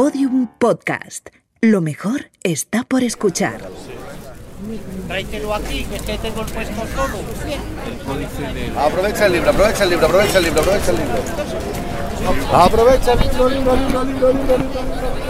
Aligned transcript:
Podium 0.00 0.46
Podcast. 0.58 1.28
Lo 1.60 1.82
mejor 1.82 2.30
está 2.42 2.84
por 2.84 3.02
escuchar. 3.02 3.60
Tráetelo 5.06 5.54
aquí, 5.54 5.84
que 5.84 5.96
este 5.96 6.16
tengo 6.16 6.40
el 6.40 6.46
puesto 6.46 6.86
solo. 6.96 7.18
Aprovecha 8.80 9.26
el 9.26 9.32
libro, 9.34 9.50
aprovecha 9.50 9.84
el 9.84 9.90
libro, 9.90 10.06
aprovecha 10.06 10.38
el 10.38 10.44
libro, 10.44 10.60
aprovecha 10.62 10.90
el 10.90 10.96
libro. 10.96 11.14
Aprovecha 12.50 13.12
el 13.12 13.20
libro, 13.20 13.48
libro, 13.50 13.76
libro, 13.76 14.04
libro, 14.04 14.32
libro, 14.32 14.56
libro, 14.56 14.56
libro. 14.56 15.29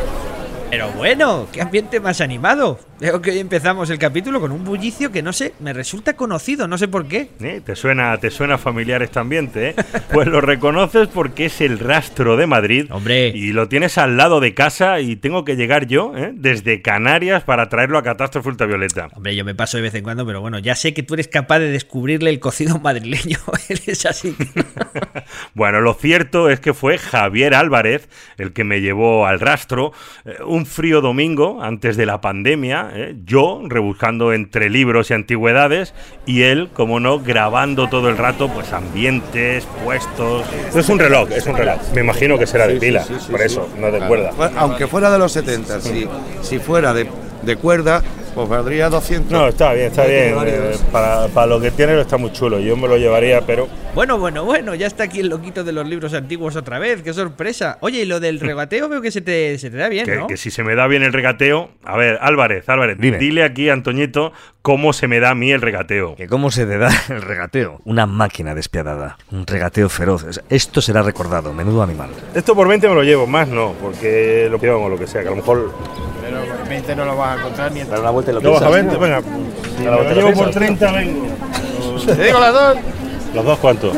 Pero 0.71 0.89
bueno, 0.93 1.49
qué 1.53 1.61
ambiente 1.61 1.99
más 1.99 2.21
animado. 2.21 2.79
Veo 3.01 3.21
que 3.21 3.31
hoy 3.31 3.39
empezamos 3.39 3.91
el 3.91 3.99
capítulo 3.99 4.41
con 4.41 4.53
un 4.53 4.63
bullicio 4.63 5.11
que 5.11 5.23
no 5.23 5.33
sé, 5.33 5.55
me 5.59 5.73
resulta 5.73 6.15
conocido, 6.15 6.69
no 6.69 6.79
sé 6.79 6.87
por 6.87 7.07
qué. 7.09 7.31
¿Eh? 7.41 7.61
¿Te, 7.65 7.75
suena, 7.75 8.17
¿Te 8.19 8.31
suena 8.31 8.57
familiar 8.57 9.03
este 9.03 9.19
ambiente? 9.19 9.71
¿eh? 9.71 9.75
Pues 10.13 10.29
lo 10.29 10.41
reconoces 10.41 11.09
porque 11.09 11.47
es 11.47 11.61
el 11.61 11.79
rastro 11.79 12.37
de 12.37 12.47
Madrid. 12.47 12.87
Hombre. 12.91 13.29
Y 13.29 13.53
lo 13.53 13.69
tienes 13.69 13.97
al 13.99 14.17
lado 14.17 14.39
de 14.39 14.55
casa 14.55 15.01
y 15.01 15.17
tengo 15.17 15.45
que 15.45 15.57
llegar 15.57 15.87
yo 15.87 16.13
¿eh? 16.17 16.31
desde 16.35 16.83
Canarias 16.83 17.43
para 17.43 17.69
traerlo 17.69 17.99
a 17.99 18.03
Catástrofe 18.03 18.51
Ultravioleta. 18.51 19.09
Hombre, 19.15 19.35
yo 19.35 19.45
me 19.45 19.55
paso 19.55 19.79
de 19.79 19.83
vez 19.85 19.95
en 19.95 20.05
cuando, 20.05 20.27
pero 20.27 20.41
bueno, 20.41 20.59
ya 20.59 20.75
sé 20.77 20.93
que 20.95 21.03
tú 21.03 21.15
eres 21.15 21.27
capaz 21.27 21.59
de 21.59 21.71
descubrirle 21.71 22.31
el 22.31 22.39
cocido 22.39 22.79
madrileño. 22.83 23.39
eres 23.69 24.07
así. 24.07 24.37
bueno, 25.55 25.81
lo 25.81 25.95
cierto 25.95 26.51
es 26.51 26.61
que 26.61 26.75
fue 26.75 26.99
Javier 26.99 27.55
Álvarez 27.55 28.09
el 28.37 28.53
que 28.53 28.63
me 28.63 28.81
llevó 28.81 29.27
al 29.27 29.41
rastro. 29.41 29.93
eh, 30.27 30.37
un 30.61 30.67
frío 30.67 31.01
domingo 31.01 31.63
antes 31.63 31.97
de 31.97 32.05
la 32.05 32.21
pandemia, 32.21 32.91
¿eh? 32.95 33.17
yo 33.25 33.63
rebuscando 33.67 34.35
entre 34.35 34.69
libros 34.69 35.11
y 35.11 35.15
antigüedades 35.15 35.95
y 36.27 36.43
él, 36.43 36.69
como 36.75 37.01
no, 37.01 37.19
grabando 37.19 37.89
todo 37.89 38.11
el 38.11 38.19
rato, 38.19 38.49
pues 38.49 38.75
ambientes, 38.75 39.67
puestos. 39.83 40.45
Es 40.75 40.89
un 40.91 40.99
reloj, 40.99 41.31
es 41.33 41.47
un 41.47 41.57
reloj. 41.57 41.81
Me 41.95 42.03
imagino 42.03 42.39
que 42.39 42.47
será 42.47 42.67
de 42.67 42.77
pila, 42.77 43.07
por 43.31 43.41
eso, 43.41 43.71
no 43.79 43.91
de 43.91 44.01
cuerda. 44.07 44.33
Aunque 44.57 44.87
fuera 44.87 45.11
de 45.11 45.19
los 45.19 45.33
70, 45.33 45.81
si, 45.81 46.07
si 46.43 46.59
fuera 46.59 46.93
de, 46.93 47.09
de 47.41 47.57
cuerda, 47.57 48.03
pues 48.35 48.49
valdría 48.49 48.89
200. 48.89 49.31
No, 49.33 49.49
está 49.49 49.73
bien, 49.73 49.87
está 49.87 50.05
bien. 50.07 50.35
eh, 50.47 50.73
para, 50.93 51.29
para 51.29 51.47
lo 51.47 51.61
que 51.61 51.71
tiene 51.71 52.01
está 52.01 52.17
muy 52.17 52.33
chulo. 52.33 52.59
Yo 52.61 52.77
me 52.77 52.89
lo 52.89 52.97
llevaría, 52.97 53.41
pero 53.43 53.69
Bueno, 53.95 54.19
bueno, 54.19 54.45
bueno, 54.45 54.75
ya 54.75 54.87
está 54.87 55.05
aquí 55.05 55.21
el 55.21 55.29
loquito 55.29 55.65
de 55.65 55.73
los 55.73 55.87
libros 55.87 56.15
antiguos 56.15 56.57
otra 56.57 56.79
vez, 56.79 57.03
qué 57.03 57.13
sorpresa. 57.13 57.79
Oye, 57.81 58.03
y 58.03 58.05
lo 58.05 58.21
del 58.21 58.41
regateo 58.41 58.89
veo 58.89 59.01
que 59.03 59.11
se 59.11 59.21
te, 59.21 59.59
se 59.59 59.71
te 59.71 59.77
da 59.77 59.89
bien, 59.89 60.05
que, 60.07 60.17
¿no? 60.17 60.27
que 60.27 60.37
si 60.37 60.51
se 60.51 60.63
me 60.63 60.75
da 60.75 60.87
bien 60.87 61.03
el 61.03 61.13
regateo. 61.13 61.71
A 61.85 61.97
ver, 61.97 62.19
Álvarez, 62.21 62.69
Álvarez, 62.69 62.97
Dime. 62.99 63.19
dile 63.19 63.43
aquí 63.45 63.69
a 63.69 63.73
Antoñito 63.73 64.33
cómo 64.63 64.93
se 64.93 65.09
me 65.09 65.21
da 65.21 65.31
a 65.31 65.35
mí 65.35 65.51
el 65.53 65.61
regateo. 65.61 66.15
¿Que 66.17 66.27
¿Cómo 66.29 66.51
se 66.51 66.67
te 66.67 66.79
da 66.79 66.91
el 67.09 67.23
regateo? 67.23 67.81
Una 67.85 68.07
máquina 68.07 68.55
despiadada. 68.55 69.19
Un 69.33 69.47
regateo 69.47 69.89
feroz. 69.89 70.25
Es- 70.25 70.43
Esto 70.51 70.81
será 70.81 71.03
recordado. 71.03 71.53
Menudo 71.53 71.83
animal. 71.83 72.11
Esto 72.35 72.55
por 72.55 72.69
20 72.69 72.89
me 72.89 72.95
lo 72.95 73.03
llevo, 73.03 73.27
más 73.27 73.49
no, 73.49 73.73
porque 73.81 74.49
lo 74.51 74.59
llevo 74.59 74.85
o 74.85 74.89
lo 74.89 74.99
que 74.99 75.07
sea, 75.07 75.23
que 75.23 75.29
a 75.29 75.31
lo 75.31 75.37
mejor. 75.39 75.73
Pero 76.23 76.41
20 76.69 76.95
no 76.95 77.05
lo 77.05 77.17
vas 77.17 77.37
a 77.37 77.41
encontrar 77.41 77.73
ni 77.73 77.83
Dar 77.83 78.01
una 78.01 78.11
vuelta 78.11 78.30
y 78.31 78.35
lo 78.35 78.41
¿Lo 78.41 78.53
vas 78.53 78.63
a 78.63 78.71
piensas. 78.71 78.99
20? 78.99 78.99
Venga, 78.99 79.23
si 79.77 79.83
me 79.83 79.91
lo 79.91 80.15
llevo 80.15 80.33
por 80.33 80.51
30, 80.51 80.93
vengo. 80.93 81.27
¿Te 82.07 82.25
digo 82.25 82.41
las 82.41 82.53
dos? 82.53 82.77
¿Los 83.35 83.45
dos 83.45 83.59
cuántos? 83.59 83.97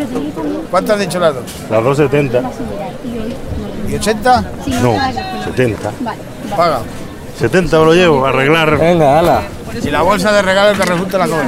¿Cuánto 0.71 0.93
has 0.93 0.99
dicho 0.99 1.19
las 1.19 1.35
dos? 1.35 1.45
Las 1.71 1.85
dos 1.85 1.97
70. 1.97 2.43
¿Y 3.89 3.95
80? 3.95 4.45
No, 4.83 4.97
70. 5.45 5.91
Paga. 6.57 6.81
70 7.39 7.79
me 7.79 7.85
lo 7.85 7.95
llevo, 7.95 8.27
a 8.27 8.29
arreglar. 8.31 8.79
Venga, 8.79 9.19
ala. 9.19 9.43
Y 9.83 9.91
la 9.91 10.03
bolsa 10.03 10.33
de 10.33 10.43
regalo 10.43 10.79
que 10.79 10.85
resulta 10.85 11.19
la 11.19 11.27
cobre. 11.29 11.47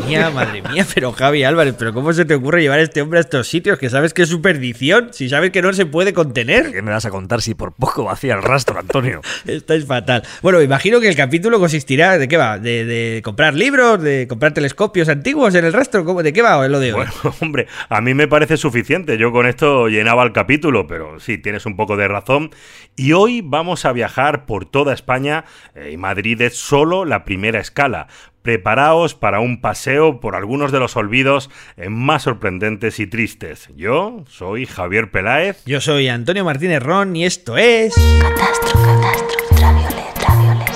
Madre 0.00 0.08
mía, 0.08 0.30
madre 0.30 0.62
mía, 0.62 0.86
pero 0.94 1.12
Javi 1.12 1.44
Álvarez, 1.44 1.74
pero 1.78 1.92
¿cómo 1.92 2.12
se 2.12 2.24
te 2.24 2.34
ocurre 2.34 2.62
llevar 2.62 2.78
a 2.78 2.82
este 2.82 3.02
hombre 3.02 3.18
a 3.18 3.20
estos 3.20 3.46
sitios 3.48 3.78
que 3.78 3.90
sabes 3.90 4.14
que 4.14 4.22
es 4.22 4.28
su 4.28 4.40
perdición? 4.40 5.08
Si 5.12 5.28
sabes 5.28 5.50
que 5.50 5.62
no 5.62 5.72
se 5.72 5.86
puede 5.86 6.12
contener. 6.12 6.72
¿Qué 6.72 6.82
me 6.82 6.90
vas 6.90 7.04
a 7.04 7.10
contar 7.10 7.42
si 7.42 7.54
por 7.54 7.72
poco 7.72 8.04
vacía 8.04 8.34
el 8.34 8.42
rastro, 8.42 8.78
Antonio? 8.78 9.20
Estáis 9.46 9.84
fatal. 9.86 10.22
Bueno, 10.42 10.60
imagino 10.62 11.00
que 11.00 11.08
el 11.08 11.16
capítulo 11.16 11.58
consistirá 11.58 12.18
de 12.18 12.28
qué 12.28 12.36
va, 12.36 12.58
de, 12.58 12.84
de 12.84 13.20
comprar 13.22 13.54
libros, 13.54 14.02
de 14.02 14.26
comprar 14.28 14.52
telescopios 14.52 15.08
antiguos 15.08 15.54
en 15.54 15.64
el 15.64 15.72
rastro, 15.72 16.04
¿Cómo- 16.04 16.22
¿de 16.22 16.32
qué 16.32 16.42
va 16.42 16.66
lo 16.68 16.80
de 16.80 16.92
hoy? 16.94 17.04
Bueno, 17.22 17.36
hombre, 17.40 17.66
a 17.88 18.00
mí 18.00 18.14
me 18.14 18.26
parece 18.26 18.56
suficiente. 18.56 19.18
Yo 19.18 19.32
con 19.32 19.46
esto 19.46 19.88
llenaba 19.88 20.22
el 20.24 20.32
capítulo, 20.32 20.86
pero 20.86 21.20
sí, 21.20 21.38
tienes 21.38 21.66
un 21.66 21.76
poco 21.76 21.96
de 21.96 22.08
razón. 22.08 22.50
Y 22.96 23.12
hoy 23.12 23.42
vamos 23.44 23.84
a 23.84 23.92
viajar 23.92 24.46
por 24.46 24.64
toda 24.66 24.92
España 24.94 25.44
eh, 25.74 25.90
y 25.92 25.96
Madrid 25.96 26.40
es 26.42 26.56
solo 26.56 27.04
la 27.04 27.24
primera 27.24 27.60
escala. 27.60 28.08
Preparaos 28.42 29.14
para 29.14 29.40
un 29.40 29.60
paseo 29.60 30.20
por 30.20 30.34
algunos 30.34 30.72
de 30.72 30.78
los 30.78 30.96
olvidos 30.96 31.50
más 31.88 32.22
sorprendentes 32.22 32.98
y 32.98 33.06
tristes. 33.06 33.68
Yo 33.76 34.24
soy 34.28 34.66
Javier 34.66 35.10
Peláez. 35.10 35.62
Yo 35.66 35.80
soy 35.80 36.08
Antonio 36.08 36.44
Martínez 36.44 36.82
Ron 36.82 37.14
y 37.16 37.24
esto 37.24 37.56
es... 37.56 37.94
Catastro, 38.20 38.80
catastro, 38.88 39.50
ultravioleta, 39.50 40.36
violeta. 40.36 40.72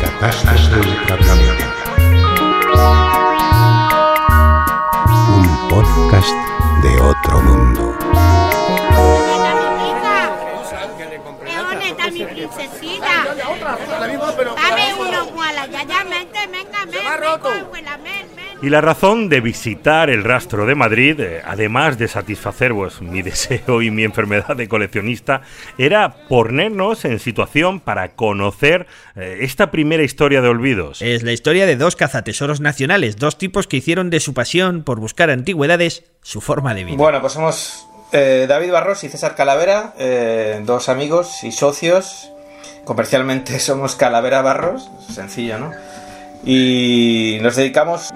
Catástrofe 0.00 0.78
ultravioleta. 0.88 1.68
Un 5.34 5.68
podcast 5.68 6.34
de 6.82 7.00
otro 7.00 7.40
mundo. 7.42 7.96
Y 18.62 18.70
la 18.70 18.80
razón 18.80 19.28
de 19.28 19.40
visitar 19.40 20.08
el 20.08 20.22
rastro 20.22 20.66
de 20.66 20.76
Madrid, 20.76 21.18
eh, 21.18 21.42
además 21.44 21.98
de 21.98 22.06
satisfacer 22.06 22.72
pues, 22.72 23.00
mi 23.00 23.20
deseo 23.22 23.82
y 23.82 23.90
mi 23.90 24.04
enfermedad 24.04 24.54
de 24.54 24.68
coleccionista, 24.68 25.42
era 25.78 26.14
ponernos 26.28 27.04
en 27.04 27.18
situación 27.18 27.80
para 27.80 28.12
conocer 28.12 28.86
eh, 29.16 29.38
esta 29.40 29.72
primera 29.72 30.04
historia 30.04 30.42
de 30.42 30.48
olvidos. 30.48 31.02
Es 31.02 31.24
la 31.24 31.32
historia 31.32 31.66
de 31.66 31.74
dos 31.74 31.96
cazatesoros 31.96 32.60
nacionales, 32.60 33.16
dos 33.16 33.36
tipos 33.36 33.66
que 33.66 33.78
hicieron 33.78 34.10
de 34.10 34.20
su 34.20 34.32
pasión 34.32 34.84
por 34.84 35.00
buscar 35.00 35.30
antigüedades 35.30 36.04
su 36.22 36.40
forma 36.40 36.72
de 36.74 36.84
vida. 36.84 36.96
Bueno, 36.96 37.20
pues 37.20 37.32
somos 37.32 37.86
eh, 38.12 38.46
David 38.46 38.70
Barros 38.70 39.02
y 39.04 39.08
César 39.08 39.34
Calavera, 39.34 39.94
eh, 39.98 40.60
dos 40.64 40.88
amigos 40.88 41.42
y 41.44 41.50
socios. 41.50 42.30
Comercialmente 42.84 43.58
somos 43.58 43.96
Calavera 43.96 44.42
Barros, 44.42 44.88
sencillo, 45.10 45.58
¿no? 45.58 45.72
Y 46.44 47.38
nos 47.40 47.56
dedicamos, 47.56 48.10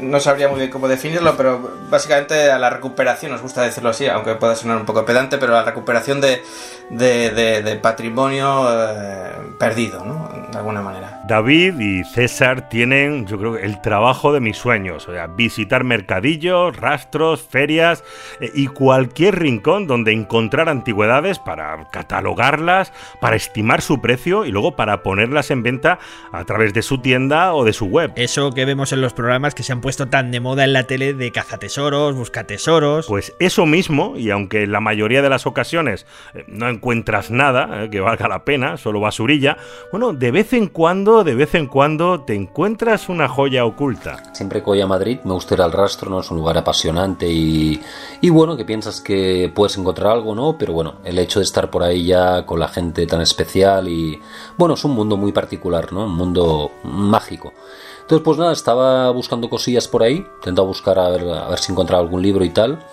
no 0.00 0.20
sabría 0.20 0.48
muy 0.48 0.58
bien 0.58 0.70
cómo 0.70 0.88
definirlo, 0.88 1.36
pero 1.36 1.70
básicamente 1.90 2.50
a 2.50 2.58
la 2.58 2.70
recuperación, 2.70 3.32
nos 3.32 3.42
gusta 3.42 3.62
decirlo 3.62 3.90
así, 3.90 4.06
aunque 4.06 4.34
pueda 4.36 4.56
sonar 4.56 4.78
un 4.78 4.86
poco 4.86 5.04
pedante, 5.04 5.36
pero 5.38 5.54
a 5.54 5.60
la 5.60 5.64
recuperación 5.66 6.20
de, 6.20 6.42
de- 6.88 7.30
de- 7.30 7.62
de 7.62 7.76
patrimonio 7.76 8.66
eh, 8.72 9.32
perdido, 9.58 10.04
¿no? 10.04 10.30
De 10.50 10.56
alguna 10.58 10.80
manera. 10.80 11.19
David 11.30 11.78
y 11.78 12.02
César 12.02 12.68
tienen, 12.68 13.24
yo 13.24 13.38
creo, 13.38 13.56
el 13.56 13.80
trabajo 13.80 14.32
de 14.32 14.40
mis 14.40 14.56
sueños. 14.56 15.06
O 15.06 15.12
sea, 15.12 15.28
visitar 15.28 15.84
mercadillos, 15.84 16.76
rastros, 16.76 17.40
ferias 17.40 18.02
eh, 18.40 18.50
y 18.52 18.66
cualquier 18.66 19.38
rincón 19.38 19.86
donde 19.86 20.10
encontrar 20.10 20.68
antigüedades 20.68 21.38
para 21.38 21.88
catalogarlas, 21.92 22.92
para 23.20 23.36
estimar 23.36 23.80
su 23.80 24.00
precio 24.00 24.44
y 24.44 24.50
luego 24.50 24.74
para 24.74 25.04
ponerlas 25.04 25.52
en 25.52 25.62
venta 25.62 26.00
a 26.32 26.44
través 26.46 26.74
de 26.74 26.82
su 26.82 26.98
tienda 26.98 27.54
o 27.54 27.64
de 27.64 27.74
su 27.74 27.86
web. 27.86 28.10
Eso 28.16 28.50
que 28.50 28.64
vemos 28.64 28.92
en 28.92 29.00
los 29.00 29.12
programas 29.12 29.54
que 29.54 29.62
se 29.62 29.72
han 29.72 29.80
puesto 29.80 30.08
tan 30.08 30.32
de 30.32 30.40
moda 30.40 30.64
en 30.64 30.72
la 30.72 30.88
tele 30.88 31.14
de 31.14 31.30
cazatesoros, 31.30 32.16
buscatesoros. 32.16 33.06
Pues 33.06 33.36
eso 33.38 33.66
mismo, 33.66 34.14
y 34.16 34.30
aunque 34.30 34.64
en 34.64 34.72
la 34.72 34.80
mayoría 34.80 35.22
de 35.22 35.28
las 35.28 35.46
ocasiones 35.46 36.06
eh, 36.34 36.44
no 36.48 36.68
encuentras 36.68 37.30
nada 37.30 37.84
eh, 37.84 37.88
que 37.88 38.00
valga 38.00 38.26
la 38.26 38.44
pena, 38.44 38.76
solo 38.78 38.98
basurilla, 38.98 39.58
bueno, 39.92 40.12
de 40.12 40.32
vez 40.32 40.52
en 40.54 40.66
cuando, 40.66 41.19
de 41.24 41.34
vez 41.34 41.54
en 41.54 41.66
cuando 41.66 42.20
te 42.20 42.34
encuentras 42.34 43.08
una 43.08 43.28
joya 43.28 43.64
oculta. 43.64 44.22
Siempre 44.32 44.60
que 44.60 44.66
voy 44.66 44.80
a 44.80 44.86
Madrid 44.86 45.18
me 45.24 45.34
gusta 45.34 45.54
ir 45.54 45.62
al 45.62 45.72
rastro, 45.72 46.10
¿no? 46.10 46.20
Es 46.20 46.30
un 46.30 46.38
lugar 46.38 46.58
apasionante 46.58 47.28
y, 47.28 47.80
y 48.20 48.30
bueno, 48.30 48.56
que 48.56 48.64
piensas 48.64 49.00
que 49.00 49.50
puedes 49.54 49.76
encontrar 49.76 50.12
algo, 50.12 50.34
¿no? 50.34 50.56
Pero 50.58 50.72
bueno, 50.72 50.94
el 51.04 51.18
hecho 51.18 51.40
de 51.40 51.44
estar 51.44 51.70
por 51.70 51.82
ahí 51.82 52.06
ya 52.06 52.46
con 52.46 52.58
la 52.58 52.68
gente 52.68 53.06
tan 53.06 53.20
especial 53.20 53.88
y 53.88 54.20
bueno, 54.56 54.74
es 54.74 54.84
un 54.84 54.92
mundo 54.92 55.16
muy 55.16 55.32
particular, 55.32 55.92
¿no? 55.92 56.04
Un 56.04 56.14
mundo 56.14 56.70
mágico. 56.84 57.52
Entonces, 58.00 58.24
pues 58.24 58.38
nada, 58.38 58.52
estaba 58.52 59.10
buscando 59.10 59.48
cosillas 59.48 59.86
por 59.86 60.02
ahí, 60.02 60.26
intentaba 60.36 60.66
buscar 60.66 60.98
a 60.98 61.08
ver, 61.10 61.28
a 61.28 61.48
ver 61.48 61.58
si 61.58 61.70
encontraba 61.70 62.02
algún 62.02 62.22
libro 62.22 62.44
y 62.44 62.50
tal. 62.50 62.84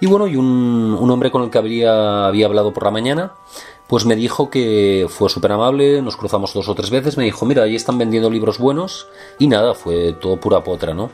Y 0.00 0.06
bueno, 0.06 0.26
y 0.26 0.36
un, 0.36 0.96
un 1.00 1.10
hombre 1.10 1.30
con 1.30 1.42
el 1.42 1.50
que 1.50 1.58
había 1.58 2.26
hablado 2.26 2.72
por 2.72 2.84
la 2.84 2.90
mañana, 2.90 3.32
pues 3.88 4.04
me 4.04 4.16
dijo 4.16 4.50
que 4.50 5.06
fue 5.08 5.28
súper 5.28 5.52
amable, 5.52 6.02
nos 6.02 6.16
cruzamos 6.16 6.52
dos 6.52 6.68
o 6.68 6.74
tres 6.74 6.90
veces, 6.90 7.16
me 7.16 7.24
dijo, 7.24 7.46
mira, 7.46 7.62
ahí 7.62 7.76
están 7.76 7.98
vendiendo 7.98 8.30
libros 8.30 8.58
buenos, 8.58 9.06
y 9.38 9.46
nada, 9.46 9.74
fue 9.74 10.12
todo 10.14 10.38
pura 10.38 10.62
potra, 10.64 10.94
¿no? 10.94 11.10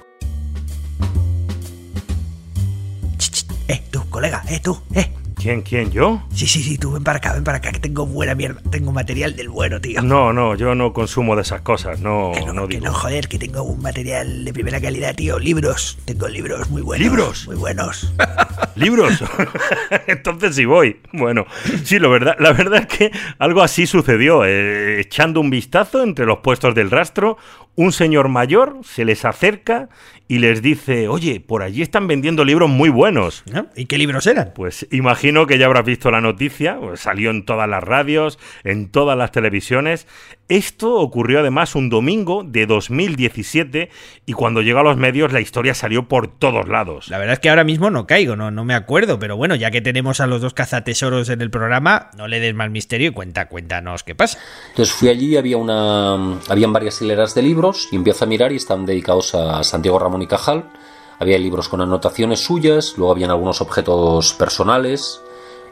Eh, 3.69 3.83
tú, 3.91 4.01
colega, 4.11 4.43
eh, 4.49 4.61
tú, 4.63 4.79
eh. 4.95 5.13
¿Quién, 5.43 5.63
quién, 5.63 5.91
yo? 5.91 6.23
Sí, 6.33 6.47
sí, 6.47 6.63
sí, 6.63 6.79
tú 6.79 6.93
ven 6.93 7.03
para 7.03 7.19
acá, 7.19 7.33
ven 7.33 7.43
para 7.43 7.59
acá, 7.59 7.73
que 7.73 7.81
tengo 7.81 8.07
buena 8.07 8.33
mierda. 8.37 8.61
Tengo 8.71 8.93
material 8.93 9.35
del 9.35 9.49
bueno, 9.49 9.81
tío. 9.81 10.01
No, 10.01 10.33
no, 10.33 10.55
yo 10.55 10.77
no 10.77 10.93
consumo 10.93 11.35
de 11.35 11.43
esas 11.43 11.63
cosas, 11.63 11.99
no, 11.99 12.31
Que 12.33 12.43
no, 12.43 12.53
no 12.53 12.69
que 12.69 12.77
digo. 12.77 12.87
no, 12.87 12.95
joder, 12.95 13.27
que 13.27 13.41
tengo 13.41 13.65
un 13.65 13.83
material 13.83 14.45
de 14.45 14.53
primera 14.53 14.81
calidad, 14.81 15.17
tío. 15.17 15.41
Libros. 15.41 15.99
Tengo 16.05 16.29
libros 16.29 16.71
muy 16.71 16.81
buenos. 16.81 17.05
¿Libros? 17.05 17.47
Muy 17.49 17.57
buenos. 17.57 18.15
libros. 18.77 19.25
Entonces 20.07 20.55
sí 20.55 20.65
voy. 20.65 21.01
Bueno, 21.13 21.45
sí, 21.83 21.99
lo 21.99 22.09
verdad, 22.09 22.37
la 22.39 22.53
verdad 22.53 22.87
es 22.89 22.97
que 22.97 23.11
algo 23.41 23.63
así 23.63 23.89
sucedió. 23.89 24.45
Eh, 24.45 25.01
echando 25.01 25.41
un 25.41 25.51
vistazo 25.51 26.05
entre 26.05 26.25
los 26.25 26.39
puestos 26.39 26.73
del 26.77 26.89
rastro, 26.89 27.37
un 27.75 27.91
señor 27.91 28.29
mayor 28.29 28.77
se 28.85 29.05
les 29.05 29.25
acerca 29.25 29.89
y 30.33 30.39
les 30.39 30.63
dice, 30.63 31.09
oye, 31.09 31.41
por 31.41 31.63
allí 31.63 31.83
están 31.83 32.07
vendiendo 32.07 32.43
libros 32.43 32.71
muy 32.71 32.89
buenos. 32.89 33.45
¿Y 33.77 33.85
qué 33.85 33.99
libros 33.99 34.27
eran? 34.27 34.53
Pues 34.55 34.87
imagino 34.91 35.47
que 35.47 35.59
ya 35.59 35.67
habrás 35.67 35.85
visto 35.85 36.11
la 36.11 36.23
noticia, 36.23 36.79
pues 36.81 37.01
salió 37.01 37.31
en 37.31 37.45
todas 37.45 37.69
las 37.69 37.85
radios, 37.85 38.39
en 38.65 38.89
todas 38.91 39.19
las 39.19 39.31
televisiones. 39.31 40.07
Esto 40.49 40.97
ocurrió 40.97 41.41
además 41.41 41.75
un 41.75 41.89
domingo 41.89 42.43
de 42.45 42.67
2017 42.67 43.91
y 44.27 44.33
cuando 44.33 44.61
llegó 44.61 44.81
a 44.81 44.83
los 44.83 44.97
medios 44.97 45.33
la 45.33 45.41
historia 45.41 45.73
salió 45.75 46.09
por 46.09 46.29
todos 46.29 46.69
lados. 46.69 47.09
La 47.09 47.19
verdad 47.19 47.35
es 47.35 47.41
que 47.41 47.49
ahora 47.49 47.65
mismo 47.65 47.91
no 47.91 48.07
caigo, 48.07 48.37
no, 48.37 48.51
no 48.51 48.65
me 48.65 48.75
acuerdo, 48.75 49.19
pero 49.19 49.37
bueno, 49.37 49.55
ya 49.55 49.71
que 49.71 49.81
tenemos 49.81 50.21
a 50.21 50.27
los 50.27 50.43
dos 50.43 50.53
cazatesoros 50.53 51.29
en 51.31 51.41
el 51.41 51.51
programa, 51.51 52.11
no 52.17 52.29
le 52.29 52.41
des 52.41 52.55
mal 52.55 52.71
misterio 52.71 53.09
y 53.09 53.13
cuenta, 53.13 53.49
cuéntanos 53.49 54.03
qué 54.03 54.15
pasa. 54.15 54.39
Entonces 54.71 54.95
fui 54.95 55.09
allí, 55.09 55.37
había 55.37 55.57
una, 55.57 56.41
habían 56.49 56.73
varias 56.73 57.01
hileras 57.01 57.35
de 57.35 57.43
libros 57.43 57.89
y 57.91 57.97
empiezo 57.97 58.25
a 58.25 58.29
mirar 58.29 58.53
y 58.53 58.57
están 58.57 58.85
dedicados 58.85 59.35
a 59.35 59.65
Santiago 59.65 59.99
Ramón 59.99 60.23
y 60.23 60.27
Cajal. 60.27 60.71
Había 61.19 61.39
libros 61.39 61.69
con 61.69 61.81
anotaciones 61.81 62.41
suyas, 62.41 62.95
luego 62.97 63.13
habían 63.13 63.31
algunos 63.31 63.61
objetos 63.61 64.35
personales 64.35 65.21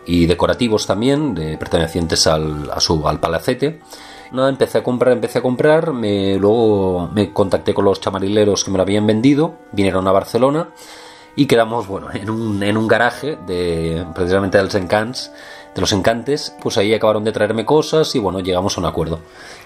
y 0.06 0.26
decorativos 0.26 0.86
también, 0.86 1.34
de, 1.34 1.58
pertenecientes 1.58 2.26
al, 2.26 2.70
a 2.70 2.80
su, 2.80 3.06
al 3.06 3.20
palacete. 3.20 3.80
Nada, 4.32 4.48
empecé 4.48 4.78
a 4.78 4.82
comprar, 4.82 5.12
empecé 5.12 5.38
a 5.38 5.42
comprar, 5.42 5.92
me, 5.92 6.36
luego 6.36 7.08
me 7.12 7.32
contacté 7.32 7.74
con 7.74 7.84
los 7.84 8.00
chamarileros 8.00 8.64
que 8.64 8.70
me 8.70 8.76
lo 8.76 8.82
habían 8.82 9.06
vendido, 9.06 9.54
vinieron 9.72 10.06
a 10.06 10.12
Barcelona 10.12 10.68
y 11.34 11.46
quedamos, 11.46 11.88
bueno, 11.88 12.08
en 12.12 12.30
un, 12.30 12.62
en 12.62 12.76
un 12.76 12.86
garaje 12.86 13.36
de 13.46 14.04
precisamente 14.14 14.58
de 14.58 14.64
los 14.64 14.74
Encants, 14.76 15.32
de 15.74 15.80
los 15.80 15.92
Encantes, 15.92 16.54
pues 16.62 16.78
ahí 16.78 16.94
acabaron 16.94 17.24
de 17.24 17.32
traerme 17.32 17.64
cosas 17.64 18.14
y 18.14 18.20
bueno, 18.20 18.40
llegamos 18.40 18.76
a 18.76 18.80
un 18.80 18.86
acuerdo. 18.86 19.20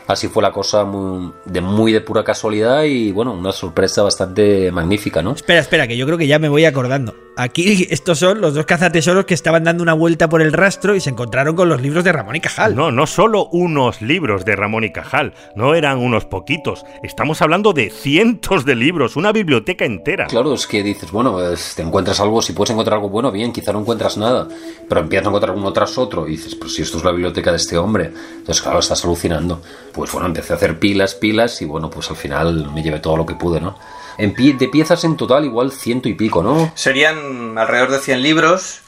Así 0.06 0.28
fue 0.28 0.42
la 0.42 0.52
cosa 0.52 0.84
muy, 0.84 1.32
de 1.46 1.60
muy 1.60 1.92
de 1.92 2.00
pura 2.00 2.24
casualidad 2.24 2.82
y 2.82 3.10
bueno, 3.10 3.32
una 3.32 3.52
sorpresa 3.52 4.02
bastante 4.02 4.70
magnífica, 4.70 5.22
¿no? 5.22 5.32
Espera, 5.32 5.60
espera, 5.60 5.88
que 5.88 5.96
yo 5.96 6.04
creo 6.04 6.18
que 6.18 6.26
ya 6.26 6.38
me 6.38 6.48
voy 6.48 6.66
acordando. 6.66 7.14
Aquí 7.36 7.86
estos 7.90 8.18
son 8.18 8.40
los 8.40 8.54
dos 8.54 8.66
cazatesoros 8.66 9.24
que 9.24 9.34
estaban 9.34 9.64
dando 9.64 9.82
una 9.82 9.94
vuelta 9.94 10.28
por 10.28 10.42
el 10.42 10.52
rastro 10.52 10.94
y 10.94 11.00
se 11.00 11.10
encontraron 11.10 11.56
con 11.56 11.68
los 11.68 11.80
libros 11.80 12.04
de 12.04 12.12
Ramón 12.12 12.36
y 12.36 12.40
Cajal. 12.40 12.76
No, 12.76 12.90
no 12.90 13.06
solo 13.06 13.48
unos 13.50 14.02
libros 14.02 14.44
de 14.44 14.56
Ramón 14.56 14.84
y 14.84 14.92
Cajal, 14.92 15.34
no 15.56 15.74
eran 15.74 15.98
unos 15.98 16.26
poquitos. 16.26 16.84
Estamos 17.02 17.40
hablando 17.42 17.72
de 17.72 17.90
cientos 17.90 18.64
de 18.64 18.74
libros, 18.74 19.16
una 19.16 19.32
biblioteca 19.32 19.84
entera. 19.84 20.26
Claro, 20.26 20.54
es 20.54 20.66
que 20.66 20.82
dices, 20.82 21.10
bueno, 21.10 21.38
te 21.74 21.82
encuentras 21.82 22.20
algo, 22.20 22.42
si 22.42 22.52
puedes 22.52 22.70
encontrar 22.70 22.96
algo 22.96 23.08
bueno, 23.08 23.32
bien, 23.32 23.52
quizá 23.52 23.72
no 23.72 23.80
encuentras 23.80 24.16
nada, 24.16 24.48
pero 24.88 25.00
empiezas 25.00 25.26
a 25.26 25.30
encontrar 25.30 25.56
uno 25.56 25.72
tras 25.72 25.96
otro 25.98 26.28
y 26.28 26.32
dices, 26.32 26.54
pues 26.54 26.74
si 26.74 26.82
esto 26.82 26.98
es 26.98 27.04
la 27.04 27.10
biblioteca 27.10 27.50
de 27.50 27.56
este 27.56 27.78
hombre, 27.78 28.12
entonces 28.36 28.62
claro, 28.62 28.78
estás 28.78 29.04
alucinando. 29.04 29.62
Pues 29.94 30.10
bueno, 30.12 30.26
empecé 30.26 30.52
a 30.52 30.56
hacer 30.56 30.78
pilas, 30.78 31.14
pilas 31.14 31.62
y 31.62 31.64
bueno, 31.66 31.88
pues 31.90 32.10
al 32.10 32.16
final 32.16 32.70
me 32.72 32.82
llevé 32.82 32.98
todo 33.00 33.16
lo 33.16 33.24
que 33.26 33.34
pude, 33.34 33.60
¿no? 33.60 33.78
En 34.18 34.34
pie, 34.34 34.54
de 34.54 34.68
piezas 34.68 35.04
en 35.04 35.16
total 35.16 35.44
igual 35.44 35.72
ciento 35.72 36.08
y 36.08 36.14
pico, 36.14 36.42
¿no? 36.42 36.72
Serían 36.74 37.56
alrededor 37.58 37.90
de 37.90 37.98
100 38.00 38.22
libros. 38.22 38.80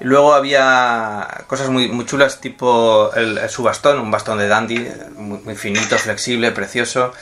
Luego 0.00 0.34
había 0.34 1.44
cosas 1.46 1.68
muy, 1.68 1.88
muy 1.88 2.04
chulas, 2.06 2.40
tipo 2.40 3.12
el, 3.14 3.38
el- 3.38 3.48
su 3.48 3.62
bastón, 3.62 4.00
un 4.00 4.10
bastón 4.10 4.38
de 4.38 4.48
dandy, 4.48 4.84
muy, 5.16 5.38
muy 5.38 5.54
finito, 5.54 5.96
flexible, 5.96 6.50
precioso. 6.50 7.12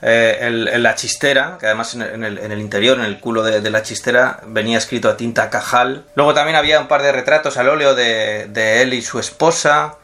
Eh, 0.00 0.38
el- 0.40 0.68
el- 0.68 0.82
la 0.82 0.94
chistera, 0.94 1.58
que 1.60 1.66
además 1.66 1.94
en 1.94 2.24
el- 2.24 2.38
en 2.38 2.50
el 2.52 2.60
interior, 2.60 2.98
en 2.98 3.04
el 3.04 3.20
culo 3.20 3.42
de, 3.42 3.60
de 3.60 3.70
la 3.70 3.82
chistera, 3.82 4.40
venía 4.46 4.78
escrito 4.78 5.10
a 5.10 5.16
tinta 5.18 5.50
cajal. 5.50 6.06
Luego 6.14 6.32
también 6.32 6.56
había 6.56 6.80
un 6.80 6.88
par 6.88 7.02
de 7.02 7.12
retratos 7.12 7.58
al 7.58 7.68
óleo 7.68 7.94
de, 7.94 8.46
de 8.48 8.80
él 8.82 8.94
y 8.94 9.02
su 9.02 9.18
esposa. 9.18 9.96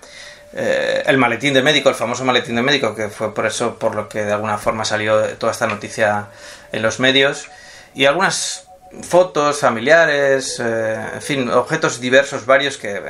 Eh, 0.59 1.03
el 1.05 1.19
maletín 1.19 1.53
de 1.53 1.63
médico, 1.63 1.91
el 1.91 1.95
famoso 1.95 2.25
maletín 2.25 2.57
de 2.57 2.63
médico, 2.63 2.95
que 2.95 3.11
fue 3.11 3.35
por 3.35 3.45
eso 3.45 3.79
por 3.79 3.95
lo 3.95 4.09
que 4.09 4.25
de 4.25 4.33
alguna 4.33 4.57
forma 4.57 4.87
salió 4.87 5.23
toda 5.37 5.53
esta 5.53 5.67
noticia 5.67 6.29
en 6.73 6.81
los 6.81 6.99
medios. 6.99 7.49
Y 7.95 8.07
algunas 8.07 8.67
fotos 9.03 9.61
familiares, 9.61 10.59
eh, 10.65 10.97
en 11.15 11.21
fin, 11.21 11.51
objetos 11.51 12.01
diversos, 12.01 12.47
varios 12.47 12.79
que... 12.79 13.03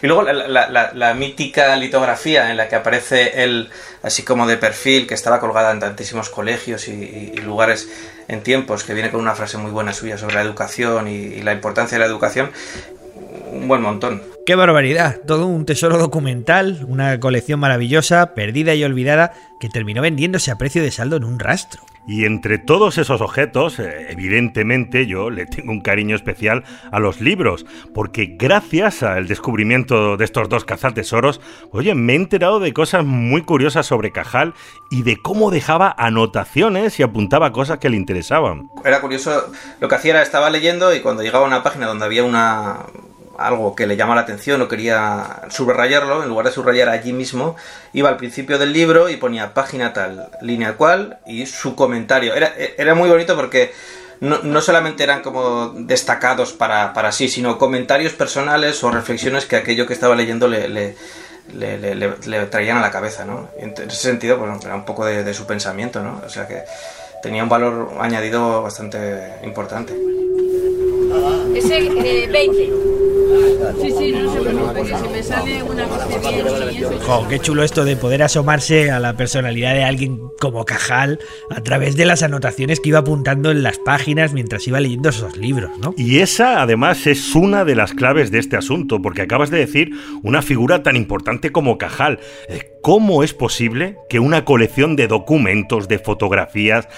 Y 0.00 0.06
luego 0.06 0.22
la, 0.22 1.14
mítica 1.14 1.76
litografía 1.76 2.50
en 2.50 2.56
la 2.56 2.68
que 2.68 2.76
aparece 2.76 3.44
él 3.44 3.68
así 4.02 4.22
como 4.22 4.46
de 4.46 4.56
perfil, 4.56 5.06
que 5.06 5.12
estaba 5.12 5.40
colgada 5.40 5.72
en 5.72 5.80
tantísimos 5.80 6.30
colegios 6.30 6.88
y, 6.88 7.34
lugares 7.42 7.86
en 8.28 8.42
tiempos, 8.42 8.82
que 8.82 8.94
viene 8.94 9.10
con 9.10 9.20
una 9.20 9.34
frase 9.34 9.58
muy 9.58 9.70
buena 9.70 9.92
suya 9.92 10.16
sobre 10.16 10.36
la 10.36 10.42
educación 10.42 11.08
y 11.08 11.42
la 11.42 11.52
importancia 11.52 11.98
de 11.98 12.00
la 12.00 12.06
educación, 12.06 12.50
un 13.54 13.68
buen 13.68 13.82
montón. 13.82 14.22
¡Qué 14.46 14.54
barbaridad! 14.54 15.20
Todo 15.26 15.46
un 15.46 15.64
tesoro 15.64 15.96
documental, 15.98 16.84
una 16.88 17.18
colección 17.18 17.60
maravillosa, 17.60 18.34
perdida 18.34 18.74
y 18.74 18.84
olvidada, 18.84 19.32
que 19.58 19.68
terminó 19.68 20.02
vendiéndose 20.02 20.50
a 20.50 20.58
precio 20.58 20.82
de 20.82 20.90
saldo 20.90 21.16
en 21.16 21.24
un 21.24 21.38
rastro. 21.38 21.82
Y 22.06 22.26
entre 22.26 22.58
todos 22.58 22.98
esos 22.98 23.22
objetos, 23.22 23.78
eh, 23.78 24.08
evidentemente 24.10 25.06
yo 25.06 25.30
le 25.30 25.46
tengo 25.46 25.72
un 25.72 25.80
cariño 25.80 26.14
especial 26.14 26.64
a 26.92 26.98
los 26.98 27.22
libros, 27.22 27.64
porque 27.94 28.36
gracias 28.38 29.02
al 29.02 29.26
descubrimiento 29.26 30.18
de 30.18 30.26
estos 30.26 30.50
dos 30.50 30.66
cazatesoros, 30.66 31.40
oye, 31.70 31.94
me 31.94 32.12
he 32.12 32.16
enterado 32.16 32.60
de 32.60 32.74
cosas 32.74 33.06
muy 33.06 33.40
curiosas 33.40 33.86
sobre 33.86 34.12
Cajal 34.12 34.52
y 34.90 35.02
de 35.02 35.16
cómo 35.16 35.50
dejaba 35.50 35.94
anotaciones 35.96 37.00
y 37.00 37.02
apuntaba 37.02 37.52
cosas 37.52 37.78
que 37.78 37.88
le 37.88 37.96
interesaban. 37.96 38.68
Era 38.84 39.00
curioso, 39.00 39.50
lo 39.80 39.88
que 39.88 39.94
hacía 39.94 40.12
era 40.12 40.22
estaba 40.22 40.50
leyendo 40.50 40.94
y 40.94 41.00
cuando 41.00 41.22
llegaba 41.22 41.46
a 41.46 41.48
una 41.48 41.62
página 41.62 41.86
donde 41.86 42.04
había 42.04 42.24
una 42.24 42.80
algo 43.38 43.74
que 43.74 43.86
le 43.86 43.96
llamaba 43.96 44.16
la 44.16 44.22
atención 44.22 44.60
o 44.62 44.68
quería 44.68 45.42
subrayarlo, 45.50 46.22
en 46.22 46.28
lugar 46.28 46.46
de 46.46 46.52
subrayar 46.52 46.88
allí 46.88 47.12
mismo, 47.12 47.56
iba 47.92 48.08
al 48.08 48.16
principio 48.16 48.58
del 48.58 48.72
libro 48.72 49.08
y 49.08 49.16
ponía 49.16 49.54
página 49.54 49.92
tal, 49.92 50.30
línea 50.40 50.74
cual 50.74 51.18
y 51.26 51.46
su 51.46 51.74
comentario. 51.74 52.34
Era, 52.34 52.52
era 52.78 52.94
muy 52.94 53.08
bonito 53.08 53.36
porque 53.36 53.72
no, 54.20 54.38
no 54.42 54.60
solamente 54.60 55.02
eran 55.02 55.22
como 55.22 55.70
destacados 55.76 56.52
para, 56.52 56.92
para 56.92 57.12
sí, 57.12 57.28
sino 57.28 57.58
comentarios 57.58 58.12
personales 58.12 58.82
o 58.84 58.90
reflexiones 58.90 59.44
que 59.46 59.56
aquello 59.56 59.86
que 59.86 59.94
estaba 59.94 60.14
leyendo 60.14 60.48
le, 60.48 60.68
le, 60.68 60.96
le, 61.52 61.94
le- 62.26 62.46
traían 62.46 62.78
a 62.78 62.80
la 62.80 62.90
cabeza, 62.90 63.24
¿no? 63.24 63.48
En 63.58 63.74
ese 63.76 63.96
sentido, 63.96 64.38
pues 64.38 64.64
era 64.64 64.74
un 64.74 64.84
poco 64.84 65.04
de, 65.04 65.24
de 65.24 65.34
su 65.34 65.46
pensamiento, 65.46 66.02
¿no? 66.02 66.22
O 66.24 66.28
sea 66.28 66.46
que 66.48 66.62
tenía 67.22 67.42
un 67.42 67.48
valor 67.48 67.92
añadido 68.00 68.62
bastante 68.62 69.34
importante. 69.42 69.94
Ese 71.54 71.78
eh, 71.78 72.28
20. 72.30 72.94
Sí, 73.80 73.90
sí, 73.98 74.12
no 74.12 74.32
se 74.32 74.40
preocupe, 74.40 74.82
que 74.82 74.96
si 74.96 75.08
me 75.08 75.22
sale 75.22 75.62
una 75.62 75.84
cosa 75.84 76.06
bien 76.06 76.22
y 76.72 76.78
eso. 76.78 77.00
Jo, 77.00 77.26
qué 77.28 77.38
chulo 77.38 77.62
esto 77.62 77.84
de 77.84 77.96
poder 77.96 78.22
asomarse 78.22 78.90
a 78.90 79.00
la 79.00 79.16
personalidad 79.16 79.74
de 79.74 79.84
alguien 79.84 80.20
como 80.40 80.64
Cajal 80.64 81.18
a 81.50 81.60
través 81.62 81.96
de 81.96 82.04
las 82.04 82.22
anotaciones 82.22 82.80
que 82.80 82.90
iba 82.90 83.00
apuntando 83.00 83.50
en 83.50 83.62
las 83.62 83.78
páginas 83.78 84.32
mientras 84.32 84.66
iba 84.68 84.80
leyendo 84.80 85.08
esos 85.08 85.36
libros, 85.36 85.70
¿no? 85.78 85.94
Y 85.96 86.18
esa 86.20 86.62
además 86.62 87.06
es 87.06 87.34
una 87.34 87.64
de 87.64 87.74
las 87.74 87.92
claves 87.92 88.30
de 88.30 88.38
este 88.38 88.56
asunto, 88.56 89.00
porque 89.02 89.22
acabas 89.22 89.50
de 89.50 89.58
decir 89.58 89.90
una 90.22 90.42
figura 90.42 90.82
tan 90.82 90.96
importante 90.96 91.50
como 91.50 91.78
Cajal. 91.78 92.20
Eh, 92.48 92.70
¿Cómo 92.82 93.22
es 93.22 93.32
posible 93.32 93.96
que 94.08 94.20
una 94.20 94.44
colección 94.44 94.94
de 94.94 95.08
documentos, 95.08 95.88
de 95.88 95.98
fotografías, 95.98 96.88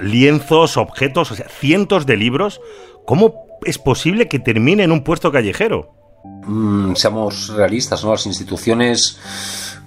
lienzos, 0.00 0.76
objetos, 0.76 1.30
o 1.30 1.34
sea, 1.34 1.48
cientos 1.48 2.06
de 2.06 2.16
libros, 2.16 2.60
cómo 3.04 3.44
es 3.66 3.78
posible 3.78 4.28
que 4.28 4.38
termine 4.38 4.84
en 4.84 4.92
un 4.92 5.02
puesto 5.02 5.30
callejero? 5.32 5.92
Mm, 6.46 6.94
seamos 6.94 7.48
realistas, 7.48 8.04
¿no? 8.04 8.12
Las 8.12 8.26
instituciones 8.26 9.18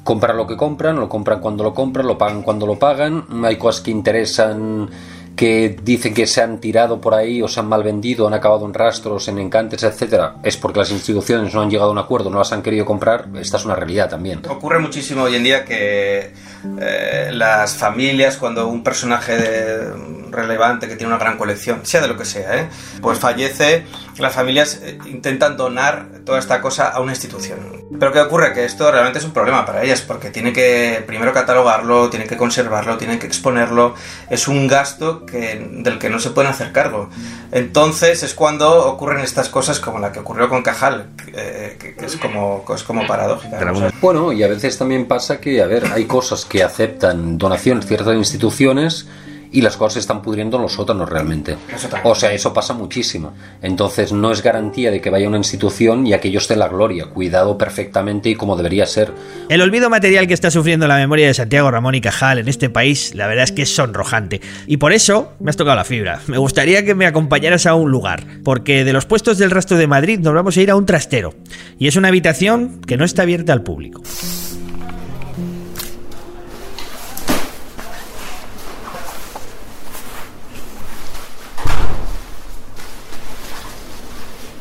compran 0.03 0.37
lo 0.37 0.47
que 0.47 0.55
compran, 0.55 0.95
lo 0.95 1.09
compran 1.09 1.39
cuando 1.39 1.63
lo 1.63 1.73
compran, 1.73 2.07
lo 2.07 2.17
pagan 2.17 2.43
cuando 2.43 2.65
lo 2.65 2.79
pagan. 2.79 3.25
Hay 3.43 3.57
cosas 3.57 3.81
que 3.81 3.91
interesan 3.91 4.89
que 5.37 5.77
dicen 5.83 6.13
que 6.13 6.27
se 6.27 6.41
han 6.41 6.59
tirado 6.59 6.99
por 6.99 7.13
ahí 7.13 7.41
o 7.41 7.47
se 7.47 7.59
han 7.61 7.67
mal 7.69 7.83
vendido, 7.83 8.27
han 8.27 8.33
acabado 8.33 8.65
en 8.65 8.73
rastros, 8.73 9.27
en 9.29 9.37
encantes, 9.37 9.83
etcétera, 9.83 10.35
es 10.43 10.57
porque 10.57 10.79
las 10.79 10.91
instituciones 10.91 11.53
no 11.53 11.61
han 11.61 11.69
llegado 11.69 11.89
a 11.89 11.93
un 11.93 11.99
acuerdo, 11.99 12.29
no 12.29 12.39
las 12.39 12.51
han 12.51 12.61
querido 12.63 12.83
comprar. 12.85 13.27
Esta 13.39 13.57
es 13.57 13.63
una 13.65 13.75
realidad 13.75 14.09
también. 14.09 14.41
Ocurre 14.49 14.79
muchísimo 14.79 15.23
hoy 15.23 15.35
en 15.35 15.43
día 15.43 15.63
que 15.63 16.33
eh, 16.81 17.29
las 17.31 17.75
familias, 17.75 18.37
cuando 18.37 18.67
un 18.67 18.83
personaje 18.83 19.37
de- 19.37 20.17
relevante 20.31 20.87
que 20.87 20.95
tiene 20.97 21.13
una 21.13 21.19
gran 21.23 21.37
colección, 21.37 21.85
sea 21.85 22.01
de 22.01 22.07
lo 22.09 22.17
que 22.17 22.25
sea, 22.25 22.57
¿eh? 22.61 22.69
pues 23.01 23.17
fallece, 23.19 23.85
las 24.17 24.33
familias 24.33 24.79
eh, 24.83 24.97
intentan 25.05 25.57
donar 25.57 26.07
toda 26.25 26.39
esta 26.39 26.61
cosa 26.61 26.89
a 26.89 26.99
una 26.99 27.11
institución. 27.11 27.59
Pero 27.99 28.11
¿qué 28.11 28.19
ocurre? 28.19 28.53
Que 28.53 28.65
esto 28.65 28.91
realmente 28.91 29.19
es 29.19 29.25
un 29.25 29.31
problema 29.31 29.65
para 29.65 29.83
ellas, 29.83 30.01
porque 30.01 30.29
tiene 30.29 30.53
que 30.53 31.03
primero 31.05 31.33
catalogarlo, 31.33 32.09
tiene 32.09 32.25
que 32.25 32.37
conservarlo, 32.37 32.97
tiene 32.97 33.19
que 33.19 33.27
exponerlo, 33.27 33.95
es 34.29 34.47
un 34.47 34.67
gasto 34.67 35.25
que, 35.25 35.67
del 35.71 35.97
que 35.99 36.09
no 36.09 36.19
se 36.19 36.31
pueden 36.31 36.51
hacer 36.51 36.71
cargo. 36.71 37.09
Entonces 37.51 38.23
es 38.23 38.33
cuando 38.33 38.87
ocurren 38.87 39.19
estas 39.21 39.49
cosas 39.49 39.79
como 39.79 39.99
la 39.99 40.11
que 40.11 40.19
ocurrió 40.19 40.49
con 40.49 40.63
Cajal, 40.63 41.09
eh, 41.33 41.77
que, 41.79 41.95
que 41.95 42.05
es, 42.05 42.17
como, 42.17 42.65
es 42.75 42.83
como 42.83 43.07
paradójica. 43.07 43.59
Bueno, 44.01 44.31
y 44.33 44.43
a 44.43 44.47
veces 44.47 44.77
también 44.77 45.07
pasa 45.07 45.39
que, 45.39 45.61
a 45.61 45.67
ver, 45.67 45.85
hay 45.93 46.05
cosas 46.05 46.45
que 46.45 46.63
aceptan 46.63 47.37
donaciones 47.37 47.85
ciertas 47.85 48.15
instituciones 48.15 49.07
y 49.51 49.61
las 49.61 49.77
cosas 49.77 49.93
se 49.93 49.99
están 49.99 50.21
pudriendo 50.21 50.57
en 50.57 50.63
los 50.63 50.73
sótanos 50.73 51.09
realmente. 51.09 51.57
O 52.03 52.15
sea, 52.15 52.33
eso 52.33 52.53
pasa 52.53 52.73
muchísimo. 52.73 53.33
Entonces 53.61 54.11
no 54.11 54.31
es 54.31 54.41
garantía 54.41 54.91
de 54.91 55.01
que 55.01 55.09
vaya 55.09 55.25
a 55.25 55.29
una 55.29 55.37
institución 55.37 56.05
y 56.07 56.13
aquello 56.13 56.39
esté 56.39 56.53
en 56.53 56.59
la 56.59 56.67
gloria, 56.67 57.05
cuidado 57.05 57.57
perfectamente 57.57 58.29
y 58.29 58.35
como 58.35 58.55
debería 58.55 58.85
ser. 58.85 59.11
El 59.49 59.61
olvido 59.61 59.89
material 59.89 60.27
que 60.27 60.33
está 60.33 60.51
sufriendo 60.51 60.87
la 60.87 60.97
memoria 60.97 61.27
de 61.27 61.33
Santiago 61.33 61.71
Ramón 61.71 61.95
y 61.95 62.01
Cajal 62.01 62.39
en 62.39 62.47
este 62.47 62.69
país, 62.69 63.15
la 63.15 63.27
verdad 63.27 63.45
es 63.45 63.51
que 63.51 63.63
es 63.63 63.73
sonrojante. 63.73 64.41
Y 64.65 64.77
por 64.77 64.93
eso 64.93 65.33
me 65.39 65.49
has 65.49 65.57
tocado 65.57 65.75
la 65.75 65.83
fibra. 65.83 66.21
Me 66.27 66.37
gustaría 66.37 66.83
que 66.85 66.95
me 66.95 67.05
acompañaras 67.05 67.65
a 67.65 67.75
un 67.75 67.91
lugar, 67.91 68.23
porque 68.43 68.83
de 68.83 68.93
los 68.93 69.05
puestos 69.05 69.37
del 69.37 69.51
rastro 69.51 69.77
de 69.77 69.87
Madrid 69.87 70.19
nos 70.19 70.33
vamos 70.33 70.57
a 70.57 70.61
ir 70.61 70.71
a 70.71 70.75
un 70.75 70.85
trastero. 70.85 71.33
Y 71.79 71.87
es 71.87 71.95
una 71.95 72.09
habitación 72.09 72.81
que 72.81 72.97
no 72.97 73.05
está 73.05 73.23
abierta 73.23 73.53
al 73.53 73.63
público. 73.63 74.01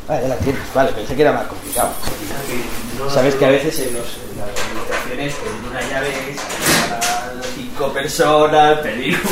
Ah, 0.08 0.20
ya 0.20 0.28
la 0.28 0.36
tienes, 0.36 0.62
vale, 0.74 0.92
pensé 0.92 1.16
que 1.16 1.22
era 1.22 1.32
más 1.32 1.46
complicado. 1.46 1.90
Sabes 3.12 3.34
que 3.34 3.44
a 3.44 3.48
veces 3.50 3.76
en, 3.80 3.94
los, 3.94 4.06
en 4.30 4.38
las 4.38 4.48
administraciones 4.48 5.34
pedir 5.34 5.70
una 5.70 5.80
llave 5.90 6.08
es 6.30 6.40
para 6.88 7.32
cinco 7.54 7.92
personas, 7.92 8.78
pedir. 8.78 9.18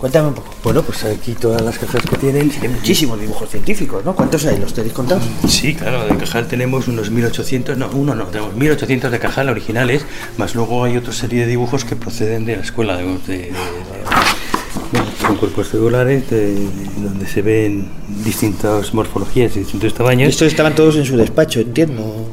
Cuéntame 0.00 0.28
un 0.28 0.34
poco. 0.34 0.54
Bueno, 0.62 0.82
pues 0.82 1.02
aquí 1.04 1.32
todas 1.32 1.62
las 1.62 1.78
cajas 1.78 2.02
que 2.02 2.16
tienen. 2.18 2.52
Hay 2.60 2.68
muchísimos 2.68 3.18
dibujos 3.18 3.48
científicos, 3.48 4.04
¿no? 4.04 4.14
¿Cuántos 4.14 4.44
hay? 4.44 4.58
¿Los 4.58 4.74
tenéis 4.74 4.92
contados? 4.92 5.22
Sí, 5.48 5.74
claro, 5.74 6.04
de 6.06 6.14
Cajal 6.18 6.46
tenemos 6.46 6.88
unos 6.88 7.10
1800, 7.10 7.78
no, 7.78 7.88
uno 7.88 8.14
no, 8.14 8.24
tenemos 8.26 8.54
1800 8.54 9.10
de 9.10 9.18
Cajal 9.18 9.48
originales, 9.48 10.04
más 10.36 10.54
luego 10.54 10.84
hay 10.84 10.96
otra 10.98 11.12
serie 11.14 11.40
de 11.42 11.46
dibujos 11.46 11.84
que 11.86 11.96
proceden 11.96 12.44
de 12.44 12.56
la 12.56 12.62
escuela, 12.62 12.96
de, 12.98 13.04
de- 13.04 13.18
de- 13.26 13.52
bueno, 14.92 15.06
son 15.20 15.36
cuerpos 15.36 15.68
celulares 15.68 16.28
de- 16.30 16.66
donde 17.02 17.26
se 17.26 17.42
ven 17.42 17.88
distintas 18.24 18.92
morfologías 18.94 19.54
y 19.56 19.60
distintos 19.60 19.94
tamaños. 19.94 20.28
Estos 20.28 20.48
estaban 20.48 20.74
todos 20.74 20.96
en 20.96 21.04
su 21.04 21.16
despacho, 21.16 21.60
entiendo. 21.60 22.28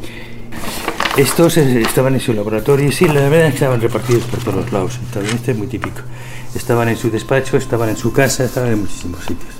Estos 1.18 1.58
eh, 1.58 1.82
estaban 1.82 2.14
en 2.14 2.20
su 2.22 2.34
laboratorio 2.34 2.92
sí, 2.92 3.06
la 3.06 3.16
verdad 3.30 3.42
es 3.48 3.50
que 3.50 3.56
estaban 3.56 3.82
repartidos 3.82 4.24
por 4.24 4.40
todos 4.40 4.56
los 4.56 4.72
lados. 4.72 5.00
También 5.14 5.36
este 5.36 5.52
es 5.52 5.58
muy 5.58 5.68
típico. 5.68 6.00
Estaban 6.56 6.88
en 6.90 6.98
su 6.98 7.10
despacho, 7.12 7.58
estaban 7.58 7.90
en 7.90 7.98
su 7.98 8.12
casa, 8.14 8.46
estaban 8.46 8.72
en 8.72 8.82
muchísimos 8.82 9.20
sitios. 9.22 9.54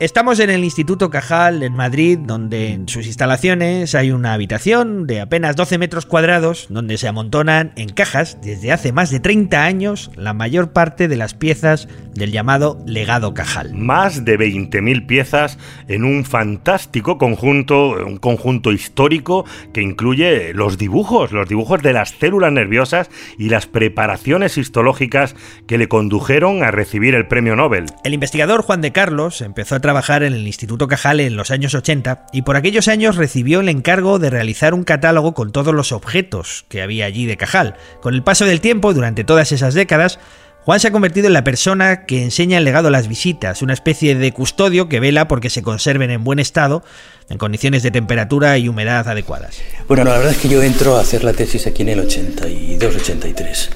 Estamos 0.00 0.40
en 0.40 0.48
el 0.48 0.64
Instituto 0.64 1.10
Cajal 1.10 1.62
en 1.62 1.74
Madrid, 1.74 2.18
donde 2.18 2.72
en 2.72 2.88
sus 2.88 3.04
instalaciones 3.04 3.94
hay 3.94 4.12
una 4.12 4.32
habitación 4.32 5.06
de 5.06 5.20
apenas 5.20 5.56
12 5.56 5.76
metros 5.76 6.06
cuadrados, 6.06 6.68
donde 6.70 6.96
se 6.96 7.06
amontonan 7.06 7.72
en 7.76 7.90
cajas 7.90 8.38
desde 8.40 8.72
hace 8.72 8.92
más 8.92 9.10
de 9.10 9.20
30 9.20 9.62
años 9.62 10.10
la 10.16 10.32
mayor 10.32 10.72
parte 10.72 11.06
de 11.06 11.16
las 11.16 11.34
piezas 11.34 11.86
del 12.14 12.32
llamado 12.32 12.82
legado 12.86 13.34
Cajal. 13.34 13.74
Más 13.74 14.24
de 14.24 14.38
20.000 14.38 15.06
piezas 15.06 15.58
en 15.86 16.04
un 16.04 16.24
fantástico 16.24 17.18
conjunto, 17.18 17.90
un 17.90 18.16
conjunto 18.16 18.72
histórico 18.72 19.44
que 19.74 19.82
incluye 19.82 20.54
los 20.54 20.78
dibujos, 20.78 21.30
los 21.30 21.46
dibujos 21.46 21.82
de 21.82 21.92
las 21.92 22.12
células 22.12 22.52
nerviosas 22.52 23.10
y 23.36 23.50
las 23.50 23.66
preparaciones 23.66 24.56
histológicas 24.56 25.36
que 25.66 25.76
le 25.76 25.88
condujeron 25.88 26.62
a 26.62 26.70
recibir 26.70 27.14
el 27.14 27.28
premio 27.28 27.54
Nobel. 27.54 27.84
El 28.02 28.14
investigador 28.14 28.62
Juan 28.62 28.80
de 28.80 28.92
Carlos 28.92 29.42
empezó 29.42 29.74
a 29.74 29.80
trabajar 29.90 30.22
en 30.22 30.34
el 30.34 30.46
Instituto 30.46 30.86
Cajal 30.86 31.18
en 31.18 31.34
los 31.34 31.50
años 31.50 31.74
80 31.74 32.26
y 32.32 32.42
por 32.42 32.54
aquellos 32.54 32.86
años 32.86 33.16
recibió 33.16 33.58
el 33.58 33.68
encargo 33.68 34.20
de 34.20 34.30
realizar 34.30 34.72
un 34.72 34.84
catálogo 34.84 35.34
con 35.34 35.50
todos 35.50 35.74
los 35.74 35.90
objetos 35.90 36.64
que 36.68 36.80
había 36.80 37.06
allí 37.06 37.26
de 37.26 37.36
Cajal. 37.36 37.74
Con 38.00 38.14
el 38.14 38.22
paso 38.22 38.44
del 38.44 38.60
tiempo, 38.60 38.94
durante 38.94 39.24
todas 39.24 39.50
esas 39.50 39.74
décadas, 39.74 40.20
Juan 40.64 40.78
se 40.78 40.88
ha 40.88 40.92
convertido 40.92 41.26
en 41.26 41.32
la 41.32 41.42
persona 41.42 42.04
que 42.04 42.22
enseña 42.22 42.58
el 42.58 42.64
legado 42.64 42.88
a 42.88 42.90
las 42.90 43.08
visitas, 43.08 43.62
una 43.62 43.72
especie 43.72 44.14
de 44.14 44.32
custodio 44.32 44.90
que 44.90 45.00
vela 45.00 45.26
porque 45.26 45.48
se 45.48 45.62
conserven 45.62 46.10
en 46.10 46.22
buen 46.22 46.38
estado, 46.38 46.84
en 47.30 47.38
condiciones 47.38 47.82
de 47.82 47.90
temperatura 47.90 48.58
y 48.58 48.68
humedad 48.68 49.08
adecuadas. 49.08 49.62
Bueno, 49.88 50.04
la 50.04 50.18
verdad 50.18 50.32
es 50.32 50.38
que 50.38 50.48
yo 50.48 50.62
entro 50.62 50.96
a 50.96 51.00
hacer 51.00 51.24
la 51.24 51.32
tesis 51.32 51.66
aquí 51.66 51.82
en 51.82 51.90
el 51.90 52.06
82-83. 52.06 53.68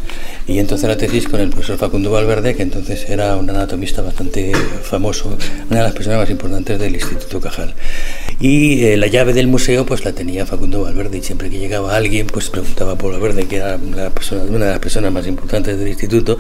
Y 0.46 0.58
entonces 0.58 0.86
la 0.86 0.96
tesis 0.98 1.26
con 1.26 1.40
el 1.40 1.48
profesor 1.48 1.78
Facundo 1.78 2.10
Valverde, 2.10 2.54
que 2.54 2.62
entonces 2.62 3.08
era 3.08 3.36
un 3.36 3.48
anatomista 3.48 4.02
bastante 4.02 4.52
famoso, 4.82 5.38
una 5.70 5.78
de 5.78 5.84
las 5.84 5.94
personas 5.94 6.18
más 6.18 6.28
importantes 6.28 6.78
del 6.78 6.94
Instituto 6.94 7.40
Cajal. 7.40 7.74
Y 8.40 8.84
eh, 8.84 8.96
la 8.98 9.06
llave 9.06 9.32
del 9.32 9.46
museo 9.46 9.86
pues 9.86 10.04
la 10.04 10.12
tenía 10.12 10.44
Facundo 10.44 10.82
Valverde 10.82 11.18
y 11.18 11.22
siempre 11.22 11.48
que 11.48 11.58
llegaba 11.58 11.96
alguien 11.96 12.26
pues 12.26 12.50
preguntaba 12.50 12.96
por 12.96 13.12
Valverde, 13.12 13.46
que 13.46 13.56
era 13.56 13.78
la 13.78 14.10
persona, 14.10 14.42
una 14.42 14.66
de 14.66 14.72
las 14.72 14.80
personas 14.80 15.12
más 15.12 15.26
importantes 15.26 15.78
del 15.78 15.88
instituto, 15.88 16.36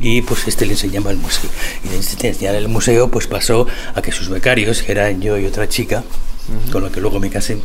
y 0.00 0.22
pues 0.22 0.46
este 0.46 0.66
le 0.66 0.72
enseñaba 0.72 1.10
el 1.10 1.18
museo. 1.18 1.50
Y 1.84 1.88
de 1.88 1.96
enseñar 1.96 2.54
el 2.54 2.68
museo 2.68 3.10
pues 3.10 3.26
pasó 3.26 3.66
a 3.94 4.02
que 4.02 4.12
sus 4.12 4.28
becarios, 4.28 4.82
que 4.82 4.92
eran 4.92 5.20
yo 5.20 5.38
y 5.38 5.46
otra 5.46 5.68
chica, 5.68 6.04
con 6.72 6.82
la 6.82 6.90
que 6.90 7.00
luego 7.00 7.20
me 7.20 7.30
casé, 7.30 7.58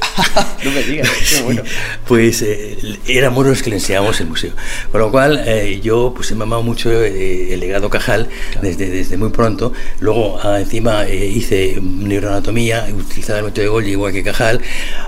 No 0.64 0.70
me 0.72 0.82
digas, 0.82 1.08
qué 1.30 1.42
bueno. 1.42 1.62
pues 2.06 2.42
eh, 2.42 2.76
éramos 3.06 3.46
los 3.46 3.62
que 3.62 3.70
le 3.70 3.76
enseñábamos 3.76 4.20
el 4.20 4.26
museo. 4.26 4.52
Con 4.92 5.00
lo 5.00 5.10
cual 5.10 5.42
eh, 5.46 5.80
yo 5.82 6.12
pues 6.14 6.30
he 6.30 6.34
mamado 6.34 6.62
mucho 6.62 6.90
eh, 6.90 7.54
el 7.54 7.60
legado 7.60 7.88
Cajal 7.88 8.28
desde, 8.60 8.90
desde 8.90 9.16
muy 9.16 9.30
pronto. 9.30 9.72
Luego 10.00 10.38
ah, 10.42 10.60
encima 10.60 11.06
eh, 11.06 11.26
hice 11.26 11.78
neuroanatomía, 11.80 12.86
utilizaba 12.92 13.38
el 13.38 13.46
método 13.46 13.62
de 13.62 13.68
Golgi 13.68 13.90
igual 13.92 14.12
que 14.12 14.22
Cajal. 14.22 14.60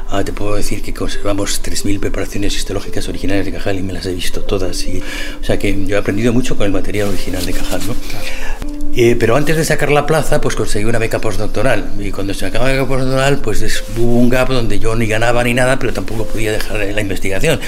Ah, 0.08 0.24
te 0.24 0.32
puedo 0.32 0.54
decir 0.54 0.82
que 0.82 0.94
conservamos 0.94 1.62
3.000 1.62 2.00
preparaciones 2.00 2.54
histológicas 2.56 3.08
originales 3.08 3.44
de 3.44 3.52
Cajal 3.52 3.78
y 3.78 3.82
me 3.82 3.92
las 3.92 4.06
he 4.06 4.14
visto 4.14 4.40
todas. 4.42 4.82
Y, 4.84 5.02
o 5.40 5.44
sea 5.44 5.58
que 5.58 5.84
yo 5.86 5.96
he 5.96 5.98
aprendido 5.98 6.32
mucho 6.32 6.56
con 6.56 6.66
el 6.66 6.72
material 6.72 7.08
original 7.08 7.44
de 7.44 7.52
Cajal. 7.52 7.80
¿no? 7.86 8.81
Eh, 8.94 9.16
pero 9.18 9.36
antes 9.36 9.56
de 9.56 9.64
sacar 9.64 9.90
la 9.90 10.04
plaza, 10.06 10.40
pues 10.40 10.54
conseguí 10.54 10.84
una 10.84 10.98
beca 10.98 11.18
postdoctoral. 11.18 11.92
Y 11.98 12.10
cuando 12.10 12.34
se 12.34 12.44
acaba 12.44 12.66
la 12.66 12.72
beca 12.72 12.86
postdoctoral, 12.86 13.38
pues 13.38 13.62
es- 13.62 13.82
hubo 13.96 14.18
un 14.18 14.28
gap 14.28 14.48
donde 14.50 14.78
yo 14.78 14.94
ni 14.94 15.06
ganaba 15.06 15.42
ni 15.44 15.54
nada, 15.54 15.78
pero 15.78 15.92
tampoco 15.94 16.26
podía 16.26 16.52
dejar 16.52 16.76
la 16.76 17.00
investigación. 17.00 17.58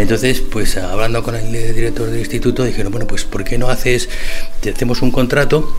Entonces, 0.00 0.40
pues 0.40 0.76
hablando 0.78 1.22
con 1.22 1.36
el 1.36 1.54
eh, 1.54 1.72
director 1.74 2.08
del 2.08 2.18
instituto, 2.20 2.64
dijeron, 2.64 2.92
bueno, 2.92 3.06
pues 3.06 3.24
¿por 3.24 3.44
qué 3.44 3.58
no 3.58 3.68
haces, 3.68 4.08
te 4.60 4.70
hacemos 4.70 5.02
un 5.02 5.10
contrato 5.10 5.70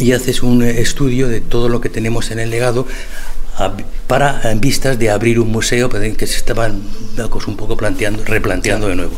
y 0.00 0.10
haces 0.12 0.42
un 0.42 0.64
eh, 0.64 0.80
estudio 0.80 1.28
de 1.28 1.40
todo 1.40 1.68
lo 1.68 1.80
que 1.80 1.88
tenemos 1.88 2.32
en 2.32 2.40
el 2.40 2.50
legado 2.50 2.86
para 4.08 4.40
en 4.50 4.60
vistas 4.60 4.98
de 4.98 5.10
abrir 5.10 5.38
un 5.38 5.52
museo 5.52 5.88
pues, 5.88 6.16
que 6.16 6.26
se 6.26 6.36
estaban 6.38 6.82
un 7.46 7.56
poco 7.56 7.76
planteando, 7.76 8.24
replanteando 8.24 8.88
de 8.88 8.96
nuevo. 8.96 9.12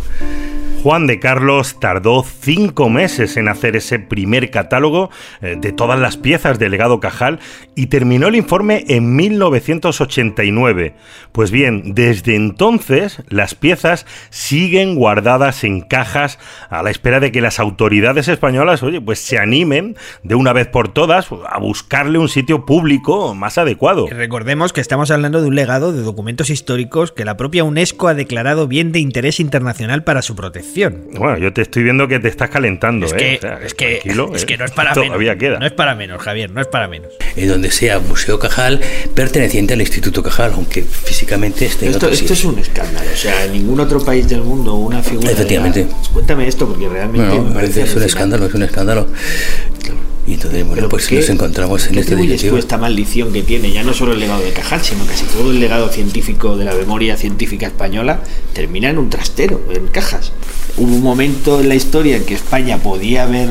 Juan 0.87 1.09
de 1.09 1.19
Carlos 1.19 1.81
tardó 1.81 2.23
cinco 2.23 2.89
meses 2.89 3.37
en 3.37 3.49
hacer 3.49 3.75
ese 3.75 3.99
primer 3.99 4.53
catálogo 4.53 5.11
eh, 5.43 5.57
de 5.61 5.73
todas 5.73 5.99
las 5.99 6.17
piezas 6.17 6.61
del 6.61 6.71
legado 6.71 7.01
Cajal 7.01 7.41
y 7.75 7.87
terminó 7.87 8.29
el 8.29 8.37
informe 8.37 8.85
en 8.87 9.17
1989. 9.17 10.95
Pues 11.33 11.51
bien, 11.51 11.93
desde 11.97 12.37
entonces 12.37 13.21
las 13.29 13.57
piezas 13.57 14.07
siguen 14.31 14.95
guardadas 14.95 15.65
en 15.65 15.81
cajas 15.81 16.39
a 16.71 16.85
la 16.85 16.91
espera 16.91 17.19
de 17.19 17.33
que 17.33 17.41
las 17.41 17.59
autoridades 17.59 18.29
españolas, 18.29 18.85
oye, 18.85 19.01
pues 19.01 19.19
se 19.19 19.39
animen 19.39 19.97
de 20.23 20.37
una 20.37 20.53
vez 20.53 20.69
por 20.69 20.87
todas 20.87 21.31
a 21.51 21.59
buscarle 21.59 22.21
un 22.21 22.29
sitio 22.29 22.65
público 22.65 23.35
más 23.35 23.59
adecuado. 23.59 24.07
Recordemos 24.09 24.73
que 24.73 24.83
estamos 24.83 25.11
hablando 25.11 25.41
de 25.41 25.49
un 25.49 25.57
legado 25.57 25.93
de 25.93 26.03
documentos 26.03 26.49
históricos 26.49 27.11
que 27.11 27.25
la 27.25 27.37
propia 27.37 27.65
UNESCO 27.65 28.07
ha 28.07 28.15
declarado 28.15 28.69
bien 28.69 28.93
de 28.93 29.01
interés 29.01 29.41
internacional 29.41 30.05
para 30.05 30.23
su 30.23 30.37
protección. 30.37 30.76
Bueno, 30.85 31.39
yo 31.39 31.53
te 31.53 31.63
estoy 31.63 31.83
viendo 31.83 32.07
que 32.09 32.19
te 32.19 32.29
estás 32.29 32.51
calentando, 32.51 33.07
Es 33.07 33.13
¿eh? 33.13 33.17
que, 33.17 33.37
O 33.37 33.41
sea, 33.41 33.61
es 33.65 33.75
que, 33.75 33.87
tranquilo, 34.01 34.33
es 34.35 34.43
¿eh? 34.43 34.47
que 34.47 34.57
no 34.59 34.65
es 34.65 34.71
para 34.73 34.93
Todavía 34.93 35.35
menos. 35.35 35.37
queda. 35.41 35.59
No 35.59 35.67
es 35.67 35.73
para 35.73 35.95
menos, 35.95 36.23
Javier, 36.23 36.51
no 36.51 36.61
es 36.61 36.67
para 36.67 36.89
menos. 36.89 37.13
Eh, 37.37 37.47
donde 37.47 37.71
sea 37.71 37.99
Museo 37.99 38.39
Cajal, 38.39 38.81
perteneciente 39.15 39.75
al 39.75 39.81
Instituto 39.81 40.23
Cajal, 40.23 40.53
aunque 40.55 40.83
físicamente 40.83 41.67
esté 41.67 41.87
en 41.87 41.93
Esto, 41.93 42.07
otro 42.07 42.15
esto 42.15 42.35
sitio. 42.35 42.51
es 42.51 42.55
un 42.55 42.59
escándalo. 42.61 43.11
O 43.13 43.17
sea, 43.17 43.45
en 43.45 43.53
ningún 43.53 43.81
otro 43.81 44.05
país 44.05 44.29
del 44.29 44.43
mundo 44.43 44.75
una 44.75 45.03
figura. 45.03 45.29
de 45.29 45.35
la- 45.35 45.41
Efectivamente. 45.41 45.87
Cuéntame 46.13 46.47
esto 46.49 46.69
porque 46.69 46.89
realmente. 46.89 47.27
Bueno, 47.29 47.45
me 47.45 47.55
parece 47.55 47.83
es 47.83 47.95
un 47.97 48.03
escándalo, 48.03 48.47
es 48.47 48.55
un 48.55 48.63
escándalo. 48.63 49.09
Y 50.27 50.35
entonces, 50.35 50.67
bueno, 50.67 50.89
pues 50.89 51.05
¿por 51.05 51.11
qué- 51.11 51.17
nos 51.21 51.29
encontramos 51.31 51.87
en 51.87 51.99
este 51.99 52.17
directivo. 52.17 52.59
esta 52.59 52.79
maldición 52.79 53.33
que 53.33 53.43
tiene 53.43 53.71
ya 53.71 53.85
no 53.85 53.95
solo 53.95 54.13
el 54.13 54.19
legado 54.21 54.43
de 54.43 54.53
Cajal, 54.53 54.83
sino 54.83 55.07
casi 55.07 55.25
todo 55.27 55.53
el 55.53 55.61
legado 55.61 55.89
científico 55.89 56.57
de 56.57 56.65
la 56.65 56.75
memoria 56.75 57.17
científica 57.17 57.67
española 57.67 58.21
termina 58.53 58.91
en 58.91 58.99
un 58.99 59.09
trastero, 59.09 59.63
en 59.73 59.87
cajas. 59.89 60.33
Hubo 60.77 60.93
un 60.95 61.03
momento 61.03 61.61
en 61.61 61.69
la 61.69 61.77
historia 61.77 62.17
en 62.17 62.25
que 62.25 62.35
España 62.35 62.79
podía 62.79 63.23
haber 63.23 63.51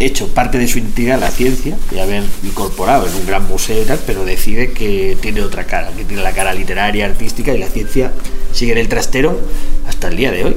hecho 0.00 0.28
parte 0.28 0.58
de 0.58 0.68
su 0.68 0.78
identidad 0.78 1.18
la 1.20 1.30
ciencia 1.30 1.76
y 1.94 1.98
haber 1.98 2.22
incorporado 2.44 3.06
en 3.08 3.14
un 3.14 3.26
gran 3.26 3.46
museo 3.48 3.80
y 3.82 3.84
tal, 3.84 3.98
pero 4.06 4.24
decide 4.24 4.72
que 4.72 5.16
tiene 5.20 5.40
otra 5.42 5.64
cara, 5.66 5.90
que 5.96 6.04
tiene 6.04 6.22
la 6.22 6.32
cara 6.32 6.52
literaria, 6.54 7.06
artística 7.06 7.52
y 7.54 7.58
la 7.58 7.66
ciencia 7.68 8.12
sigue 8.52 8.72
en 8.72 8.78
el 8.78 8.88
trastero 8.88 9.40
hasta 9.88 10.08
el 10.08 10.16
día 10.16 10.30
de 10.32 10.44
hoy. 10.44 10.56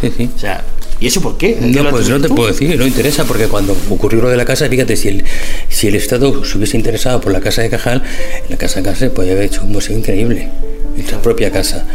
Sí, 0.00 0.12
sí. 0.16 0.30
O 0.34 0.38
sea, 0.38 0.64
¿Y 0.98 1.08
eso 1.08 1.20
por 1.20 1.36
qué? 1.36 1.58
No, 1.60 1.90
pues 1.90 2.08
no 2.08 2.18
te 2.20 2.28
puedo 2.28 2.48
decir, 2.48 2.78
no 2.78 2.86
interesa, 2.86 3.24
porque 3.24 3.48
cuando 3.48 3.76
ocurrió 3.90 4.22
lo 4.22 4.30
de 4.30 4.36
la 4.36 4.46
casa, 4.46 4.66
fíjate, 4.68 4.96
si 4.96 5.08
el, 5.08 5.24
si 5.68 5.88
el 5.88 5.94
Estado 5.94 6.42
se 6.44 6.56
hubiese 6.56 6.76
interesado 6.78 7.20
por 7.20 7.32
la 7.32 7.40
casa 7.40 7.60
de 7.60 7.68
Cajal, 7.68 8.02
la 8.48 8.56
casa 8.56 8.80
de 8.80 8.86
Cajal 8.86 9.10
podría 9.10 9.34
haber 9.34 9.44
hecho 9.44 9.62
un 9.64 9.72
museo 9.72 9.96
increíble, 9.96 10.48
en 10.96 11.06
su 11.06 11.16
propia 11.16 11.52
casa, 11.52 11.86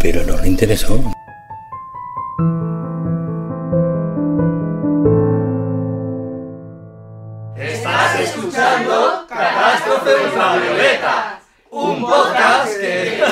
pero 0.00 0.24
no 0.26 0.36
le 0.42 0.48
interesó. 0.48 1.00
Estás 7.56 8.20
escuchando 8.20 9.26
Catástrofe 9.28 10.10
Ultravioleta, 10.26 11.40
un 11.70 12.00
podcast 12.00 12.80
que... 12.80 13.22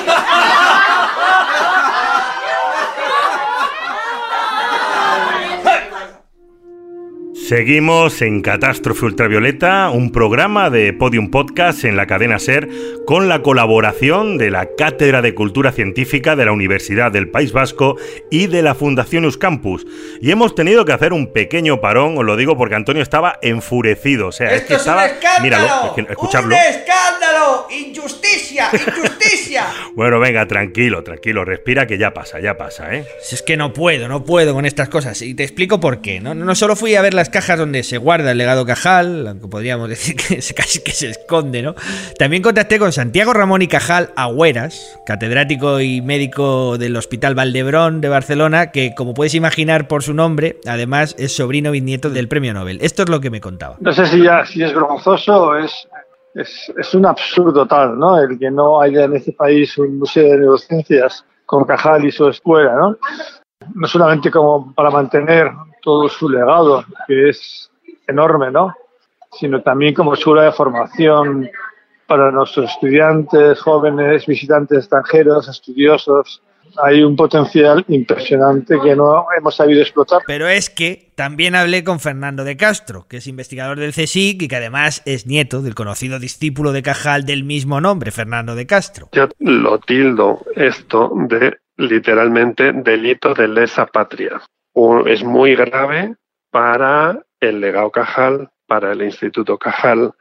Seguimos 7.52 8.20
en 8.20 8.42
Catástrofe 8.42 9.06
Ultravioleta, 9.06 9.88
un 9.88 10.12
programa 10.12 10.68
de 10.68 10.92
Podium 10.92 11.30
Podcast 11.30 11.82
en 11.84 11.96
la 11.96 12.06
cadena 12.06 12.38
Ser 12.38 12.68
con 13.06 13.30
la 13.30 13.40
colaboración 13.40 14.36
de 14.36 14.50
la 14.50 14.68
Cátedra 14.76 15.22
de 15.22 15.34
Cultura 15.34 15.72
Científica 15.72 16.36
de 16.36 16.44
la 16.44 16.52
Universidad 16.52 17.10
del 17.10 17.30
País 17.30 17.52
Vasco 17.52 17.96
y 18.30 18.48
de 18.48 18.60
la 18.60 18.74
Fundación 18.74 19.24
Euskampus. 19.24 19.86
Y 20.20 20.30
hemos 20.30 20.54
tenido 20.54 20.84
que 20.84 20.92
hacer 20.92 21.14
un 21.14 21.32
pequeño 21.32 21.80
parón, 21.80 22.18
os 22.18 22.24
lo 22.26 22.36
digo 22.36 22.54
porque 22.58 22.74
Antonio 22.74 23.02
estaba 23.02 23.38
enfurecido. 23.40 24.26
O 24.26 24.32
sea, 24.32 24.48
es 24.52 24.64
que 24.64 24.74
¡Esto 24.74 24.90
estaba. 24.90 25.06
es 25.06 25.12
un 25.12 25.16
escándalo! 25.16 25.42
Míralo, 25.42 25.86
es 25.86 25.92
que- 26.04 26.12
escuchadlo. 26.12 26.54
¡Un 26.54 26.60
escándalo! 26.60 27.66
¡Injusticia! 27.70 28.68
¡Injusticia! 28.74 29.64
Bueno, 29.94 30.20
venga, 30.20 30.46
tranquilo, 30.46 31.02
tranquilo, 31.02 31.44
respira 31.44 31.86
que 31.86 31.98
ya 31.98 32.14
pasa, 32.14 32.38
ya 32.38 32.56
pasa, 32.56 32.94
¿eh? 32.94 33.04
Si 33.20 33.34
es 33.34 33.42
que 33.42 33.56
no 33.56 33.72
puedo, 33.72 34.06
no 34.06 34.22
puedo 34.22 34.54
con 34.54 34.64
estas 34.64 34.88
cosas. 34.88 35.20
Y 35.22 35.34
te 35.34 35.42
explico 35.42 35.80
por 35.80 36.02
qué. 36.02 36.20
No, 36.20 36.34
no 36.36 36.54
solo 36.54 36.76
fui 36.76 36.94
a 36.94 37.02
ver 37.02 37.14
las 37.14 37.30
cajas 37.38 37.56
donde 37.56 37.84
se 37.84 37.98
guarda 37.98 38.32
el 38.32 38.38
legado 38.38 38.66
Cajal, 38.66 39.28
aunque 39.28 39.46
podríamos 39.46 39.88
decir 39.94 40.16
que 40.16 40.40
casi 40.54 40.82
que 40.82 40.90
se 40.90 41.10
esconde, 41.10 41.62
¿no? 41.62 41.76
También 42.18 42.42
contacté 42.42 42.80
con 42.80 42.90
Santiago 42.90 43.32
Ramón 43.32 43.62
y 43.62 43.68
Cajal 43.68 44.10
Agüeras, 44.16 44.98
catedrático 45.06 45.78
y 45.78 46.02
médico 46.02 46.78
del 46.78 46.96
Hospital 46.96 47.36
Valdebrón 47.36 48.00
de 48.00 48.08
Barcelona, 48.08 48.72
que 48.72 48.92
como 48.96 49.14
puedes 49.14 49.36
imaginar 49.36 49.86
por 49.86 50.02
su 50.02 50.14
nombre, 50.14 50.58
además 50.66 51.14
es 51.16 51.36
sobrino 51.36 51.70
bisnieto 51.70 52.10
del 52.10 52.26
premio 52.26 52.52
Nobel. 52.54 52.80
Esto 52.80 53.04
es 53.04 53.08
lo 53.08 53.20
que 53.20 53.30
me 53.30 53.40
contaba. 53.40 53.76
No 53.78 53.92
sé 53.92 54.06
si, 54.06 54.20
ya, 54.20 54.44
si 54.44 54.64
es 54.64 54.74
vergonzoso 54.74 55.40
o 55.40 55.54
es, 55.54 55.72
es, 56.34 56.72
es 56.76 56.92
un 56.92 57.06
absurdo 57.06 57.66
tal, 57.66 57.96
¿no? 58.00 58.18
El 58.20 58.36
que 58.36 58.50
no 58.50 58.80
haya 58.80 59.04
en 59.04 59.14
este 59.14 59.30
país 59.30 59.78
un 59.78 59.98
museo 59.98 60.24
de 60.24 60.38
neurociencias 60.38 61.24
con 61.46 61.64
Cajal 61.64 62.04
y 62.04 62.10
su 62.10 62.26
escuela, 62.28 62.74
¿no? 62.74 62.96
No 63.76 63.86
solamente 63.86 64.28
como 64.28 64.74
para 64.74 64.90
mantener 64.90 65.52
todo 65.82 66.08
su 66.08 66.28
legado, 66.28 66.84
que 67.06 67.30
es 67.30 67.70
enorme, 68.06 68.50
¿no? 68.50 68.74
Sino 69.38 69.62
también 69.62 69.94
como 69.94 70.14
escuela 70.14 70.44
de 70.44 70.52
formación 70.52 71.50
para 72.06 72.30
nuestros 72.30 72.70
estudiantes, 72.70 73.60
jóvenes, 73.60 74.26
visitantes 74.26 74.78
extranjeros, 74.78 75.46
estudiosos. 75.48 76.42
Hay 76.82 77.02
un 77.02 77.16
potencial 77.16 77.84
impresionante 77.88 78.78
que 78.82 78.96
no 78.96 79.26
hemos 79.36 79.56
sabido 79.56 79.82
explotar. 79.82 80.22
Pero 80.26 80.48
es 80.48 80.70
que 80.70 81.12
también 81.14 81.54
hablé 81.54 81.84
con 81.84 82.00
Fernando 82.00 82.44
de 82.44 82.56
Castro, 82.56 83.06
que 83.08 83.18
es 83.18 83.26
investigador 83.26 83.78
del 83.78 83.92
CSIC 83.92 84.42
y 84.42 84.48
que 84.48 84.56
además 84.56 85.02
es 85.04 85.26
nieto 85.26 85.60
del 85.60 85.74
conocido 85.74 86.18
discípulo 86.18 86.72
de 86.72 86.82
Cajal 86.82 87.24
del 87.24 87.44
mismo 87.44 87.80
nombre, 87.80 88.10
Fernando 88.10 88.54
de 88.54 88.66
Castro. 88.66 89.08
Yo 89.12 89.28
lo 89.38 89.78
tildo 89.78 90.40
esto 90.56 91.10
de 91.14 91.58
literalmente 91.76 92.72
delito 92.72 93.34
de 93.34 93.48
lesa 93.48 93.86
patria. 93.86 94.40
Es 95.06 95.24
muy 95.24 95.56
grave 95.56 96.14
para 96.52 97.24
el 97.40 97.60
legado 97.60 97.90
Cajal, 97.90 98.50
para 98.68 98.92
el 98.92 99.02
Instituto 99.02 99.58
Cajal, 99.58 100.12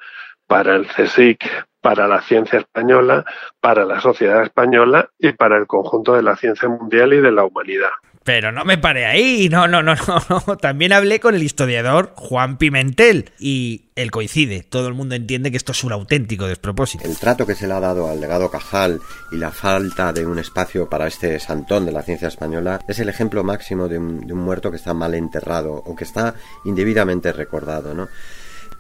para 0.48 0.76
el 0.76 0.88
CSIC, 0.88 1.46
para 1.80 2.08
la 2.08 2.22
ciencia 2.22 2.60
española, 2.60 3.24
para 3.62 3.86
la 3.86 4.02
sociedad 4.02 4.42
española 4.42 5.12
y 5.20 5.34
para 5.34 5.58
el 5.58 5.68
conjunto 5.68 6.16
de 6.16 6.24
la 6.24 6.36
ciencia 6.36 6.68
mundial 6.68 7.14
y 7.14 7.22
de 7.22 7.32
la 7.32 7.46
humanidad. 7.46 7.92
Pero 8.28 8.52
no 8.52 8.66
me 8.66 8.78
paré 8.78 9.06
ahí, 9.06 9.48
no, 9.48 9.70
no, 9.70 9.82
no, 9.82 9.96
no. 10.30 10.58
También 10.58 10.92
hablé 10.92 11.22
con 11.22 11.34
el 11.34 11.44
historiador 11.44 12.12
Juan 12.18 12.58
Pimentel 12.58 13.32
y 13.40 13.86
él 13.96 14.12
coincide. 14.12 14.64
Todo 14.64 14.90
el 14.90 14.96
mundo 14.96 15.16
entiende 15.16 15.50
que 15.50 15.56
esto 15.56 15.72
es 15.72 15.82
un 15.86 15.94
auténtico 15.94 16.46
despropósito. 16.46 17.06
El 17.06 17.16
trato 17.18 17.48
que 17.48 17.56
se 17.56 17.68
le 17.68 17.74
ha 17.74 17.80
dado 17.80 18.10
al 18.10 18.20
legado 18.20 18.52
Cajal 18.52 19.00
y 19.32 19.38
la 19.38 19.52
falta 19.52 20.12
de 20.12 20.26
un 20.26 20.40
espacio 20.40 20.90
para 20.90 21.08
este 21.08 21.40
santón 21.40 21.86
de 21.86 21.94
la 21.94 22.04
ciencia 22.04 22.28
española 22.28 22.82
es 22.86 23.00
el 23.00 23.08
ejemplo 23.08 23.46
máximo 23.46 23.88
de 23.88 23.98
un, 23.98 24.28
de 24.28 24.34
un 24.34 24.40
muerto 24.40 24.72
que 24.72 24.76
está 24.76 24.94
mal 24.94 25.14
enterrado 25.14 25.76
o 25.76 25.96
que 25.96 26.04
está 26.04 26.36
indebidamente 26.66 27.32
recordado, 27.32 27.94
¿no? 27.94 28.10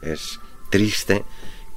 Es 0.01 0.41
triste 0.69 1.23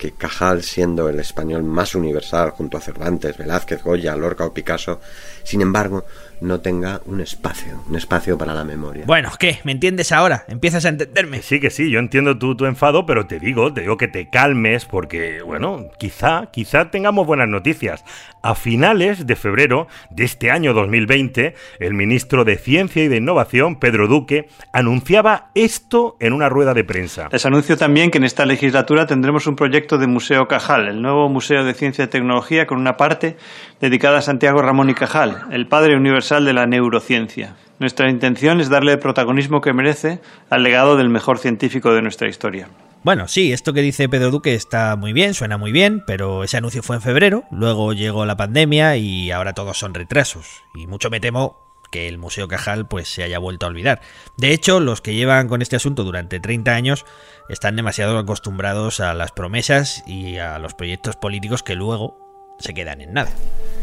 que 0.00 0.12
Cajal, 0.12 0.62
siendo 0.62 1.10
el 1.10 1.20
español 1.20 1.62
más 1.62 1.94
universal 1.94 2.50
junto 2.50 2.78
a 2.78 2.80
Cervantes, 2.80 3.36
Velázquez, 3.36 3.84
Goya, 3.84 4.16
Lorca 4.16 4.46
o 4.46 4.54
Picasso, 4.54 4.98
sin 5.44 5.60
embargo, 5.60 6.06
no 6.40 6.60
tenga 6.60 7.00
un 7.06 7.20
espacio, 7.20 7.82
un 7.88 7.96
espacio 7.96 8.38
para 8.38 8.54
la 8.54 8.64
memoria. 8.64 9.04
Bueno, 9.06 9.30
¿qué? 9.38 9.58
¿Me 9.64 9.72
entiendes 9.72 10.12
ahora? 10.12 10.44
¿Empiezas 10.48 10.84
a 10.84 10.88
entenderme? 10.88 11.42
Sí, 11.42 11.60
que 11.60 11.70
sí, 11.70 11.90
yo 11.90 11.98
entiendo 11.98 12.38
tu, 12.38 12.56
tu 12.56 12.66
enfado, 12.66 13.06
pero 13.06 13.26
te 13.26 13.38
digo, 13.38 13.72
te 13.72 13.82
digo 13.82 13.96
que 13.96 14.08
te 14.08 14.30
calmes 14.30 14.84
porque, 14.84 15.42
bueno, 15.42 15.86
quizá, 15.98 16.50
quizá 16.50 16.90
tengamos 16.90 17.26
buenas 17.26 17.48
noticias. 17.48 18.04
A 18.42 18.54
finales 18.54 19.26
de 19.26 19.36
febrero 19.36 19.86
de 20.10 20.24
este 20.24 20.50
año 20.50 20.72
2020, 20.72 21.54
el 21.78 21.94
ministro 21.94 22.44
de 22.44 22.56
Ciencia 22.56 23.04
y 23.04 23.08
de 23.08 23.16
Innovación, 23.16 23.76
Pedro 23.76 24.08
Duque, 24.08 24.48
anunciaba 24.72 25.50
esto 25.54 26.16
en 26.20 26.32
una 26.32 26.48
rueda 26.48 26.72
de 26.72 26.84
prensa. 26.84 27.28
Les 27.30 27.44
anuncio 27.44 27.76
también 27.76 28.10
que 28.10 28.18
en 28.18 28.24
esta 28.24 28.46
legislatura 28.46 29.06
tendremos 29.06 29.46
un 29.46 29.56
proyecto 29.56 29.98
de 29.98 30.06
Museo 30.06 30.48
Cajal, 30.48 30.88
el 30.88 31.02
nuevo 31.02 31.28
Museo 31.28 31.64
de 31.64 31.74
Ciencia 31.74 32.04
y 32.04 32.08
Tecnología 32.08 32.66
con 32.66 32.78
una 32.78 32.96
parte 32.96 33.36
dedicada 33.80 34.18
a 34.18 34.22
Santiago 34.22 34.62
Ramón 34.62 34.90
y 34.90 34.94
Cajal, 34.94 35.44
el 35.50 35.66
padre 35.66 35.96
universal 35.96 36.44
de 36.44 36.52
la 36.52 36.66
neurociencia. 36.66 37.56
Nuestra 37.78 38.10
intención 38.10 38.60
es 38.60 38.68
darle 38.68 38.92
el 38.92 38.98
protagonismo 38.98 39.60
que 39.60 39.72
merece 39.72 40.20
al 40.50 40.62
legado 40.62 40.96
del 40.96 41.08
mejor 41.08 41.38
científico 41.38 41.92
de 41.94 42.02
nuestra 42.02 42.28
historia. 42.28 42.68
Bueno, 43.02 43.26
sí, 43.28 43.54
esto 43.54 43.72
que 43.72 43.80
dice 43.80 44.10
Pedro 44.10 44.30
Duque 44.30 44.54
está 44.54 44.94
muy 44.96 45.14
bien, 45.14 45.32
suena 45.32 45.56
muy 45.56 45.72
bien, 45.72 46.04
pero 46.06 46.44
ese 46.44 46.58
anuncio 46.58 46.82
fue 46.82 46.96
en 46.96 47.02
febrero, 47.02 47.44
luego 47.50 47.94
llegó 47.94 48.26
la 48.26 48.36
pandemia 48.36 48.96
y 48.96 49.30
ahora 49.30 49.54
todos 49.54 49.78
son 49.78 49.94
retrasos. 49.94 50.62
Y 50.74 50.86
mucho 50.86 51.08
me 51.08 51.18
temo 51.18 51.56
que 51.90 52.06
el 52.08 52.18
Museo 52.18 52.48
Cajal 52.48 52.86
pues 52.86 53.08
se 53.08 53.22
haya 53.22 53.38
vuelto 53.38 53.64
a 53.64 53.70
olvidar. 53.70 54.02
De 54.36 54.52
hecho, 54.52 54.80
los 54.80 55.00
que 55.00 55.14
llevan 55.14 55.48
con 55.48 55.62
este 55.62 55.76
asunto 55.76 56.04
durante 56.04 56.38
30 56.38 56.72
años 56.72 57.06
están 57.48 57.76
demasiado 57.76 58.18
acostumbrados 58.18 59.00
a 59.00 59.14
las 59.14 59.32
promesas 59.32 60.04
y 60.06 60.36
a 60.36 60.58
los 60.58 60.74
proyectos 60.74 61.16
políticos 61.16 61.62
que 61.62 61.74
luego 61.74 62.29
se 62.60 62.74
quedan 62.74 63.00
en 63.00 63.14
nada. 63.14 63.30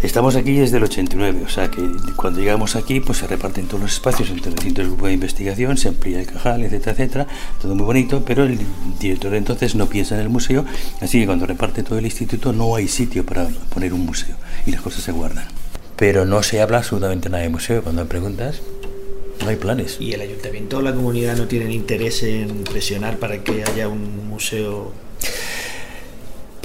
Estamos 0.04 0.36
aquí 0.36 0.54
desde 0.54 0.78
el 0.78 0.84
89, 0.84 1.42
o 1.44 1.50
sea 1.50 1.72
que 1.72 1.82
cuando 2.16 2.40
llegamos 2.40 2.76
aquí 2.76 3.00
pues 3.00 3.18
se 3.18 3.28
reparten 3.28 3.66
todos 3.66 3.82
los 3.82 3.94
espacios 3.94 4.30
entre 4.30 4.52
distintos 4.52 4.86
grupos 4.86 5.08
de 5.08 5.14
investigación, 5.16 5.76
se 5.76 5.88
amplía 5.88 6.20
el 6.20 6.28
cajal, 6.28 6.64
etcétera, 6.64 6.92
etcétera, 6.92 7.28
todo 7.60 7.74
muy 7.74 7.86
bonito, 7.86 8.24
pero 8.24 8.44
el 8.44 8.60
director 9.00 9.34
entonces 9.34 9.74
no 9.74 9.88
piensa 9.88 10.14
en 10.14 10.22
el 10.22 10.30
museo, 10.30 10.66
así 11.02 11.20
que 11.20 11.26
cuando 11.26 11.48
reparte 11.48 11.82
todo 11.82 11.98
el 11.98 12.06
instituto 12.06 12.54
no 12.54 12.76
hay 12.76 12.88
sitio 12.88 13.26
para 13.26 13.48
poner 13.74 13.92
un 13.92 14.06
museo 14.06 14.36
y 14.68 14.72
las 14.72 14.82
cosas 14.82 15.02
se 15.04 15.12
guardan. 15.12 15.48
Pero 15.96 16.26
no 16.26 16.44
se 16.44 16.62
habla 16.62 16.78
absolutamente 16.78 17.28
nada 17.30 17.42
de 17.42 17.50
museo, 17.50 17.82
cuando 17.82 18.04
me 18.04 18.08
preguntas 18.08 18.62
no 19.42 19.50
hay 19.50 19.56
planes. 19.56 19.98
¿Y 20.00 20.14
el 20.14 20.22
ayuntamiento 20.22 20.78
o 20.78 20.82
la 20.84 20.94
comunidad 20.94 21.38
no 21.38 21.48
tienen 21.48 21.72
interés 21.72 22.22
en 22.22 22.64
presionar 22.66 23.18
para 23.18 23.44
que 23.44 23.64
haya 23.64 23.88
un 23.88 24.28
museo 24.28 24.94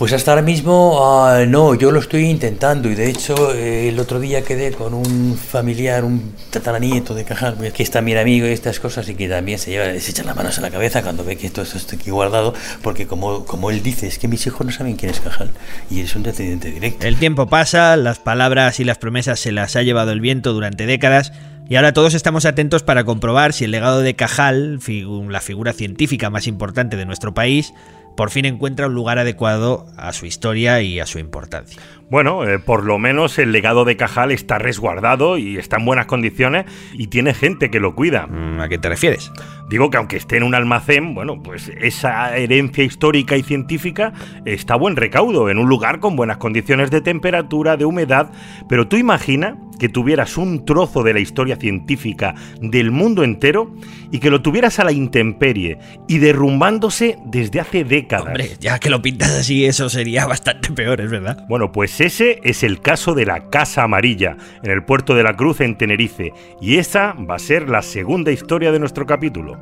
Pues 0.02 0.12
hasta 0.14 0.32
ahora 0.32 0.42
mismo 0.42 0.98
ah, 1.00 1.44
no, 1.46 1.76
yo 1.76 1.92
lo 1.92 2.00
estoy 2.00 2.24
intentando 2.24 2.90
y 2.90 2.96
de 2.96 3.08
hecho 3.08 3.54
eh, 3.54 3.88
el 3.88 4.00
otro 4.00 4.18
día 4.18 4.42
quedé 4.42 4.72
con 4.72 4.94
un 4.94 5.36
familiar, 5.36 6.04
un 6.04 6.34
tataranieto 6.50 7.14
de 7.14 7.22
Cajal, 7.22 7.56
que 7.72 7.84
es 7.84 7.90
también 7.92 8.18
amigo 8.18 8.48
y 8.48 8.50
estas 8.50 8.80
cosas 8.80 9.08
y 9.08 9.14
que 9.14 9.28
también 9.28 9.60
se, 9.60 9.70
lleva, 9.70 9.84
se 10.00 10.10
echa 10.10 10.24
las 10.24 10.34
manos 10.34 10.58
a 10.58 10.60
la 10.60 10.70
cabeza 10.72 11.04
cuando 11.04 11.24
ve 11.24 11.36
que 11.36 11.46
esto, 11.46 11.62
esto 11.62 11.78
está 11.78 11.94
aquí 11.94 12.10
guardado, 12.10 12.52
porque 12.82 13.06
como, 13.06 13.44
como 13.44 13.70
él 13.70 13.80
dice, 13.80 14.08
es 14.08 14.18
que 14.18 14.26
mis 14.26 14.44
hijos 14.44 14.66
no 14.66 14.72
saben 14.72 14.96
quién 14.96 15.12
es 15.12 15.20
Cajal 15.20 15.52
y 15.88 16.00
es 16.00 16.16
un 16.16 16.24
descendiente 16.24 16.72
directo. 16.72 17.06
El 17.06 17.14
tiempo 17.18 17.46
pasa, 17.46 17.96
las 17.96 18.18
palabras 18.18 18.80
y 18.80 18.84
las 18.84 18.98
promesas 18.98 19.38
se 19.38 19.52
las 19.52 19.76
ha 19.76 19.82
llevado 19.82 20.10
el 20.10 20.20
viento 20.20 20.52
durante 20.52 20.84
décadas 20.84 21.32
y 21.68 21.76
ahora 21.76 21.92
todos 21.92 22.14
estamos 22.14 22.44
atentos 22.44 22.82
para 22.82 23.04
comprobar 23.04 23.52
si 23.52 23.66
el 23.66 23.70
legado 23.70 24.00
de 24.00 24.16
Cajal, 24.16 24.80
la 25.28 25.40
figura 25.40 25.72
científica 25.72 26.28
más 26.28 26.48
importante 26.48 26.96
de 26.96 27.06
nuestro 27.06 27.34
país, 27.34 27.72
por 28.16 28.30
fin 28.30 28.44
encuentra 28.44 28.86
un 28.86 28.94
lugar 28.94 29.18
adecuado 29.18 29.86
a 29.96 30.12
su 30.12 30.26
historia 30.26 30.80
y 30.82 31.00
a 31.00 31.06
su 31.06 31.18
importancia. 31.18 31.80
Bueno, 32.12 32.46
eh, 32.46 32.58
por 32.58 32.84
lo 32.84 32.98
menos 32.98 33.38
el 33.38 33.52
legado 33.52 33.86
de 33.86 33.96
Cajal 33.96 34.32
está 34.32 34.58
resguardado 34.58 35.38
y 35.38 35.56
está 35.56 35.78
en 35.78 35.86
buenas 35.86 36.04
condiciones 36.04 36.66
y 36.92 37.06
tiene 37.06 37.32
gente 37.32 37.70
que 37.70 37.80
lo 37.80 37.94
cuida. 37.94 38.28
¿A 38.60 38.68
qué 38.68 38.76
te 38.76 38.90
refieres? 38.90 39.32
Digo 39.70 39.88
que 39.88 39.96
aunque 39.96 40.18
esté 40.18 40.36
en 40.36 40.42
un 40.42 40.54
almacén, 40.54 41.14
bueno, 41.14 41.42
pues 41.42 41.72
esa 41.80 42.36
herencia 42.36 42.84
histórica 42.84 43.38
y 43.38 43.42
científica 43.42 44.12
está 44.44 44.74
a 44.74 44.76
buen 44.76 44.96
recaudo, 44.96 45.48
en 45.48 45.56
un 45.56 45.70
lugar 45.70 46.00
con 46.00 46.14
buenas 46.14 46.36
condiciones 46.36 46.90
de 46.90 47.00
temperatura, 47.00 47.78
de 47.78 47.86
humedad, 47.86 48.30
pero 48.68 48.86
tú 48.86 48.98
imagina 48.98 49.56
que 49.82 49.88
tuvieras 49.88 50.36
un 50.36 50.64
trozo 50.64 51.02
de 51.02 51.12
la 51.12 51.18
historia 51.18 51.56
científica 51.56 52.36
del 52.60 52.92
mundo 52.92 53.24
entero 53.24 53.74
y 54.12 54.20
que 54.20 54.30
lo 54.30 54.40
tuvieras 54.40 54.78
a 54.78 54.84
la 54.84 54.92
intemperie 54.92 55.78
y 56.06 56.18
derrumbándose 56.18 57.18
desde 57.24 57.58
hace 57.58 57.82
décadas. 57.82 58.26
Hombre, 58.28 58.50
ya 58.60 58.78
que 58.78 58.90
lo 58.90 59.02
pintas 59.02 59.30
así, 59.30 59.64
eso 59.64 59.88
sería 59.88 60.24
bastante 60.28 60.70
peor, 60.70 61.00
es 61.00 61.10
verdad. 61.10 61.46
Bueno, 61.48 61.72
pues 61.72 62.00
ese 62.02 62.40
es 62.42 62.62
el 62.62 62.80
caso 62.80 63.14
de 63.14 63.26
la 63.26 63.48
Casa 63.50 63.82
Amarilla, 63.82 64.36
en 64.62 64.70
el 64.70 64.82
puerto 64.82 65.14
de 65.14 65.22
la 65.22 65.34
Cruz, 65.34 65.60
en 65.60 65.76
Tenerife, 65.76 66.32
y 66.60 66.78
esa 66.78 67.12
va 67.12 67.36
a 67.36 67.38
ser 67.38 67.68
la 67.68 67.82
segunda 67.82 68.32
historia 68.32 68.72
de 68.72 68.78
nuestro 68.78 69.06
capítulo. 69.06 69.58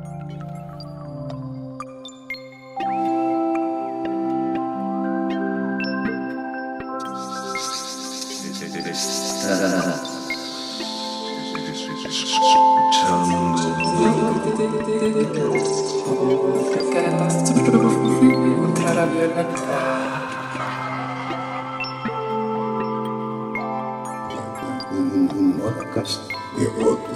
Un 25.13 25.59
podcast 25.59 26.31
de 26.57 26.67
otro 26.67 27.11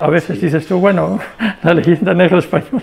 A 0.00 0.08
veces 0.08 0.40
dices 0.40 0.66
tú, 0.66 0.80
bueno, 0.80 1.20
la 1.62 1.74
leyenda 1.74 2.12
negra 2.12 2.38
española. 2.38 2.82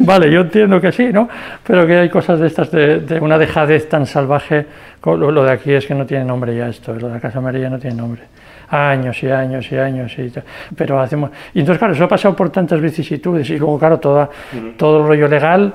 Vale, 0.00 0.32
yo 0.32 0.40
entiendo 0.40 0.80
que 0.80 0.92
sí, 0.92 1.12
¿no? 1.12 1.28
Pero 1.66 1.86
que 1.86 1.98
hay 1.98 2.08
cosas 2.08 2.40
de 2.40 2.46
estas, 2.46 2.70
de, 2.70 3.00
de 3.00 3.20
una 3.20 3.36
dejadez 3.36 3.86
tan 3.88 4.06
salvaje. 4.06 4.64
Lo, 5.04 5.30
lo, 5.30 5.44
de 5.44 5.52
aquí 5.52 5.72
es 5.72 5.84
que 5.84 5.94
no 5.94 6.06
tiene 6.06 6.24
nombre 6.24 6.56
ya 6.56 6.68
esto, 6.68 6.94
lo 6.94 7.08
de 7.08 7.14
la 7.14 7.20
Casa 7.20 7.38
Amarilla 7.38 7.68
no 7.68 7.78
tiene 7.78 7.96
nombre. 7.96 8.22
Años 8.70 9.22
y 9.22 9.30
años 9.30 9.70
y 9.70 9.76
años 9.76 10.10
y 10.18 10.32
Pero 10.74 10.98
hacemos. 11.00 11.32
Y 11.52 11.60
entonces, 11.60 11.78
claro, 11.78 11.92
eso 11.92 12.04
ha 12.04 12.08
pasado 12.08 12.34
por 12.34 12.48
tantas 12.48 12.80
vicisitudes 12.80 13.50
y 13.50 13.58
luego, 13.58 13.78
claro, 13.78 13.98
toda, 13.98 14.30
todo 14.78 15.02
el 15.02 15.08
rollo 15.08 15.28
legal 15.28 15.74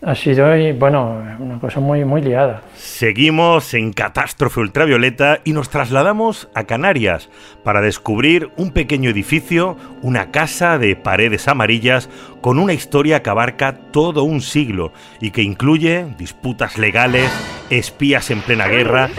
ha 0.00 0.14
sido, 0.14 0.46
bueno, 0.78 1.20
una 1.40 1.58
cosa 1.58 1.80
muy, 1.80 2.04
muy 2.04 2.22
liada. 2.22 2.62
Seguimos 2.76 3.74
en 3.74 3.92
Catástrofe 3.92 4.60
Ultravioleta 4.60 5.40
y 5.44 5.52
nos 5.52 5.70
trasladamos 5.70 6.48
a 6.54 6.64
Canarias 6.64 7.28
para 7.64 7.80
descubrir 7.80 8.50
un 8.56 8.70
pequeño 8.70 9.10
edificio, 9.10 9.76
una 10.02 10.30
casa 10.30 10.78
de 10.78 10.94
paredes 10.94 11.48
amarillas 11.48 12.08
con 12.40 12.60
una 12.60 12.74
historia 12.74 13.22
que 13.22 13.30
abarca 13.30 13.72
todo 13.90 14.22
un 14.22 14.40
siglo 14.40 14.92
y 15.20 15.32
que 15.32 15.42
incluye 15.42 16.06
disputas 16.16 16.78
legales, 16.78 17.30
espías 17.70 18.30
en 18.30 18.40
plena 18.42 18.68
guerra, 18.68 19.10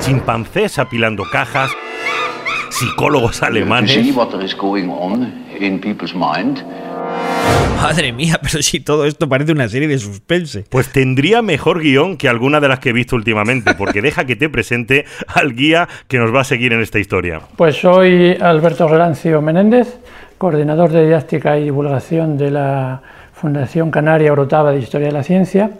chimpancés 0.00 0.78
apilando 0.78 1.24
cajas, 1.32 1.70
psicólogos 2.68 3.42
alemanes. 3.42 3.92
Madre 7.76 8.12
mía, 8.12 8.38
pero 8.42 8.62
si 8.62 8.80
todo 8.80 9.06
esto 9.06 9.28
parece 9.28 9.52
una 9.52 9.68
serie 9.68 9.88
de 9.88 9.98
suspense. 9.98 10.64
Pues 10.70 10.88
tendría 10.88 11.42
mejor 11.42 11.80
guion 11.80 12.16
que 12.16 12.28
alguna 12.28 12.60
de 12.60 12.68
las 12.68 12.78
que 12.78 12.90
he 12.90 12.92
visto 12.92 13.16
últimamente, 13.16 13.74
porque 13.74 14.00
deja 14.00 14.24
que 14.24 14.36
te 14.36 14.48
presente 14.48 15.04
al 15.26 15.54
guía 15.54 15.88
que 16.08 16.18
nos 16.18 16.34
va 16.34 16.42
a 16.42 16.44
seguir 16.44 16.72
en 16.72 16.80
esta 16.80 16.98
historia. 16.98 17.40
Pues 17.56 17.76
soy 17.76 18.36
Alberto 18.40 18.88
Gerancio 18.88 19.42
Menéndez, 19.42 19.98
coordinador 20.38 20.90
de 20.90 21.04
didáctica 21.04 21.58
y 21.58 21.64
divulgación 21.64 22.38
de 22.38 22.50
la 22.50 23.02
Fundación 23.34 23.90
Canaria 23.90 24.32
Orotava 24.32 24.70
de 24.70 24.78
Historia 24.78 25.08
de 25.08 25.12
la 25.12 25.22
Ciencia. 25.22 25.70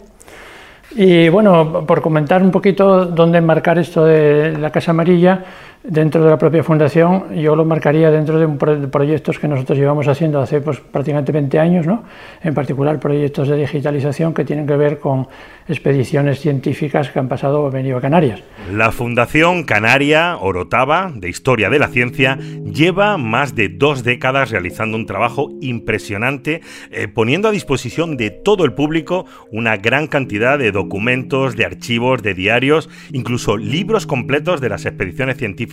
Y 0.95 1.29
bueno, 1.29 1.85
por 1.87 2.01
comentar 2.01 2.43
un 2.43 2.51
poquito 2.51 3.05
dónde 3.05 3.39
enmarcar 3.39 3.79
esto 3.79 4.05
de 4.05 4.57
la 4.57 4.69
Casa 4.69 4.91
Amarilla, 4.91 5.43
dentro 5.83 6.23
de 6.23 6.29
la 6.29 6.37
propia 6.37 6.63
fundación, 6.63 7.35
yo 7.35 7.55
lo 7.55 7.65
marcaría 7.65 8.09
dentro 8.09 8.39
de, 8.39 8.87
proyectos 8.87 9.37
que 9.37 9.47
nosotros 9.47 9.77
llevamos 9.77 10.07
haciendo 10.07 10.39
hace 10.39 10.61
pues, 10.61 10.79
prácticamente 10.79 11.31
20 11.31 11.59
años, 11.59 11.85
¿no? 11.85 12.03
en 12.41 12.53
particular 12.53 12.99
proyectos 12.99 13.49
de 13.49 13.57
digitalización 13.57 14.33
que 14.33 14.45
tienen 14.45 14.65
que 14.65 14.77
ver 14.77 14.99
con 14.99 15.27
expediciones 15.67 16.39
científicas 16.39 17.09
que 17.09 17.19
han 17.19 17.27
pasado 17.27 17.63
o 17.63 17.71
venido 17.71 17.97
a 17.97 18.01
Canarias. 18.01 18.41
La 18.71 18.91
Fundación 18.91 19.63
Canaria 19.63 20.37
Orotava 20.37 21.11
de 21.13 21.29
Historia 21.29 21.69
de 21.69 21.79
la 21.79 21.87
Ciencia 21.89 22.37
lleva 22.37 23.17
más 23.17 23.55
de 23.55 23.69
dos 23.69 24.03
décadas 24.03 24.51
realizando 24.51 24.97
un 24.97 25.05
trabajo 25.05 25.51
impresionante, 25.61 26.61
eh, 26.91 27.07
poniendo 27.07 27.49
a 27.49 27.51
disposición 27.51 28.17
de 28.17 28.29
todo 28.29 28.65
el 28.65 28.73
público 28.73 29.25
una 29.51 29.77
gran 29.77 30.07
cantidad 30.07 30.57
de 30.57 30.71
documentos, 30.71 31.55
de 31.55 31.65
archivos, 31.65 32.23
de 32.23 32.33
diarios, 32.33 32.89
incluso 33.11 33.57
libros 33.57 34.05
completos 34.05 34.61
de 34.61 34.69
las 34.69 34.85
expediciones 34.85 35.37
científicas 35.37 35.72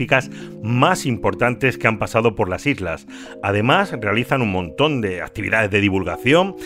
más 0.62 1.06
importantes 1.06 1.78
que 1.78 1.88
han 1.88 1.98
pasado 1.98 2.34
por 2.34 2.48
las 2.48 2.66
islas. 2.66 3.06
Además, 3.42 3.94
realizan 4.00 4.42
un 4.42 4.52
montón 4.52 5.00
de 5.00 5.22
actividades 5.22 5.70
de 5.70 5.80
divulgación 5.80 6.56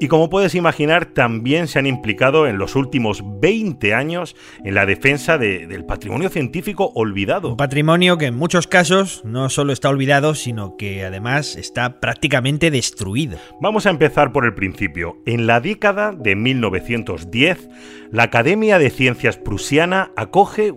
y 0.00 0.08
como 0.08 0.30
puedes 0.30 0.54
imaginar, 0.54 1.06
también 1.06 1.68
se 1.68 1.78
han 1.78 1.86
implicado 1.86 2.46
en 2.46 2.58
los 2.58 2.76
últimos 2.76 3.22
20 3.40 3.94
años 3.94 4.36
en 4.64 4.74
la 4.74 4.86
defensa 4.86 5.38
de, 5.38 5.66
del 5.66 5.84
patrimonio 5.84 6.28
científico 6.28 6.92
olvidado. 6.94 7.50
Un 7.50 7.56
patrimonio 7.56 8.18
que 8.18 8.26
en 8.26 8.36
muchos 8.36 8.66
casos 8.66 9.22
no 9.24 9.48
solo 9.48 9.72
está 9.72 9.88
olvidado, 9.88 10.34
sino 10.34 10.76
que 10.76 11.04
además 11.04 11.56
está 11.56 12.00
prácticamente 12.00 12.70
destruido. 12.70 13.38
Vamos 13.60 13.86
a 13.86 13.90
empezar 13.90 14.32
por 14.32 14.44
el 14.44 14.54
principio. 14.54 15.18
En 15.26 15.46
la 15.46 15.60
década 15.60 16.12
de 16.12 16.36
1910, 16.36 17.68
la 18.10 18.24
Academia 18.24 18.78
de 18.78 18.90
Ciencias 18.90 19.36
Prusiana 19.36 20.12
acoge 20.16 20.74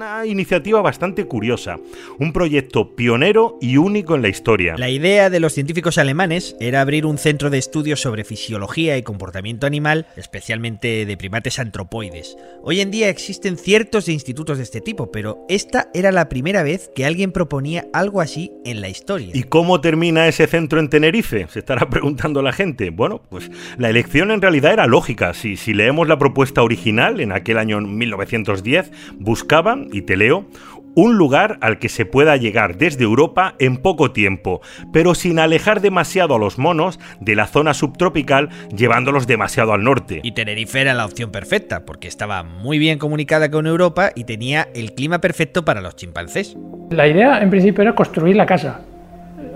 una 0.00 0.24
iniciativa 0.24 0.80
bastante 0.80 1.26
curiosa, 1.26 1.78
un 2.18 2.32
proyecto 2.32 2.96
pionero 2.96 3.58
y 3.60 3.76
único 3.76 4.14
en 4.14 4.22
la 4.22 4.28
historia. 4.28 4.74
La 4.78 4.88
idea 4.88 5.28
de 5.28 5.40
los 5.40 5.52
científicos 5.52 5.98
alemanes 5.98 6.56
era 6.58 6.80
abrir 6.80 7.04
un 7.04 7.18
centro 7.18 7.50
de 7.50 7.58
estudios 7.58 8.00
sobre 8.00 8.24
fisiología 8.24 8.96
y 8.96 9.02
comportamiento 9.02 9.66
animal, 9.66 10.06
especialmente 10.16 11.04
de 11.04 11.16
primates 11.18 11.58
antropoides. 11.58 12.38
Hoy 12.62 12.80
en 12.80 12.90
día 12.90 13.10
existen 13.10 13.58
ciertos 13.58 14.08
institutos 14.08 14.56
de 14.56 14.64
este 14.64 14.80
tipo, 14.80 15.12
pero 15.12 15.44
esta 15.50 15.90
era 15.92 16.12
la 16.12 16.30
primera 16.30 16.62
vez 16.62 16.90
que 16.94 17.04
alguien 17.04 17.30
proponía 17.30 17.86
algo 17.92 18.22
así 18.22 18.52
en 18.64 18.80
la 18.80 18.88
historia. 18.88 19.32
¿Y 19.34 19.42
cómo 19.42 19.82
termina 19.82 20.28
ese 20.28 20.46
centro 20.46 20.80
en 20.80 20.88
Tenerife? 20.88 21.46
Se 21.50 21.58
estará 21.58 21.86
preguntando 21.90 22.40
la 22.40 22.54
gente. 22.54 22.88
Bueno, 22.88 23.20
pues 23.28 23.50
la 23.76 23.90
elección 23.90 24.30
en 24.30 24.40
realidad 24.40 24.72
era 24.72 24.86
lógica. 24.86 25.34
Si, 25.34 25.58
si 25.58 25.74
leemos 25.74 26.08
la 26.08 26.18
propuesta 26.18 26.62
original 26.62 27.20
en 27.20 27.32
aquel 27.32 27.58
año 27.58 27.82
1910, 27.82 28.92
buscaban 29.18 29.89
y 29.92 30.02
te 30.02 30.16
leo, 30.16 30.46
un 30.94 31.16
lugar 31.16 31.58
al 31.60 31.78
que 31.78 31.88
se 31.88 32.04
pueda 32.04 32.36
llegar 32.36 32.76
desde 32.76 33.04
Europa 33.04 33.54
en 33.58 33.76
poco 33.76 34.12
tiempo, 34.12 34.60
pero 34.92 35.14
sin 35.14 35.38
alejar 35.38 35.80
demasiado 35.80 36.34
a 36.34 36.38
los 36.38 36.58
monos 36.58 36.98
de 37.20 37.36
la 37.36 37.46
zona 37.46 37.74
subtropical, 37.74 38.48
llevándolos 38.76 39.26
demasiado 39.26 39.72
al 39.72 39.84
norte. 39.84 40.20
Y 40.22 40.32
Tenerife 40.32 40.80
era 40.80 40.94
la 40.94 41.04
opción 41.04 41.30
perfecta, 41.30 41.84
porque 41.84 42.08
estaba 42.08 42.42
muy 42.42 42.78
bien 42.78 42.98
comunicada 42.98 43.50
con 43.50 43.66
Europa 43.66 44.10
y 44.14 44.24
tenía 44.24 44.68
el 44.74 44.94
clima 44.94 45.20
perfecto 45.20 45.64
para 45.64 45.80
los 45.80 45.96
chimpancés. 45.96 46.56
La 46.90 47.06
idea 47.06 47.40
en 47.40 47.50
principio 47.50 47.82
era 47.82 47.94
construir 47.94 48.36
la 48.36 48.46
casa, 48.46 48.80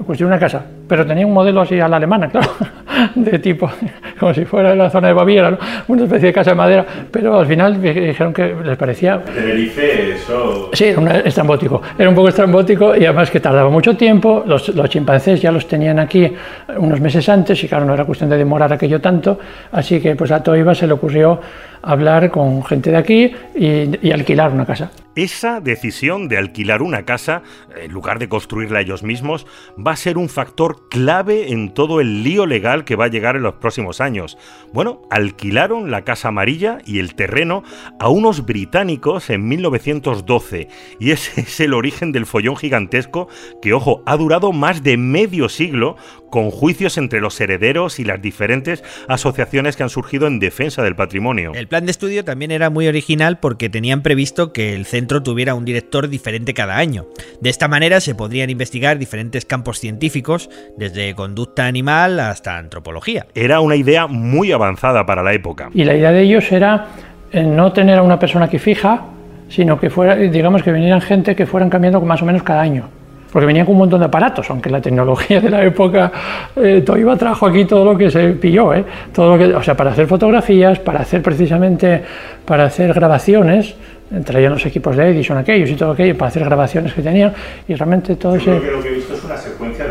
construir 0.06 0.26
una 0.26 0.38
casa, 0.38 0.64
pero 0.86 1.06
tenía 1.06 1.26
un 1.26 1.32
modelo 1.32 1.62
así 1.62 1.78
a 1.80 1.88
la 1.88 1.96
alemana, 1.96 2.28
claro, 2.28 2.50
de 3.14 3.38
tipo, 3.38 3.70
como 4.18 4.34
si 4.34 4.44
fuera 4.44 4.72
en 4.72 4.78
la 4.78 4.90
zona 4.90 5.08
de 5.08 5.14
Baviera, 5.14 5.50
¿no? 5.50 5.58
una 5.88 6.04
especie 6.04 6.28
de 6.28 6.32
casa 6.32 6.50
de 6.50 6.56
madera, 6.56 6.86
pero 7.10 7.38
al 7.38 7.46
final 7.46 7.80
dijeron 7.80 8.32
que 8.32 8.54
les 8.64 8.76
parecía... 8.76 9.22
Tenerife, 9.22 10.12
eso... 10.12 10.70
Sí, 10.72 10.84
era 10.86 11.00
un 11.00 11.08
estrambótico, 11.08 11.80
era 11.98 12.08
un 12.08 12.14
poco 12.14 12.28
estrambótico 12.28 12.94
y 12.96 13.04
además 13.04 13.30
que 13.30 13.40
tardaba 13.40 13.70
mucho 13.70 13.96
tiempo, 13.96 14.44
los, 14.46 14.68
los, 14.68 14.88
chimpancés 14.88 15.40
ya 15.40 15.50
los 15.50 15.66
tenían 15.66 15.98
aquí 15.98 16.30
unos 16.76 17.00
meses 17.00 17.28
antes 17.28 17.62
y 17.64 17.68
claro, 17.68 17.84
no 17.84 17.94
era 17.94 18.04
cuestión 18.04 18.30
de 18.30 18.36
demorar 18.36 18.72
aquello 18.72 19.00
tanto, 19.00 19.38
así 19.72 20.00
que 20.00 20.16
pues 20.16 20.30
a 20.30 20.42
Toiva 20.42 20.74
se 20.74 20.86
le 20.86 20.92
ocurrió 20.92 21.40
hablar 21.82 22.30
con 22.30 22.64
gente 22.64 22.90
de 22.90 22.96
aquí 22.96 23.32
y, 23.54 24.06
y 24.06 24.12
alquilar 24.12 24.52
una 24.52 24.64
casa. 24.64 24.90
Esa 25.16 25.60
decisión 25.60 26.26
de 26.28 26.38
alquilar 26.38 26.82
una 26.82 27.04
casa, 27.04 27.42
en 27.80 27.92
lugar 27.92 28.18
de 28.18 28.28
construirla 28.28 28.80
ellos 28.80 29.04
mismos, 29.04 29.46
va 29.78 29.92
a 29.92 29.96
ser 29.96 30.18
un 30.18 30.28
factor 30.28 30.73
clave 30.90 31.52
en 31.52 31.72
todo 31.72 32.00
el 32.00 32.22
lío 32.22 32.46
legal 32.46 32.84
que 32.84 32.96
va 32.96 33.06
a 33.06 33.08
llegar 33.08 33.36
en 33.36 33.42
los 33.42 33.54
próximos 33.54 34.00
años. 34.00 34.38
Bueno, 34.72 35.02
alquilaron 35.10 35.90
la 35.90 36.04
Casa 36.04 36.28
Amarilla 36.28 36.78
y 36.84 36.98
el 36.98 37.14
terreno 37.14 37.62
a 37.98 38.08
unos 38.08 38.44
británicos 38.44 39.30
en 39.30 39.48
1912 39.48 40.68
y 41.00 41.10
ese 41.10 41.40
es 41.40 41.60
el 41.60 41.74
origen 41.74 42.12
del 42.12 42.26
follón 42.26 42.56
gigantesco 42.56 43.28
que, 43.62 43.72
ojo, 43.72 44.02
ha 44.06 44.16
durado 44.16 44.52
más 44.52 44.82
de 44.82 44.96
medio 44.96 45.48
siglo 45.48 45.96
con 46.34 46.50
juicios 46.50 46.98
entre 46.98 47.20
los 47.20 47.40
herederos 47.40 48.00
y 48.00 48.04
las 48.04 48.20
diferentes 48.20 48.82
asociaciones 49.06 49.76
que 49.76 49.84
han 49.84 49.88
surgido 49.88 50.26
en 50.26 50.40
defensa 50.40 50.82
del 50.82 50.96
patrimonio. 50.96 51.52
El 51.54 51.68
plan 51.68 51.84
de 51.84 51.92
estudio 51.92 52.24
también 52.24 52.50
era 52.50 52.70
muy 52.70 52.88
original 52.88 53.38
porque 53.38 53.68
tenían 53.68 54.02
previsto 54.02 54.52
que 54.52 54.74
el 54.74 54.84
centro 54.84 55.22
tuviera 55.22 55.54
un 55.54 55.64
director 55.64 56.08
diferente 56.08 56.52
cada 56.52 56.76
año. 56.76 57.06
De 57.40 57.50
esta 57.50 57.68
manera 57.68 58.00
se 58.00 58.16
podrían 58.16 58.50
investigar 58.50 58.98
diferentes 58.98 59.44
campos 59.44 59.78
científicos, 59.78 60.50
desde 60.76 61.14
conducta 61.14 61.66
animal 61.66 62.20
hasta 62.20 62.58
antropología. 62.58 63.26
Era 63.34 63.60
una 63.60 63.76
idea 63.76 64.06
muy 64.06 64.52
avanzada 64.52 65.06
para 65.06 65.22
la 65.22 65.32
época. 65.32 65.70
Y 65.74 65.84
la 65.84 65.94
idea 65.94 66.12
de 66.12 66.22
ellos 66.22 66.50
era 66.52 66.86
no 67.32 67.72
tener 67.72 67.98
a 67.98 68.02
una 68.02 68.18
persona 68.18 68.46
aquí 68.46 68.58
fija, 68.58 69.02
sino 69.48 69.78
que 69.78 69.90
fuera, 69.90 70.16
digamos 70.16 70.62
que 70.62 70.72
vinieran 70.72 71.00
gente 71.00 71.34
que 71.34 71.46
fueran 71.46 71.70
cambiando 71.70 72.00
más 72.00 72.22
o 72.22 72.26
menos 72.26 72.42
cada 72.42 72.60
año 72.60 72.88
porque 73.34 73.46
venían 73.46 73.66
con 73.66 73.74
un 73.74 73.80
montón 73.80 73.98
de 73.98 74.06
aparatos, 74.06 74.48
aunque 74.48 74.70
la 74.70 74.80
tecnología 74.80 75.40
de 75.40 75.50
la 75.50 75.64
época, 75.64 76.12
eh, 76.54 76.82
Toiba 76.86 77.16
trajo 77.16 77.48
aquí 77.48 77.64
todo 77.64 77.84
lo 77.84 77.98
que 77.98 78.08
se 78.08 78.28
pilló, 78.34 78.72
¿eh? 78.72 78.84
todo 79.12 79.36
lo 79.36 79.38
que, 79.38 79.52
o 79.52 79.60
sea, 79.60 79.76
para 79.76 79.90
hacer 79.90 80.06
fotografías, 80.06 80.78
para 80.78 81.00
hacer 81.00 81.20
precisamente, 81.20 82.00
para 82.44 82.66
hacer 82.66 82.94
grabaciones, 82.94 83.74
traían 84.24 84.52
los 84.52 84.64
equipos 84.66 84.96
de 84.96 85.08
Edison 85.08 85.36
aquellos 85.36 85.68
y 85.68 85.74
todo 85.74 85.90
aquello, 85.90 86.16
para 86.16 86.28
hacer 86.28 86.44
grabaciones 86.44 86.94
que 86.94 87.02
tenían, 87.02 87.32
y 87.66 87.74
realmente 87.74 88.14
todo 88.14 88.36
ese... 88.36 88.44
Creo 88.44 88.62
que 88.62 88.70
lo 88.70 88.80
que 88.80 88.88
he 88.90 88.94
visto 88.94 89.14
es 89.14 89.24
una 89.24 89.36
secuencia 89.36 89.83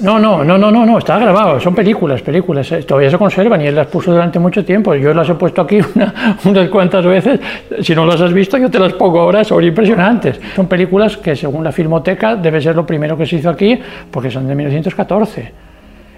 no 0.00 0.18
no 0.18 0.44
no, 0.44 0.58
no, 0.58 0.70
no, 0.70 0.86
no, 0.86 0.98
está 0.98 1.18
grabado, 1.18 1.60
son 1.60 1.74
películas, 1.74 2.22
películas, 2.22 2.70
eh, 2.72 2.82
todavía 2.82 3.10
se 3.10 3.18
conservan 3.18 3.60
y 3.62 3.66
él 3.66 3.74
las 3.74 3.86
puso 3.86 4.12
durante 4.12 4.38
mucho 4.38 4.64
tiempo. 4.64 4.94
Yo 4.94 5.12
las 5.14 5.28
he 5.28 5.34
puesto 5.34 5.62
aquí 5.62 5.80
una, 5.94 6.38
unas 6.44 6.68
cuantas 6.68 7.04
veces, 7.04 7.40
si 7.80 7.94
no 7.94 8.06
las 8.06 8.20
has 8.20 8.32
visto 8.32 8.56
yo 8.58 8.70
te 8.70 8.78
las 8.78 8.92
pongo 8.92 9.20
ahora, 9.20 9.44
son 9.44 9.62
impresionantes. 9.64 10.40
Son 10.54 10.66
películas 10.66 11.16
que 11.16 11.34
según 11.36 11.64
la 11.64 11.72
Filmoteca 11.72 12.36
debe 12.36 12.60
ser 12.60 12.76
lo 12.76 12.86
primero 12.86 13.16
que 13.16 13.26
se 13.26 13.36
hizo 13.36 13.50
aquí 13.50 13.78
porque 14.10 14.30
son 14.30 14.46
de 14.46 14.54
1914. 14.54 15.65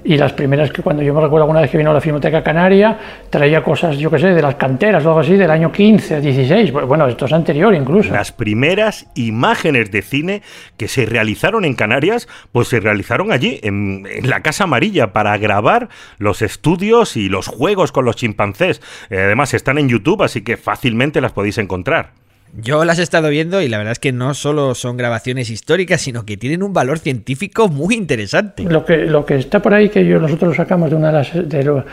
Y 0.05 0.17
las 0.17 0.33
primeras 0.33 0.71
que 0.71 0.83
cuando 0.83 1.03
yo 1.03 1.13
me 1.15 1.21
recuerdo 1.21 1.45
alguna 1.45 1.61
vez 1.61 1.71
que 1.71 1.79
vino 1.79 1.91
a 1.91 1.95
la 1.95 2.01
Filmoteca 2.01 2.43
Canaria, 2.43 2.99
traía 3.31 3.63
cosas, 3.63 3.99
yo 3.99 4.11
qué 4.11 4.19
sé, 4.19 4.29
de 4.29 4.43
las 4.43 4.55
canteras 4.55 5.05
o 5.05 5.09
algo 5.09 5.21
así, 5.21 5.37
del 5.37 5.51
año 5.51 5.73
15, 5.73 6.21
16. 6.21 6.73
Bueno, 6.73 7.07
esto 7.07 7.27
es 7.27 7.33
anterior 7.33 7.75
incluso. 7.75 8.13
Las 8.13 8.33
primeras 8.33 9.07
imágenes 9.15 9.91
de 9.91 10.03
cine 10.03 10.43
que 10.77 10.89
se 10.89 11.07
realizaron 11.07 11.65
en 11.65 11.75
Canarias, 11.75 12.29
pues 12.53 12.69
se 12.69 12.81
realizaron 12.81 13.33
allí, 13.33 13.61
en, 13.63 14.07
la 14.23 14.41
Casa 14.41 14.65
Amarilla, 14.65 15.13
para 15.13 15.37
grabar 15.39 15.89
los 16.19 16.43
estudios 16.43 17.17
y 17.17 17.29
los 17.29 17.47
juegos 17.47 17.93
con 17.93 18.05
los 18.05 18.17
chimpancés. 18.17 18.81
Eh, 19.11 19.19
además, 19.19 19.55
están 19.55 19.79
en 19.79 19.89
YouTube, 19.89 20.23
así 20.23 20.43
que 20.43 20.57
fácilmente 20.57 21.21
las 21.21 21.33
podéis 21.33 21.59
encontrar. 21.59 22.13
Yo 22.57 22.85
las 22.85 22.99
he 22.99 23.03
estado 23.03 23.29
viendo 23.29 23.61
y 23.61 23.69
la 23.69 23.79
verdad 23.79 23.93
es 23.93 23.99
que 23.99 24.13
no 24.13 24.35
solo 24.35 24.75
son 24.75 24.97
grabaciones 24.97 25.51
históricas, 25.51 26.01
sino 26.01 26.25
que 26.25 26.37
tienen 26.37 26.63
un 26.63 26.73
valor 26.73 26.99
científico 26.99 27.69
muy 27.69 27.95
interesante. 27.95 28.65
Lo 28.65 28.85
que, 28.85 28.97
lo 28.99 29.25
que 29.25 29.37
está 29.37 29.61
por 29.61 29.75
ahí, 29.75 29.89
que 29.89 30.05
yo, 30.05 30.19
nosotros 30.19 30.51
lo 30.51 30.55
sacamos 30.55 30.91
de 30.91 30.97
una 30.97 31.09
de 31.09 31.13
las... 31.13 31.49
De 31.49 31.63
lo, 31.63 31.85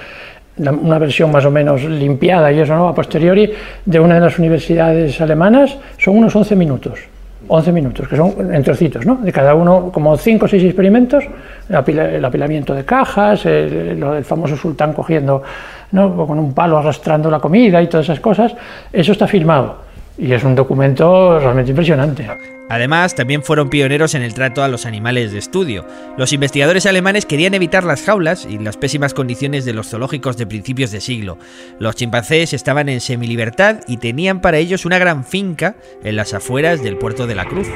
una 0.57 0.99
versión 0.99 1.31
más 1.31 1.43
o 1.43 1.51
menos 1.51 1.83
limpiada 1.83 2.49
y 2.49 2.59
eso, 2.59 2.73
¿no? 2.75 2.87
A 2.87 2.95
posteriori, 2.95 3.51
de 3.85 3.99
una 3.99 4.15
de 4.15 4.21
las 4.21 4.39
universidades 4.39 5.19
alemanas, 5.19 5.77
son 5.97 6.15
unos 6.15 6.33
11 6.33 6.55
minutos. 6.55 6.99
11 7.47 7.71
minutos, 7.73 8.07
que 8.07 8.15
son 8.15 8.53
en 8.53 8.63
trocitos, 8.63 9.05
¿no? 9.05 9.17
De 9.17 9.33
cada 9.33 9.53
uno, 9.53 9.91
como 9.91 10.15
5 10.15 10.45
o 10.45 10.47
6 10.47 10.63
experimentos, 10.63 11.25
el, 11.69 11.75
apila, 11.75 12.09
el 12.09 12.23
apilamiento 12.23 12.73
de 12.73 12.85
cajas, 12.85 13.45
el, 13.45 14.01
el, 14.01 14.23
famoso 14.23 14.55
sultán 14.55 14.93
cogiendo, 14.93 15.43
¿no? 15.91 16.25
Con 16.25 16.39
un 16.39 16.53
palo 16.53 16.77
arrastrando 16.77 17.29
la 17.29 17.39
comida 17.39 17.81
y 17.81 17.87
todas 17.87 18.05
esas 18.05 18.21
cosas, 18.21 18.55
eso 18.93 19.11
está 19.11 19.27
filmado 19.27 19.84
y 20.17 20.31
es 20.31 20.43
un 20.43 20.55
documento 20.55 21.39
realmente 21.39 21.71
impresionante. 21.71 22.27
Además, 22.67 23.13
también 23.13 23.43
fueron 23.43 23.69
pioneros 23.69 24.15
en 24.15 24.23
el 24.23 24.33
trato 24.33 24.63
a 24.63 24.67
los 24.67 24.85
animales 24.85 25.31
de 25.31 25.37
estudio. 25.37 25.85
Los 26.17 26.33
investigadores 26.33 26.85
alemanes 26.85 27.25
querían 27.25 27.53
evitar 27.53 27.83
las 27.83 28.01
jaulas 28.01 28.47
y 28.49 28.57
las 28.57 28.77
pésimas 28.77 29.13
condiciones 29.13 29.65
de 29.65 29.73
los 29.73 29.89
zoológicos 29.89 30.35
de 30.37 30.47
principios 30.47 30.91
de 30.91 31.01
siglo. 31.01 31.37
Los 31.79 31.95
chimpancés 31.95 32.53
estaban 32.53 32.89
en 32.89 33.01
semilibertad 33.01 33.81
y 33.87 33.97
tenían 33.97 34.41
para 34.41 34.57
ellos 34.57 34.85
una 34.85 34.97
gran 34.97 35.25
finca 35.25 35.75
en 36.03 36.15
las 36.15 36.33
afueras 36.33 36.81
del 36.81 36.97
puerto 36.97 37.27
de 37.27 37.35
la 37.35 37.45
Cruz. 37.45 37.67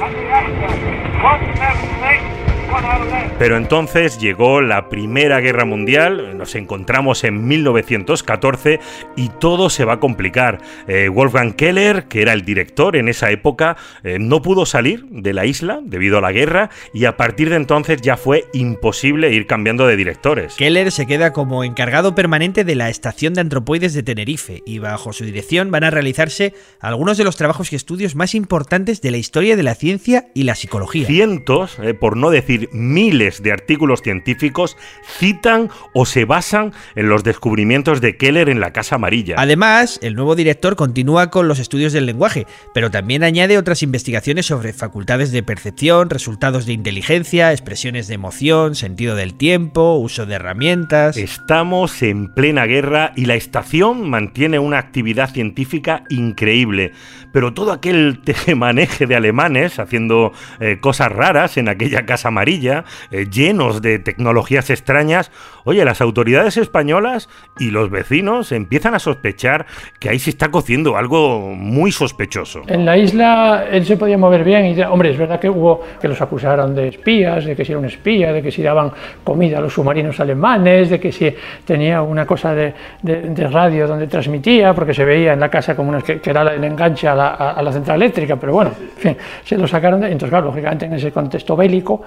Pero 3.40 3.56
entonces 3.56 4.20
llegó 4.20 4.62
la 4.62 4.90
Primera 4.90 5.40
Guerra 5.40 5.64
Mundial, 5.64 6.38
nos 6.38 6.56
encontramos 6.56 7.24
en 7.24 7.48
1914 7.48 8.82
y 9.16 9.30
todo 9.30 9.70
se 9.70 9.86
va 9.86 9.94
a 9.94 10.00
complicar. 10.02 10.60
Eh, 10.90 11.08
Wolfgang 11.08 11.54
Keller, 11.54 12.10
que 12.10 12.22
era 12.22 12.34
el 12.34 12.44
director 12.44 12.98
en 12.98 13.08
esa 13.08 13.32
época, 13.32 13.78
eh, 14.04 14.18
no 14.20 14.42
pudo 14.42 14.66
salir 14.66 15.06
de 15.06 15.32
la 15.32 15.46
isla 15.46 15.80
debido 15.82 16.18
a 16.18 16.22
la 16.22 16.34
guerra 16.34 16.70
y 16.94 17.06
a 17.06 17.16
partir 17.16 17.50
de 17.50 17.56
entonces 17.56 18.02
ya 18.02 18.18
fue 18.18 18.44
imposible 18.52 19.32
ir 19.32 19.48
cambiando 19.48 19.88
de 19.88 19.96
directores. 19.96 20.56
Keller 20.56 20.92
se 20.92 21.08
queda 21.08 21.32
como 21.32 21.64
encargado 21.64 22.16
permanente 22.16 22.66
de 22.66 22.76
la 22.76 22.90
estación 22.90 23.36
de 23.36 23.40
antropoides 23.42 23.94
de 23.94 24.04
Tenerife 24.04 24.64
y 24.66 24.80
bajo 24.80 25.14
su 25.14 25.24
dirección 25.24 25.72
van 25.72 25.86
a 25.86 25.92
realizarse 25.92 26.54
algunos 26.82 27.18
de 27.18 27.24
los 27.24 27.38
trabajos 27.38 27.72
y 27.72 27.78
estudios 27.78 28.16
más 28.16 28.36
importantes 28.36 29.02
de 29.02 29.12
la 29.12 29.18
historia 29.18 29.56
de 29.56 29.64
la 29.64 29.76
ciencia 29.76 30.28
y 30.34 30.44
la 30.44 30.56
psicología. 30.56 31.08
Cientos, 31.08 31.80
eh, 31.82 31.94
por 31.94 32.18
no 32.18 32.32
decir 32.32 32.68
miles 32.74 33.29
de 33.42 33.52
artículos 33.52 34.02
científicos 34.02 34.78
citan 35.18 35.70
o 35.94 36.06
se 36.06 36.26
basan 36.26 36.74
en 36.96 37.10
los 37.10 37.24
descubrimientos 37.24 38.02
de 38.02 38.18
Keller 38.18 38.50
en 38.50 38.60
la 38.60 38.74
Casa 38.74 38.96
Amarilla. 38.96 39.36
Además, 39.38 40.00
el 40.02 40.16
nuevo 40.16 40.36
director 40.36 40.76
continúa 40.76 41.30
con 41.30 41.48
los 41.48 41.60
estudios 41.60 41.94
del 41.94 42.06
lenguaje, 42.06 42.48
pero 42.74 42.92
también 42.92 43.24
añade 43.24 43.58
otras 43.58 43.84
investigaciones 43.84 44.46
sobre 44.46 44.74
facultades 44.74 45.32
de 45.32 45.44
percepción, 45.44 46.10
resultados 46.10 46.66
de 46.66 46.74
inteligencia, 46.74 47.52
expresiones 47.52 48.08
de 48.08 48.16
emoción, 48.16 48.76
sentido 48.76 49.16
del 49.16 49.36
tiempo, 49.36 49.96
uso 49.96 50.26
de 50.26 50.36
herramientas. 50.36 51.18
Estamos 51.18 52.02
en 52.02 52.34
plena 52.34 52.66
guerra 52.66 53.14
y 53.16 53.26
la 53.26 53.36
estación 53.36 54.10
mantiene 54.10 54.60
una 54.60 54.78
actividad 54.78 55.32
científica 55.32 56.04
increíble, 56.10 56.92
pero 57.32 57.54
todo 57.54 57.72
aquel 57.72 58.22
tejemaneje 58.26 59.06
de 59.06 59.16
alemanes 59.16 59.80
haciendo 59.80 60.32
eh, 60.60 60.80
cosas 60.80 61.12
raras 61.12 61.58
en 61.58 61.70
aquella 61.70 62.06
Casa 62.06 62.30
Amarilla, 62.30 62.86
eh, 63.20 63.30
llenos 63.30 63.82
de 63.82 64.00
tecnologías 64.00 64.70
extrañas, 64.70 65.32
oye, 65.66 65.84
las 65.86 66.02
autoridades 66.02 66.58
españolas 66.58 67.30
y 67.58 67.72
los 67.72 67.90
vecinos 67.90 68.52
empiezan 68.52 68.96
a 68.96 69.00
sospechar 69.00 69.66
que 70.00 70.10
ahí 70.10 70.20
se 70.20 70.30
está 70.30 70.50
cociendo 70.50 70.98
algo 70.98 71.40
muy 71.56 71.92
sospechoso. 71.92 72.62
En 72.68 72.86
la 72.86 72.98
isla 72.98 73.66
él 73.72 73.86
se 73.86 73.98
podía 73.98 74.18
mover 74.18 74.44
bien 74.44 74.66
y, 74.66 74.82
hombre, 74.82 75.12
es 75.12 75.18
verdad 75.18 75.40
que 75.40 75.50
hubo 75.50 75.82
que 76.02 76.08
los 76.08 76.22
acusaron 76.22 76.76
de 76.76 76.90
espías, 76.90 77.46
de 77.46 77.56
que 77.56 77.66
si 77.66 77.72
era 77.72 77.80
un 77.80 77.86
espía, 77.86 78.34
de 78.34 78.42
que 78.42 78.52
si 78.52 78.62
daban 78.62 78.92
comida 79.24 79.58
a 79.58 79.62
los 79.62 79.74
submarinos 79.74 80.20
alemanes, 80.20 80.90
de 80.90 81.00
que 81.00 81.12
si 81.12 81.34
tenía 81.66 82.02
una 82.02 82.26
cosa 82.26 82.54
de, 82.54 82.74
de, 83.02 83.22
de 83.22 83.48
radio 83.48 83.88
donde 83.88 84.08
transmitía, 84.08 84.74
porque 84.74 84.94
se 84.94 85.06
veía 85.06 85.34
en 85.34 85.40
la 85.40 85.50
casa 85.50 85.76
como 85.76 85.90
una, 85.90 86.02
que, 86.02 86.20
que 86.20 86.30
era 86.30 86.42
el 86.54 86.64
enganche 86.64 87.08
a 87.08 87.16
la, 87.16 87.28
a, 87.30 87.62
la, 87.62 87.72
central 87.72 88.02
eléctrica, 88.02 88.36
pero 88.38 88.54
bueno, 88.54 88.72
en 88.80 89.02
fin, 89.02 89.18
se 89.44 89.58
lo 89.58 89.68
sacaron 89.68 90.02
de, 90.02 90.08
entonces 90.08 90.30
claro, 90.30 90.48
lógicamente 90.48 90.86
en 90.86 90.94
ese 90.94 91.12
contexto 91.12 91.56
bélico, 91.56 92.02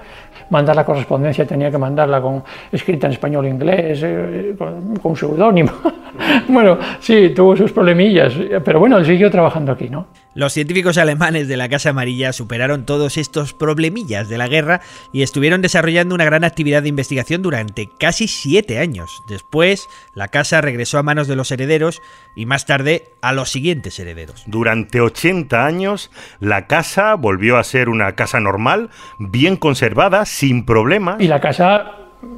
mandar 0.49 0.75
la 0.75 0.85
correspondencia 1.03 1.45
tenía 1.45 1.69
que 1.69 1.77
mandarla 1.77 2.21
con 2.21 2.43
escrita 2.71 3.07
en 3.07 3.13
español 3.13 3.45
e 3.45 3.49
inglés, 3.49 3.99
eh, 4.03 4.55
con, 4.57 4.95
con 4.97 5.15
seudónimo. 5.15 5.71
bueno, 6.47 6.77
sí, 6.99 7.29
tuvo 7.29 7.55
sus 7.55 7.71
problemillas, 7.71 8.33
pero 8.63 8.79
bueno, 8.79 8.97
él 8.97 9.05
siguió 9.05 9.29
trabajando 9.29 9.71
aquí, 9.71 9.89
¿no? 9.89 10.07
Los 10.35 10.53
científicos 10.53 10.97
alemanes 10.97 11.47
de 11.47 11.57
la 11.57 11.69
Casa 11.69 11.91
Amarilla 11.91 12.33
superaron 12.33 12.87
todos 12.87 13.17
estos 13.17 13.53
problemillas 13.53 14.29
de 14.29 14.39
la 14.39 14.47
guerra 14.47 14.81
y 15.11 15.21
estuvieron 15.21 15.61
desarrollando 15.61 16.15
una 16.15 16.25
gran 16.25 16.43
actividad 16.43 16.81
de 16.81 16.89
investigación 16.89 17.43
durante 17.43 17.87
casi 17.99 18.27
siete 18.27 18.79
años. 18.79 19.21
Después, 19.27 19.87
la 20.15 20.29
casa 20.29 20.59
regresó 20.59 20.97
a 20.97 21.03
manos 21.03 21.27
de 21.27 21.35
los 21.35 21.51
herederos 21.51 22.01
y 22.35 22.47
más 22.47 22.65
tarde 22.65 23.11
a 23.21 23.31
los 23.31 23.51
siguientes 23.51 23.99
herederos. 23.99 24.43
Durante 24.47 25.01
80 25.01 25.67
años, 25.67 26.09
la 26.39 26.65
casa 26.65 27.13
volvió 27.13 27.57
a 27.57 27.63
ser 27.63 27.87
una 27.87 28.13
casa 28.15 28.39
normal, 28.39 28.89
bien 29.19 29.55
conservada, 29.55 30.25
sin 30.25 30.65
problemas. 30.65 30.82
Y 31.19 31.27
la 31.27 31.39
casa 31.39 31.91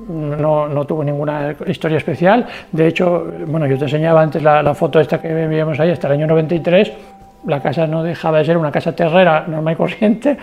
no, 0.10 0.68
no, 0.68 0.86
tuvo 0.86 1.04
ninguna 1.04 1.56
historia 1.68 1.98
especial. 1.98 2.46
De 2.72 2.88
hecho, 2.88 3.28
bueno, 3.48 3.68
yo 3.68 3.78
te 3.78 3.86
enseñaba 3.86 4.22
antes 4.22 4.42
la, 4.42 4.74
foto 4.74 5.00
esta 5.00 5.22
que 5.22 5.34
veíamos 5.34 5.80
ahí 5.80 5.92
hasta 5.92 6.08
el 6.08 6.14
año 6.14 6.28
93 6.28 6.92
la 7.48 7.62
casa 7.62 7.86
no 7.88 8.04
dejaba 8.04 8.40
de 8.40 8.46
ser 8.46 8.58
una 8.58 8.72
casa 8.72 8.96
terrera 8.96 9.46
normal 9.48 9.74
y 9.74 9.78
corriente, 9.78 10.38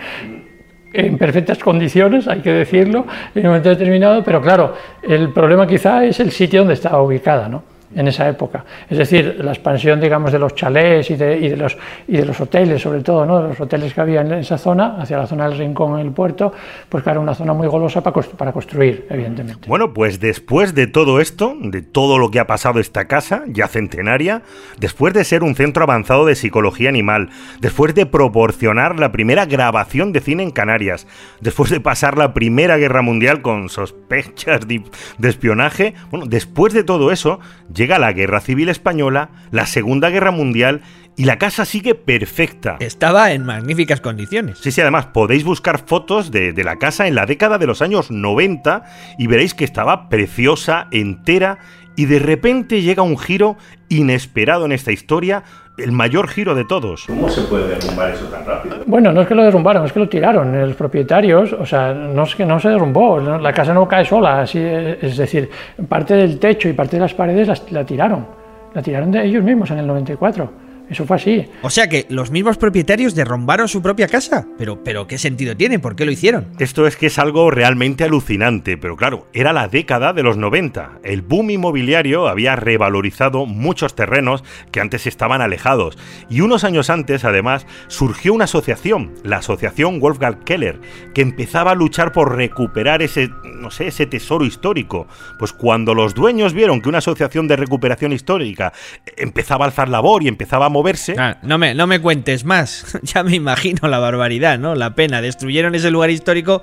en 0.93 1.17
perfectas 1.17 1.57
condiciones, 1.57 2.27
hay 2.27 2.39
que 2.39 2.51
decirlo, 2.51 3.05
en 3.33 3.41
un 3.41 3.47
momento 3.47 3.69
determinado, 3.69 4.23
pero 4.23 4.41
claro, 4.41 4.73
el 5.01 5.29
problema 5.33 5.67
quizá 5.67 6.05
es 6.05 6.19
el 6.19 6.31
sitio 6.31 6.59
donde 6.59 6.75
estaba 6.75 7.01
ubicada, 7.01 7.49
¿no? 7.49 7.63
En 7.95 8.07
esa 8.07 8.27
época. 8.27 8.63
Es 8.89 8.97
decir, 8.97 9.37
la 9.39 9.51
expansión, 9.51 9.99
digamos, 9.99 10.31
de 10.31 10.39
los 10.39 10.55
chalés 10.55 11.09
y 11.11 11.15
de, 11.15 11.37
y 11.37 11.49
de, 11.49 11.57
los, 11.57 11.77
y 12.07 12.17
de 12.17 12.25
los 12.25 12.39
hoteles, 12.39 12.81
sobre 12.81 13.01
todo, 13.01 13.25
¿no? 13.25 13.41
de 13.41 13.49
los 13.49 13.59
hoteles 13.59 13.93
que 13.93 14.01
había 14.01 14.21
en 14.21 14.33
esa 14.33 14.57
zona, 14.57 14.97
hacia 14.99 15.17
la 15.17 15.27
zona 15.27 15.47
del 15.47 15.57
Rincón, 15.57 15.99
en 15.99 16.07
el 16.07 16.11
puerto, 16.11 16.53
pues 16.89 17.05
era 17.05 17.19
una 17.19 17.35
zona 17.35 17.53
muy 17.53 17.67
golosa 17.67 18.01
para, 18.01 18.19
para 18.21 18.51
construir, 18.51 19.07
evidentemente. 19.09 19.67
Bueno, 19.67 19.93
pues 19.93 20.19
después 20.19 20.73
de 20.73 20.87
todo 20.87 21.19
esto, 21.19 21.55
de 21.59 21.81
todo 21.81 22.17
lo 22.17 22.31
que 22.31 22.39
ha 22.39 22.47
pasado 22.47 22.79
esta 22.79 23.05
casa, 23.05 23.43
ya 23.47 23.67
centenaria, 23.67 24.41
después 24.79 25.13
de 25.13 25.23
ser 25.23 25.43
un 25.43 25.55
centro 25.55 25.83
avanzado 25.83 26.25
de 26.25 26.35
psicología 26.35 26.89
animal, 26.89 27.29
después 27.59 27.95
de 27.95 28.05
proporcionar 28.05 28.99
la 28.99 29.11
primera 29.11 29.45
grabación 29.45 30.11
de 30.11 30.19
cine 30.19 30.43
en 30.43 30.51
Canarias, 30.51 31.07
después 31.41 31.69
de 31.69 31.79
pasar 31.79 32.17
la 32.17 32.33
Primera 32.33 32.77
Guerra 32.77 33.01
Mundial 33.01 33.41
con 33.41 33.69
sospechas 33.69 34.67
de, 34.67 34.83
de 35.17 35.29
espionaje, 35.29 35.93
bueno, 36.11 36.25
después 36.25 36.73
de 36.73 36.83
todo 36.83 37.11
eso, 37.11 37.39
llega 37.83 37.99
la 37.99 38.13
Guerra 38.13 38.39
Civil 38.39 38.69
Española, 38.69 39.29
la 39.51 39.65
Segunda 39.65 40.09
Guerra 40.09 40.31
Mundial 40.31 40.79
y 41.17 41.25
la 41.25 41.37
casa 41.37 41.65
sigue 41.65 41.95
perfecta. 41.95 42.77
Estaba 42.79 43.33
en 43.33 43.45
magníficas 43.45 43.99
condiciones. 43.99 44.57
Sí, 44.59 44.71
sí, 44.71 44.79
además 44.79 45.07
podéis 45.07 45.43
buscar 45.43 45.85
fotos 45.85 46.31
de, 46.31 46.53
de, 46.53 46.63
la 46.63 46.77
casa 46.77 47.07
en 47.07 47.15
la 47.15 47.25
década 47.25 47.57
de 47.57 47.67
los 47.67 47.81
años 47.81 48.09
90 48.09 48.85
y 49.17 49.27
veréis 49.27 49.53
que 49.53 49.65
estaba 49.65 50.07
preciosa, 50.07 50.87
entera 50.91 51.59
y 51.95 52.05
de 52.05 52.19
repente 52.19 52.81
llega 52.81 53.03
un 53.03 53.17
giro 53.17 53.57
inesperado 53.89 54.65
en 54.65 54.71
esta 54.71 54.91
historia, 54.91 55.43
el 55.77 55.91
mayor 55.91 56.27
giro 56.27 56.55
de 56.55 56.65
todos. 56.65 57.05
¿Cómo 57.07 57.29
se 57.29 57.41
puede 57.43 57.67
derrumbar 57.69 58.11
eso 58.11 58.25
tan 58.25 58.45
rápido? 58.45 58.77
Bueno, 58.85 59.11
no 59.11 59.21
es 59.21 59.27
que 59.27 59.35
lo 59.35 59.43
derrumbaron, 59.43 59.85
es 59.85 59.91
que 59.91 59.99
lo 59.99 60.09
tiraron 60.09 60.59
los 60.59 60.75
propietarios, 60.75 61.53
o 61.53 61.65
sea, 61.65 61.93
no 61.93 62.23
es 62.23 62.35
que 62.35 62.45
no 62.45 62.59
se 62.59 62.69
derrumbó, 62.69 63.19
la 63.19 63.53
casa 63.53 63.73
no 63.73 63.87
cae 63.87 64.05
sola, 64.05 64.41
así, 64.41 64.59
es 64.59 65.17
decir, 65.17 65.49
parte 65.87 66.15
del 66.15 66.39
techo 66.39 66.69
y 66.69 66.73
parte 66.73 66.97
de 66.97 67.01
las 67.01 67.13
paredes 67.13 67.47
la, 67.47 67.57
la 67.71 67.85
tiraron, 67.85 68.25
la 68.73 68.81
tiraron 68.81 69.11
de 69.11 69.25
ellos 69.25 69.43
mismos 69.43 69.71
en 69.71 69.79
el 69.79 69.87
94 69.87 70.72
Eso 70.89 71.05
fue 71.05 71.15
así. 71.15 71.45
O 71.61 71.69
sea 71.69 71.87
que 71.87 72.05
los 72.09 72.31
mismos 72.31 72.57
propietarios 72.57 73.15
derrumbaron 73.15 73.67
su 73.67 73.81
propia 73.81 74.07
casa. 74.07 74.45
Pero, 74.57 74.83
pero 74.83 75.07
¿qué 75.07 75.17
sentido 75.17 75.55
tiene? 75.55 75.79
¿Por 75.79 75.95
qué 75.95 76.05
lo 76.05 76.11
hicieron? 76.11 76.47
Esto 76.59 76.85
es 76.85 76.97
que 76.97 77.07
es 77.07 77.19
algo 77.19 77.51
realmente 77.51 78.03
alucinante, 78.03 78.77
pero 78.77 78.95
claro, 78.95 79.27
era 79.33 79.53
la 79.53 79.67
década 79.67 80.13
de 80.13 80.23
los 80.23 80.37
90. 80.37 80.99
El 81.03 81.21
boom 81.21 81.51
inmobiliario 81.51 82.27
había 82.27 82.55
revalorizado 82.55 83.45
muchos 83.45 83.95
terrenos 83.95 84.43
que 84.71 84.81
antes 84.81 85.07
estaban 85.07 85.41
alejados. 85.41 85.97
Y 86.29 86.41
unos 86.41 86.63
años 86.63 86.89
antes, 86.89 87.25
además, 87.25 87.65
surgió 87.87 88.33
una 88.33 88.45
asociación, 88.45 89.13
la 89.23 89.37
Asociación 89.37 89.99
Wolfgang 89.99 90.43
Keller, 90.43 90.79
que 91.13 91.21
empezaba 91.21 91.71
a 91.71 91.75
luchar 91.75 92.11
por 92.11 92.35
recuperar 92.35 93.01
ese, 93.01 93.29
no 93.43 93.71
sé, 93.71 93.87
ese 93.87 94.05
tesoro 94.05 94.45
histórico. 94.45 95.07
Pues 95.39 95.53
cuando 95.53 95.93
los 95.93 96.13
dueños 96.13 96.53
vieron 96.53 96.81
que 96.81 96.89
una 96.89 96.97
asociación 96.99 97.47
de 97.47 97.55
recuperación 97.55 98.11
histórica 98.11 98.73
empezaba 99.17 99.65
a 99.65 99.67
alzar 99.69 99.89
labor 99.89 100.23
y 100.23 100.27
empezaba 100.27 100.65
a 100.65 100.69
moverse. 100.83 101.15
Ah, 101.17 101.37
no, 101.41 101.57
me, 101.57 101.73
no 101.73 101.87
me 101.87 101.99
cuentes 101.99 102.43
más. 102.43 102.99
ya 103.03 103.23
me 103.23 103.35
imagino 103.35 103.87
la 103.87 103.99
barbaridad, 103.99 104.59
¿no? 104.59 104.75
La 104.75 104.93
pena. 104.93 105.21
Destruyeron 105.21 105.73
ese 105.75 105.89
lugar 105.89 106.09
histórico 106.09 106.61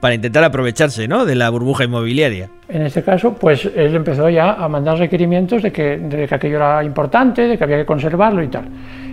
para 0.00 0.14
intentar 0.14 0.42
aprovecharse, 0.42 1.06
¿no? 1.06 1.24
De 1.24 1.34
la 1.34 1.50
burbuja 1.50 1.84
inmobiliaria. 1.84 2.48
En 2.68 2.82
este 2.82 3.02
caso, 3.02 3.34
pues 3.34 3.66
él 3.66 3.94
empezó 3.94 4.28
ya 4.28 4.54
a 4.54 4.68
mandar 4.68 4.98
requerimientos 4.98 5.62
de 5.62 5.70
que, 5.70 5.98
de 5.98 6.26
que 6.26 6.34
aquello 6.34 6.56
era 6.56 6.82
importante, 6.82 7.46
de 7.46 7.58
que 7.58 7.64
había 7.64 7.76
que 7.76 7.86
conservarlo 7.86 8.42
y 8.42 8.48
tal. 8.48 8.64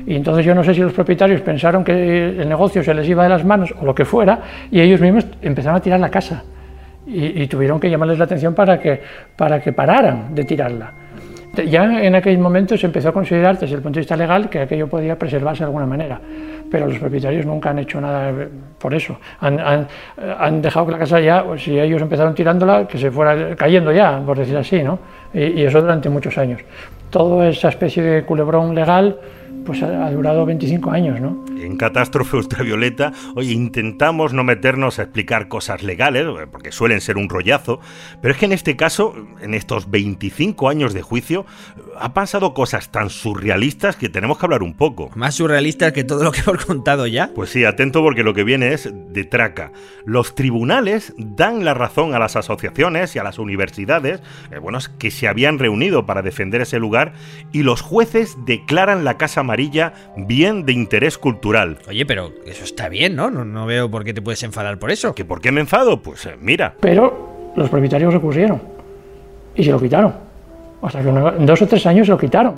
Y 0.08 0.16
entonces 0.16 0.46
yo 0.46 0.56
no 0.56 0.64
sé 0.64 0.74
si 0.74 0.80
los 0.80 0.94
propietarios 0.94 1.42
pensaron 1.42 1.84
que 1.84 2.30
el 2.30 2.48
negocio 2.48 2.82
se 2.82 2.94
les 2.94 3.08
iba 3.08 3.24
de 3.24 3.30
las 3.30 3.44
manos 3.44 3.74
o 3.80 3.86
lo 3.86 3.94
que 3.94 4.06
fuera, 4.06 4.40
y 4.72 4.80
ellos 4.80 5.02
mismos 5.02 5.26
empezaron 5.42 5.78
a 5.78 5.82
tirar 5.82 6.00
la 6.00 6.10
casa. 6.10 6.44
Y, 7.06 7.44
y 7.44 7.48
tuvieron 7.48 7.80
que 7.80 7.90
llamarles 7.90 8.18
la 8.18 8.26
atención 8.26 8.56
para 8.56 8.80
que, 8.80 9.02
para 9.36 9.62
que 9.62 9.74
pararan 9.74 10.34
de 10.34 10.44
tirarla. 10.46 10.94
Ya 11.66 12.04
en 12.04 12.16
aquel 12.16 12.38
momento 12.38 12.78
se 12.78 12.86
empezó 12.86 13.10
a 13.10 13.14
considerar 13.14 13.58
desde 13.58 13.76
el 13.76 13.82
punto 13.82 13.98
de 13.98 14.02
vista 14.02 14.16
legal 14.16 14.50
que 14.50 14.60
aquello 14.60 14.88
podía 14.88 15.18
preservarse 15.18 15.60
de 15.60 15.66
alguna 15.66 15.86
manera, 15.86 16.20
pero 16.70 16.88
los 16.88 17.00
propietarios 17.00 17.46
nunca 17.46 17.70
han 17.70 17.80
hecho 17.80 18.00
nada 18.00 18.34
por 18.78 18.94
eso. 18.94 19.18
Han, 19.40 19.60
han, 19.60 19.88
han 20.40 20.62
dejado 20.62 20.86
que 20.86 20.92
la 20.92 21.00
casa 21.00 21.20
ya, 21.20 21.46
si 21.58 21.80
ellos 21.80 22.02
empezaron 22.02 22.36
tirándola, 22.36 22.88
que 22.88 22.98
se 22.98 23.12
fuera 23.12 23.56
cayendo 23.56 23.92
ya, 23.92 24.22
por 24.26 24.38
decir 24.38 24.58
así, 24.58 24.84
¿no? 24.84 25.00
Y, 25.34 25.62
y 25.62 25.64
eso 25.64 25.82
durante 25.82 26.10
muchos 26.10 26.38
años. 26.38 26.62
Toda 27.10 27.48
esa 27.48 27.70
especie 27.70 28.04
de 28.04 28.24
culebrón 28.24 28.76
legal 28.76 29.18
pues 29.68 29.84
ha, 29.84 30.08
ha, 30.08 30.12
durado 30.12 30.46
25 30.46 30.90
años, 30.92 31.20
¿no? 31.20 31.44
En 31.62 31.76
Catástrofe 31.76 32.38
Ultravioleta, 32.38 33.12
oye, 33.36 33.52
intentamos 33.52 34.34
no 34.34 34.46
meternos 34.46 34.98
a 34.98 35.04
explicar 35.04 35.50
cosas 35.50 35.84
legales, 35.84 36.26
porque 36.50 36.72
suelen 36.72 37.02
ser 37.02 37.18
un 37.18 37.28
rollazo, 37.28 37.82
pero 38.22 38.34
es 38.34 38.40
que 38.40 38.46
en 38.46 38.54
este 38.54 38.78
caso, 38.78 39.14
en 39.42 39.54
estos 39.54 39.92
25 39.92 40.70
años 40.70 40.94
de 40.94 41.02
juicio, 41.02 41.46
ha 42.00 42.14
pasado 42.14 42.54
cosas 42.54 42.90
tan 42.92 43.10
surrealistas 43.10 43.98
que 43.98 44.08
tenemos 44.08 44.38
que 44.38 44.46
hablar 44.46 44.64
un 44.64 44.74
poco. 44.74 45.12
Más 45.16 45.36
surrealistas 45.36 45.92
que 45.92 46.06
todo 46.06 46.24
lo 46.24 46.32
que 46.32 46.40
hemos 46.48 46.66
contado 46.66 47.06
ya. 47.06 47.32
Pues 47.36 47.50
sí, 47.50 47.66
atento 47.66 48.02
porque 48.02 48.24
lo 48.24 48.34
que 48.34 48.46
viene 48.46 48.74
es 48.74 48.90
de 48.94 49.26
traca. 49.26 49.74
Los 50.06 50.34
tribunales 50.34 51.14
dan 51.18 51.66
la 51.66 51.74
razón 51.74 52.16
a 52.16 52.20
las 52.20 52.38
asociaciones 52.38 53.16
y 53.16 53.20
a 53.20 53.24
las 53.24 53.38
universidades, 53.38 54.22
eh, 54.52 54.60
bueno, 54.60 54.78
que 54.98 55.12
se 55.12 55.28
habían 55.28 55.60
reunido 55.60 56.06
para 56.06 56.22
defender 56.22 56.62
ese 56.62 56.80
lugar, 56.80 57.14
y 57.52 57.64
los 57.64 57.82
jueces 57.82 58.38
declaran 58.46 59.04
la 59.04 59.18
Casa 59.18 59.44
María 59.44 59.57
bien 60.16 60.66
de 60.66 60.74
interés 60.74 61.18
cultural. 61.18 61.78
Oye, 61.88 62.06
pero 62.06 62.32
eso 62.46 62.64
está 62.64 62.90
bien, 62.90 63.16
¿no? 63.16 63.30
¿no? 63.30 63.44
No, 63.44 63.66
veo 63.66 63.90
por 63.90 64.04
qué 64.04 64.14
te 64.14 64.22
puedes 64.22 64.44
enfadar 64.44 64.78
por 64.78 64.92
eso. 64.92 65.14
¿Que 65.14 65.26
por 65.26 65.42
qué 65.42 65.52
me 65.52 65.62
enfado? 65.62 66.02
Pues 66.02 66.26
eh, 66.26 66.36
mira. 66.40 66.76
Pero 66.80 67.52
los 67.56 67.70
propietarios 67.70 68.14
recurrieron 68.14 68.62
y 69.56 69.64
se 69.64 69.72
lo 69.72 69.80
quitaron. 69.80 70.14
O 70.80 70.90
sea, 70.90 71.02
que 71.02 71.10
en 71.10 71.46
dos 71.46 71.62
o 71.62 71.68
tres 71.68 71.86
años 71.86 72.08
se 72.08 72.12
lo 72.12 72.18
quitaron. 72.18 72.56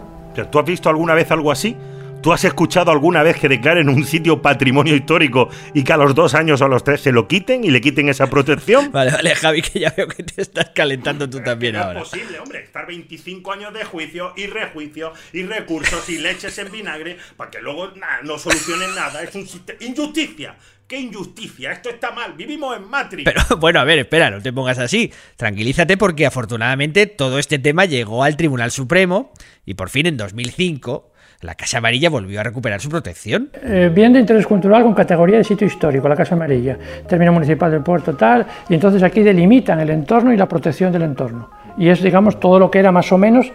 ¿Tú 0.52 0.60
has 0.60 0.66
visto 0.66 0.90
alguna 0.90 1.14
vez 1.14 1.32
algo 1.32 1.52
así? 1.52 1.76
¿Tú 2.22 2.34
has 2.34 2.44
escuchado 2.44 2.92
alguna 2.92 3.24
vez 3.24 3.38
que 3.38 3.48
declaren 3.48 3.88
un 3.88 4.06
sitio 4.06 4.42
patrimonio 4.42 4.94
histórico 4.94 5.50
y 5.74 5.86
que 5.86 5.94
a 5.94 5.98
los 5.98 6.14
dos 6.14 6.36
años 6.36 6.60
o 6.62 6.66
a 6.66 6.68
los 6.68 6.84
tres 6.84 7.00
se 7.00 7.14
lo 7.14 7.30
quiten 7.30 7.64
y 7.64 7.70
le 7.70 7.80
quiten 7.80 8.10
esa 8.10 8.30
protección? 8.30 8.92
Vale, 9.00 9.12
vale, 9.12 9.36
Javi, 9.36 9.62
que 9.62 9.80
ya 9.80 9.94
veo 9.96 10.08
que 10.08 10.24
te 10.24 10.42
estás 10.42 10.72
calentando 10.76 11.30
tú 11.30 11.40
también 11.42 11.76
no 11.76 11.82
ahora. 11.82 12.02
Es 12.02 12.10
posible, 12.10 12.40
hombre, 12.40 12.64
estar 12.64 12.86
25 12.86 13.52
años 13.54 13.74
de 13.74 13.86
juicio 13.86 14.34
y 14.36 14.48
rejuicio 14.48 15.14
y 15.32 15.44
recursos 15.44 16.10
y 16.10 16.18
leches 16.18 16.58
en 16.58 16.72
vinagre 16.72 17.18
para 17.38 17.52
que 17.52 17.62
luego 17.62 17.92
nah, 17.96 18.22
no 18.24 18.38
solucionen 18.38 18.94
nada. 18.96 19.24
Es 19.24 19.34
un 19.36 19.48
injusticia. 19.80 20.56
¡Qué 20.88 21.00
injusticia! 21.00 21.72
Esto 21.72 21.90
está 21.90 22.12
mal. 22.12 22.34
Vivimos 22.34 22.76
en 22.76 22.90
Matrix. 22.90 23.32
Pero 23.32 23.58
bueno, 23.60 23.80
a 23.80 23.84
ver, 23.84 24.00
espera, 24.00 24.32
no 24.32 24.42
te 24.42 24.52
pongas 24.52 24.80
así. 24.80 25.14
Tranquilízate 25.38 25.98
porque 25.98 26.26
afortunadamente 26.26 27.06
todo 27.06 27.40
este 27.40 27.60
tema 27.60 27.86
llegó 27.86 28.24
al 28.24 28.36
Tribunal 28.36 28.72
Supremo 28.72 29.32
y 29.66 29.76
por 29.76 29.90
fin 29.90 30.08
en 30.08 30.18
2005 30.18 31.09
la 31.42 31.56
Casa 31.56 31.78
Amarilla 31.78 32.10
volvió 32.10 32.42
a 32.42 32.44
recuperar 32.44 32.82
su 32.82 32.90
protección. 32.90 33.50
Eh, 33.64 33.90
bien 33.94 34.12
de 34.12 34.20
interés 34.20 34.46
cultural 34.46 34.84
con 34.84 34.94
categoría 34.94 35.38
de 35.38 35.44
sitio 35.44 35.68
histórico, 35.68 36.10
la 36.10 36.16
Casa 36.16 36.36
Amarilla, 36.36 36.78
término 37.08 37.32
municipal 37.32 37.72
del 37.72 37.82
puerto 37.82 38.16
tal, 38.16 38.46
y 38.68 38.74
entonces 38.74 39.02
aquí 39.04 39.22
delimitan 39.22 39.80
el 39.80 39.90
entorno 39.90 40.34
y 40.34 40.38
la 40.38 40.48
protección 40.48 40.92
del 40.92 41.04
entorno. 41.04 41.50
Y 41.78 41.88
es, 41.88 42.02
digamos, 42.02 42.40
todo 42.40 42.60
lo 42.60 42.70
que 42.70 42.80
era 42.80 42.92
más 42.92 43.12
o 43.12 43.18
menos 43.18 43.52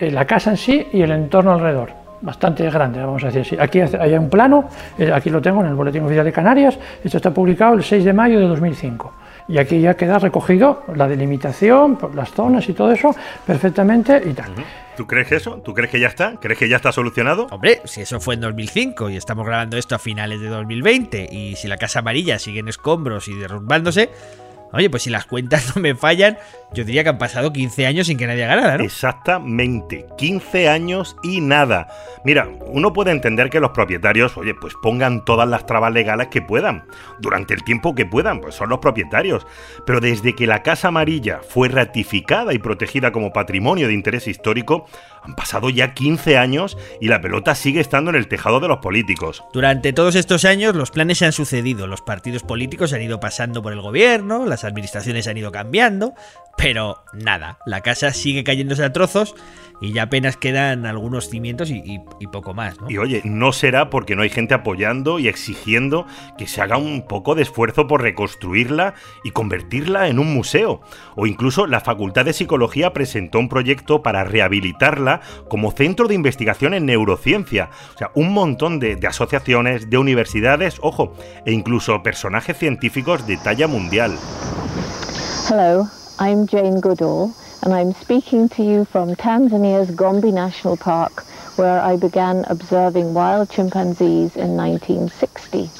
eh, 0.00 0.10
la 0.10 0.26
casa 0.26 0.50
en 0.50 0.56
sí 0.56 0.86
y 0.92 1.02
el 1.02 1.12
entorno 1.12 1.52
alrededor. 1.52 1.92
Bastante 2.22 2.68
grande, 2.68 3.00
vamos 3.00 3.22
a 3.22 3.26
decir 3.28 3.42
así. 3.42 3.56
Aquí 3.58 3.80
hay 3.80 4.14
un 4.14 4.28
plano, 4.28 4.68
eh, 4.98 5.10
aquí 5.12 5.30
lo 5.30 5.40
tengo 5.40 5.60
en 5.62 5.68
el 5.68 5.74
Boletín 5.74 6.04
Oficial 6.04 6.24
de 6.24 6.32
Canarias, 6.32 6.78
esto 7.02 7.16
está 7.16 7.32
publicado 7.32 7.74
el 7.74 7.84
6 7.84 8.04
de 8.04 8.12
mayo 8.12 8.40
de 8.40 8.46
2005. 8.46 9.19
Y 9.50 9.58
aquí 9.58 9.80
ya 9.80 9.94
queda 9.94 10.20
recogido 10.20 10.84
la 10.94 11.08
delimitación, 11.08 11.98
las 12.14 12.30
zonas 12.30 12.68
y 12.68 12.72
todo 12.72 12.92
eso 12.92 13.14
perfectamente 13.44 14.22
y 14.24 14.32
tal. 14.32 14.52
¿Tú 14.96 15.08
crees 15.08 15.32
eso? 15.32 15.60
¿Tú 15.64 15.74
crees 15.74 15.90
que 15.90 15.98
ya 15.98 16.06
está? 16.06 16.34
¿Crees 16.40 16.56
que 16.56 16.68
ya 16.68 16.76
está 16.76 16.92
solucionado? 16.92 17.48
Hombre, 17.50 17.80
si 17.84 18.02
eso 18.02 18.20
fue 18.20 18.34
en 18.34 18.42
2005 18.42 19.10
y 19.10 19.16
estamos 19.16 19.44
grabando 19.44 19.76
esto 19.76 19.96
a 19.96 19.98
finales 19.98 20.40
de 20.40 20.48
2020 20.48 21.28
y 21.32 21.56
si 21.56 21.66
la 21.66 21.78
Casa 21.78 21.98
Amarilla 21.98 22.38
sigue 22.38 22.60
en 22.60 22.68
escombros 22.68 23.26
y 23.26 23.34
derrumbándose, 23.34 24.10
Oye, 24.72 24.88
pues 24.88 25.02
si 25.02 25.10
las 25.10 25.26
cuentas 25.26 25.72
no 25.76 25.82
me 25.82 25.94
fallan, 25.94 26.38
yo 26.72 26.84
diría 26.84 27.02
que 27.02 27.10
han 27.10 27.18
pasado 27.18 27.52
15 27.52 27.86
años 27.86 28.06
sin 28.06 28.16
que 28.16 28.26
nadie 28.26 28.44
haga 28.44 28.56
nada, 28.56 28.78
¿no? 28.78 28.84
Exactamente, 28.84 30.06
15 30.16 30.68
años 30.68 31.16
y 31.22 31.40
nada. 31.40 31.88
Mira, 32.24 32.48
uno 32.66 32.92
puede 32.92 33.10
entender 33.10 33.50
que 33.50 33.60
los 33.60 33.70
propietarios, 33.70 34.36
oye, 34.36 34.54
pues 34.54 34.74
pongan 34.80 35.24
todas 35.24 35.48
las 35.48 35.66
trabas 35.66 35.92
legales 35.92 36.28
que 36.28 36.42
puedan, 36.42 36.84
durante 37.18 37.54
el 37.54 37.64
tiempo 37.64 37.94
que 37.94 38.06
puedan, 38.06 38.40
pues 38.40 38.54
son 38.54 38.68
los 38.68 38.78
propietarios. 38.78 39.46
Pero 39.86 40.00
desde 40.00 40.34
que 40.34 40.46
la 40.46 40.62
Casa 40.62 40.88
Amarilla 40.88 41.40
fue 41.46 41.68
ratificada 41.68 42.54
y 42.54 42.58
protegida 42.58 43.12
como 43.12 43.32
patrimonio 43.32 43.88
de 43.88 43.94
interés 43.94 44.28
histórico, 44.28 44.86
han 45.22 45.34
pasado 45.34 45.70
ya 45.70 45.94
15 45.94 46.36
años 46.36 46.76
y 47.00 47.08
la 47.08 47.20
pelota 47.20 47.54
sigue 47.54 47.80
estando 47.80 48.10
en 48.10 48.16
el 48.16 48.28
tejado 48.28 48.60
de 48.60 48.68
los 48.68 48.78
políticos. 48.78 49.44
Durante 49.52 49.92
todos 49.92 50.14
estos 50.14 50.44
años 50.44 50.74
los 50.74 50.90
planes 50.90 51.18
se 51.18 51.26
han 51.26 51.32
sucedido, 51.32 51.86
los 51.86 52.00
partidos 52.00 52.42
políticos 52.42 52.92
han 52.92 53.02
ido 53.02 53.20
pasando 53.20 53.62
por 53.62 53.72
el 53.72 53.80
gobierno, 53.80 54.46
las 54.46 54.64
administraciones 54.64 55.26
han 55.26 55.36
ido 55.36 55.52
cambiando, 55.52 56.14
pero 56.56 57.04
nada, 57.12 57.58
la 57.66 57.80
casa 57.80 58.12
sigue 58.12 58.44
cayéndose 58.44 58.84
a 58.84 58.92
trozos 58.92 59.34
y 59.80 59.92
ya 59.92 60.04
apenas 60.04 60.36
quedan 60.36 60.84
algunos 60.86 61.28
cimientos 61.30 61.70
y, 61.70 61.78
y, 61.78 62.02
y, 62.18 62.26
poco 62.26 62.54
más. 62.54 62.80
¿no? 62.80 62.90
Y 62.90 62.98
oye, 62.98 63.22
no 63.24 63.52
será 63.52 63.90
porque 63.90 64.14
no 64.14 64.22
hay 64.22 64.28
gente 64.28 64.54
apoyando 64.54 65.18
y 65.18 65.28
exigiendo 65.28 66.06
que 66.36 66.46
se 66.46 66.60
haga 66.60 66.76
un 66.76 67.02
poco 67.06 67.34
de 67.34 67.42
esfuerzo 67.42 67.86
por 67.86 68.02
reconstruirla 68.02 68.94
y 69.24 69.30
convertirla 69.30 70.08
en 70.08 70.18
un 70.18 70.34
museo. 70.34 70.80
O 71.16 71.26
incluso 71.26 71.66
la 71.66 71.80
Facultad 71.80 72.24
de 72.24 72.34
Psicología 72.34 72.92
presentó 72.92 73.38
un 73.38 73.48
proyecto 73.48 74.02
para 74.02 74.24
rehabilitarla 74.24 75.20
como 75.48 75.72
centro 75.72 76.08
de 76.08 76.14
investigación 76.14 76.74
en 76.74 76.86
neurociencia. 76.86 77.70
O 77.94 77.98
sea, 77.98 78.10
un 78.14 78.32
montón 78.32 78.80
de, 78.80 78.96
de 78.96 79.06
asociaciones, 79.06 79.88
de 79.88 79.98
universidades, 79.98 80.76
ojo, 80.82 81.14
e 81.46 81.52
incluso 81.52 82.02
personajes 82.02 82.56
científicos 82.58 83.26
de 83.26 83.38
talla 83.38 83.66
mundial. 83.66 84.16
Hello, 85.48 85.88
I'm 86.20 86.46
Jane 86.46 86.80
Goodall. 86.80 87.32
And 87.62 87.74
I'm 87.74 87.92
speaking 87.92 88.48
to 88.50 88.62
you 88.62 88.86
from 88.86 89.14
Tanzania's 89.14 89.90
Gombe 89.90 90.32
National 90.32 90.78
Park, 90.78 91.20
where 91.56 91.78
I 91.80 91.96
began 91.96 92.46
observing 92.48 93.12
wild 93.12 93.50
chimpanzees 93.50 94.34
in 94.34 94.56
1960. 94.56 95.70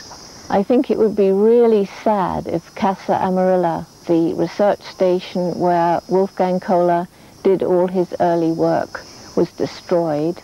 I 0.51 0.63
think 0.63 0.91
it 0.91 0.99
would 0.99 1.17
be 1.17 1.31
really 1.31 1.87
sad 1.87 2.49
if 2.49 2.75
Casa 2.75 3.13
Amarilla, 3.13 3.87
the 4.07 4.35
research 4.35 4.83
station 4.83 5.59
where 5.59 6.03
Wolfgang 6.07 6.61
Kohler 6.61 7.09
did 7.43 7.63
all 7.63 7.87
his 7.87 8.09
early 8.21 8.51
work, 8.51 9.03
was 9.35 9.51
destroyed. 9.53 10.43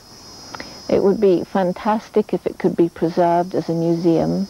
It 0.89 1.03
would 1.03 1.21
be 1.21 1.45
fantastic 1.45 2.33
if 2.33 2.47
it 2.47 2.59
could 2.59 2.77
be 2.77 2.89
preserved 2.89 3.55
as 3.55 3.69
a 3.69 3.75
museum. 3.75 4.49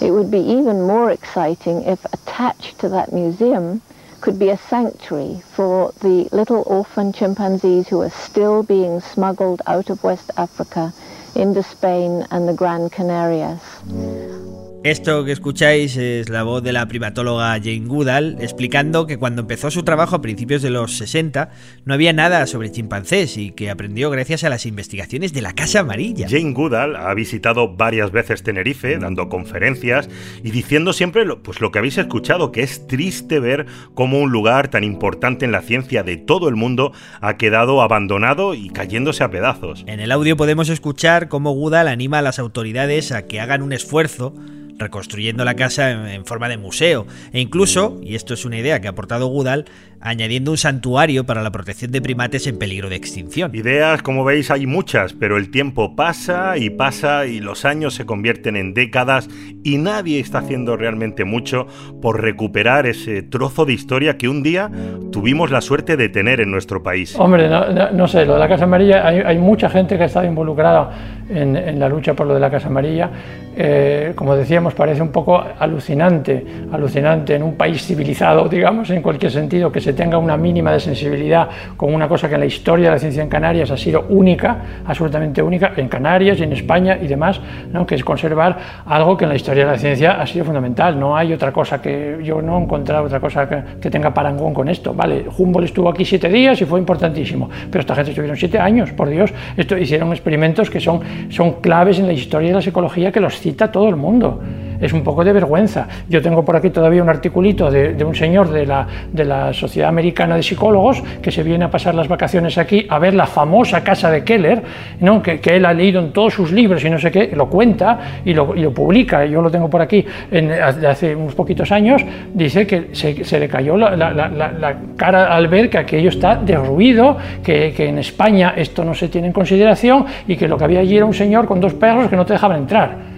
It 0.00 0.12
would 0.12 0.30
be 0.30 0.38
even 0.38 0.86
more 0.86 1.10
exciting 1.10 1.82
if 1.82 2.06
attached 2.06 2.78
to 2.78 2.88
that 2.88 3.12
museum 3.12 3.82
could 4.20 4.38
be 4.38 4.50
a 4.50 4.56
sanctuary 4.56 5.42
for 5.52 5.92
the 6.00 6.28
little 6.32 6.62
orphan 6.66 7.12
chimpanzees 7.12 7.88
who 7.88 8.02
are 8.02 8.10
still 8.10 8.62
being 8.62 9.00
smuggled 9.00 9.62
out 9.66 9.88
of 9.90 10.02
West 10.04 10.30
Africa 10.36 10.92
into 11.34 11.62
Spain 11.62 12.26
and 12.30 12.48
the 12.48 12.52
Gran 12.52 12.90
Canarias. 12.90 14.49
Esto 14.82 15.26
que 15.26 15.32
escucháis 15.32 15.98
es 15.98 16.30
la 16.30 16.42
voz 16.42 16.62
de 16.62 16.72
la 16.72 16.88
primatóloga 16.88 17.50
Jane 17.58 17.84
Goodall 17.84 18.38
explicando 18.40 19.06
que 19.06 19.18
cuando 19.18 19.42
empezó 19.42 19.70
su 19.70 19.82
trabajo 19.82 20.16
a 20.16 20.22
principios 20.22 20.62
de 20.62 20.70
los 20.70 20.96
60 20.96 21.50
no 21.84 21.92
había 21.92 22.14
nada 22.14 22.46
sobre 22.46 22.72
chimpancés 22.72 23.36
y 23.36 23.50
que 23.50 23.68
aprendió 23.68 24.08
gracias 24.08 24.42
a 24.42 24.48
las 24.48 24.64
investigaciones 24.64 25.34
de 25.34 25.42
la 25.42 25.52
Casa 25.52 25.80
Amarilla. 25.80 26.28
Jane 26.30 26.54
Goodall 26.54 26.96
ha 26.96 27.12
visitado 27.12 27.76
varias 27.76 28.10
veces 28.10 28.42
Tenerife 28.42 28.96
dando 28.96 29.28
conferencias 29.28 30.08
y 30.42 30.50
diciendo 30.50 30.94
siempre 30.94 31.26
lo, 31.26 31.42
pues 31.42 31.60
lo 31.60 31.72
que 31.72 31.78
habéis 31.78 31.98
escuchado, 31.98 32.50
que 32.50 32.62
es 32.62 32.86
triste 32.86 33.38
ver 33.38 33.66
cómo 33.92 34.18
un 34.18 34.32
lugar 34.32 34.68
tan 34.68 34.82
importante 34.82 35.44
en 35.44 35.52
la 35.52 35.60
ciencia 35.60 36.04
de 36.04 36.16
todo 36.16 36.48
el 36.48 36.56
mundo 36.56 36.92
ha 37.20 37.36
quedado 37.36 37.82
abandonado 37.82 38.54
y 38.54 38.70
cayéndose 38.70 39.24
a 39.24 39.30
pedazos. 39.30 39.84
En 39.86 40.00
el 40.00 40.10
audio 40.10 40.38
podemos 40.38 40.70
escuchar 40.70 41.28
cómo 41.28 41.52
Goodall 41.52 41.88
anima 41.88 42.20
a 42.20 42.22
las 42.22 42.38
autoridades 42.38 43.12
a 43.12 43.26
que 43.26 43.40
hagan 43.40 43.60
un 43.60 43.74
esfuerzo 43.74 44.34
reconstruyendo 44.80 45.44
la 45.44 45.54
casa 45.54 46.12
en, 46.12 46.24
forma 46.24 46.48
de 46.48 46.56
museo 46.56 47.06
e 47.32 47.40
incluso, 47.40 47.98
y 48.02 48.14
esto 48.16 48.34
es 48.34 48.44
una 48.44 48.58
idea 48.58 48.80
que 48.80 48.88
ha 48.88 48.90
aportado 48.90 49.28
Goodall, 49.28 49.66
añadiendo 50.00 50.50
un 50.50 50.56
santuario 50.56 51.24
para 51.24 51.42
la 51.42 51.50
protección 51.50 51.92
de 51.92 52.00
primates 52.00 52.46
en 52.46 52.58
peligro 52.58 52.88
de 52.88 52.96
extinción. 52.96 53.54
Ideas, 53.54 54.02
como 54.02 54.24
veis, 54.24 54.50
hay 54.50 54.66
muchas, 54.66 55.12
pero 55.12 55.36
el 55.36 55.50
tiempo 55.50 55.94
pasa 55.94 56.56
y 56.56 56.70
pasa 56.70 57.26
y 57.26 57.40
los 57.40 57.64
años 57.64 57.94
se 57.94 58.06
convierten 58.06 58.56
en 58.56 58.72
décadas 58.72 59.28
y 59.62 59.76
nadie 59.76 60.18
está 60.20 60.38
haciendo 60.38 60.76
realmente 60.76 61.24
mucho 61.24 61.66
por 62.00 62.22
recuperar 62.22 62.86
ese 62.86 63.22
trozo 63.22 63.66
de 63.66 63.74
historia 63.74 64.16
que 64.16 64.28
un 64.28 64.42
día 64.42 64.70
tuvimos 65.12 65.50
la 65.50 65.60
suerte 65.60 65.96
de 65.96 66.08
tener 66.08 66.40
en 66.40 66.50
nuestro 66.50 66.82
país. 66.82 67.14
Hombre, 67.18 67.48
no, 67.48 68.08
sé, 68.08 68.24
lo 68.24 68.34
de 68.34 68.38
la 68.38 68.48
Casa 68.48 68.64
Amarilla, 68.64 69.06
hay, 69.06 69.38
mucha 69.38 69.68
gente 69.68 69.96
que 69.96 70.04
ha 70.04 70.06
estado 70.06 70.26
involucrada 70.26 71.19
en, 71.30 71.78
la 71.78 71.88
lucha 71.88 72.14
por 72.14 72.26
lo 72.26 72.34
de 72.34 72.40
la 72.40 72.50
Casa 72.50 72.68
Amarilla. 72.68 73.10
Eh, 73.56 74.12
como 74.14 74.36
decíamos, 74.36 74.74
parece 74.74 75.02
un 75.02 75.10
poco 75.10 75.42
alucinante, 75.58 76.44
alucinante 76.72 77.34
en 77.34 77.42
un 77.42 77.54
país 77.54 77.84
civilizado, 77.84 78.48
digamos, 78.48 78.90
en 78.90 79.02
cualquier 79.02 79.32
sentido, 79.32 79.72
que 79.72 79.80
se 79.80 79.92
tenga 79.92 80.18
una 80.18 80.36
mínima 80.36 80.72
de 80.72 80.80
sensibilidad 80.80 81.48
con 81.76 81.92
una 81.92 82.08
cosa 82.08 82.28
que 82.28 82.34
en 82.34 82.40
la 82.40 82.46
historia 82.46 82.86
de 82.86 82.92
la 82.92 82.98
ciencia 82.98 83.22
en 83.22 83.28
Canarias 83.28 83.70
ha 83.70 83.76
sido 83.76 84.06
única, 84.08 84.56
absolutamente 84.84 85.42
única, 85.42 85.72
en 85.76 85.88
Canarias 85.88 86.38
y 86.38 86.44
en 86.44 86.52
España 86.52 86.98
y 87.00 87.06
demás, 87.06 87.40
¿no? 87.72 87.86
que 87.86 87.96
es 87.96 88.04
conservar 88.04 88.56
algo 88.86 89.16
que 89.16 89.24
en 89.24 89.30
la 89.30 89.36
historia 89.36 89.64
de 89.64 89.72
la 89.72 89.78
ciencia 89.78 90.20
ha 90.20 90.26
sido 90.26 90.44
fundamental. 90.44 90.98
No 90.98 91.16
hay 91.16 91.32
otra 91.32 91.52
cosa 91.52 91.80
que 91.82 92.18
yo 92.22 92.40
no 92.40 92.58
he 92.58 92.62
encontrado 92.62 93.04
otra 93.04 93.20
cosa 93.20 93.48
que, 93.48 93.90
tenga 93.90 94.14
parangón 94.14 94.54
con 94.54 94.68
esto. 94.68 94.94
Vale, 94.94 95.24
Humboldt 95.36 95.66
estuvo 95.66 95.88
aquí 95.88 96.04
siete 96.04 96.28
días 96.28 96.60
y 96.60 96.64
fue 96.64 96.78
importantísimo, 96.78 97.50
pero 97.70 97.80
esta 97.80 97.94
gente 97.94 98.12
estuvieron 98.12 98.36
siete 98.36 98.58
años, 98.58 98.92
por 98.92 99.08
Dios. 99.08 99.32
Esto 99.56 99.76
hicieron 99.76 100.10
experimentos 100.12 100.70
que 100.70 100.78
son, 100.78 101.00
son 101.28 101.60
claves 101.60 101.98
en 101.98 102.06
la 102.06 102.12
historia 102.12 102.48
de 102.48 102.54
la 102.54 102.62
psicología 102.62 103.12
que 103.12 103.20
los 103.20 103.38
cita 103.38 103.70
todo 103.70 103.88
el 103.88 103.96
mundo 103.96 104.40
es 104.80 104.92
un 104.92 105.02
poco 105.02 105.24
de 105.24 105.32
vergüenza. 105.32 105.86
Yo 106.08 106.22
tengo 106.22 106.44
por 106.44 106.56
aquí 106.56 106.70
todavía 106.70 107.02
un 107.02 107.08
articulito 107.08 107.70
de, 107.70 108.02
un 108.04 108.14
señor 108.14 108.50
de 108.50 108.66
la, 108.66 108.86
de 109.12 109.24
la 109.24 109.52
Sociedad 109.52 109.88
Americana 109.88 110.36
de 110.36 110.42
Psicólogos 110.42 111.02
que 111.22 111.30
se 111.30 111.42
viene 111.42 111.64
a 111.64 111.70
pasar 111.70 111.94
las 111.94 112.08
vacaciones 112.08 112.56
aquí 112.58 112.86
a 112.88 112.98
ver 112.98 113.14
la 113.14 113.26
famosa 113.26 113.84
casa 113.84 114.10
de 114.10 114.24
Keller, 114.24 114.62
¿no? 115.00 115.22
que, 115.22 115.40
él 115.50 115.66
ha 115.66 115.74
leído 115.74 116.00
en 116.00 116.12
todos 116.12 116.34
sus 116.34 116.52
libros 116.52 116.84
y 116.84 116.90
no 116.90 116.98
sé 116.98 117.10
qué, 117.10 117.30
lo 117.34 117.48
cuenta 117.48 118.20
y 118.24 118.32
lo, 118.32 118.54
publica. 118.72 119.24
Yo 119.24 119.42
lo 119.42 119.50
tengo 119.50 119.68
por 119.68 119.82
aquí 119.82 120.04
en, 120.30 120.52
hace 120.52 121.14
unos 121.14 121.34
poquitos 121.34 121.72
años. 121.72 122.02
Dice 122.32 122.66
que 122.66 122.90
se, 122.92 123.40
le 123.40 123.48
cayó 123.48 123.76
la, 123.76 124.76
cara 124.96 125.34
al 125.34 125.48
ver 125.48 125.68
que 125.68 125.78
aquello 125.78 126.08
está 126.08 126.36
derruido, 126.36 127.16
que, 127.42 127.72
que 127.76 127.88
en 127.88 127.98
España 127.98 128.54
esto 128.56 128.84
no 128.84 128.94
se 128.94 129.08
tiene 129.08 129.26
en 129.26 129.32
consideración 129.32 130.06
y 130.26 130.36
que 130.36 130.46
lo 130.46 130.56
que 130.56 130.64
había 130.64 130.80
allí 130.80 130.96
era 130.96 131.06
un 131.10 131.14
señor 131.14 131.46
con 131.46 131.60
dos 131.60 131.74
perros 131.74 132.08
que 132.08 132.16
no 132.16 132.24
te 132.24 132.34
dejaban 132.34 132.58
entrar. 132.58 133.10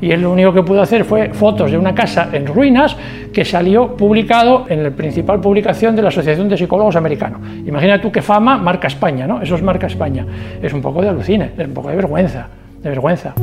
Y 0.00 0.10
él 0.10 0.20
lo 0.22 0.32
único 0.32 0.52
que 0.52 0.62
pudo 0.62 0.82
hacer 0.82 1.04
fue 1.04 1.30
fotos 1.30 1.70
de 1.70 1.78
una 1.78 1.94
casa 1.94 2.28
en 2.32 2.46
ruinas 2.46 2.96
que 3.32 3.44
salió 3.44 3.96
publicado 3.96 4.66
en 4.68 4.82
la 4.82 4.90
principal 4.90 5.40
publicación 5.40 5.94
de 5.96 6.02
la 6.02 6.08
Asociación 6.08 6.48
de 6.48 6.56
Psicólogos 6.56 6.96
Americanos. 6.96 7.40
Imagina 7.64 8.00
tú 8.00 8.10
qué 8.10 8.22
fama 8.22 8.58
marca 8.58 8.88
España, 8.88 9.26
¿no? 9.26 9.40
Eso 9.40 9.54
es 9.54 9.62
marca 9.62 9.86
España. 9.86 10.26
Es 10.60 10.72
un 10.72 10.82
poco 10.82 11.00
de 11.00 11.08
alucine, 11.08 11.52
es 11.56 11.66
un 11.66 11.74
poco 11.74 11.88
de 11.88 11.96
vergüenza, 11.96 12.48
de 12.82 12.88
vergüenza. 12.88 13.34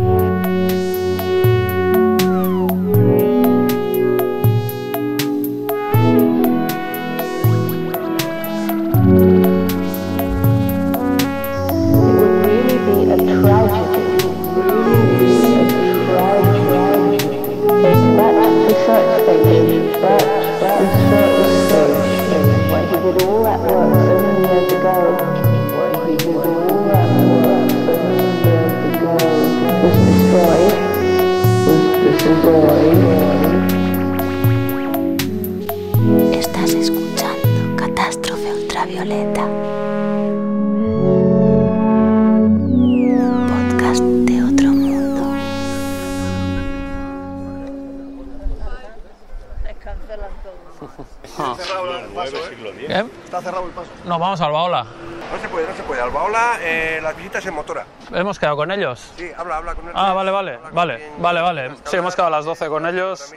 Está 53.29 53.41
cerrado 53.43 53.67
el 53.67 53.71
paso. 53.73 53.91
Nos 54.05 54.19
vamos 54.19 54.41
a 54.41 54.45
Albaola. 54.45 54.83
No 54.83 55.39
se 55.39 55.49
puede, 55.49 55.67
no 55.67 55.75
se 55.75 55.83
puede. 55.83 56.01
Albaola, 56.01 56.57
eh, 56.61 56.99
las 56.99 57.15
visitas 57.15 57.45
en 57.45 57.53
motora. 57.53 57.85
¿Hemos 58.11 58.39
quedado 58.39 58.57
con 58.57 58.71
ellos? 58.71 59.13
Sí, 59.15 59.29
habla, 59.37 59.57
habla 59.57 59.75
con 59.75 59.83
ellos. 59.83 59.95
Ah, 59.95 60.13
vale, 60.13 60.31
vale, 60.31 60.57
vale, 60.71 61.11
vale, 61.19 61.41
vale. 61.41 61.71
Sí, 61.83 61.97
hemos 61.97 62.15
quedado 62.15 62.29
a 62.29 62.37
las 62.37 62.45
12 62.45 62.67
con 62.69 62.87
ellos. 62.87 63.35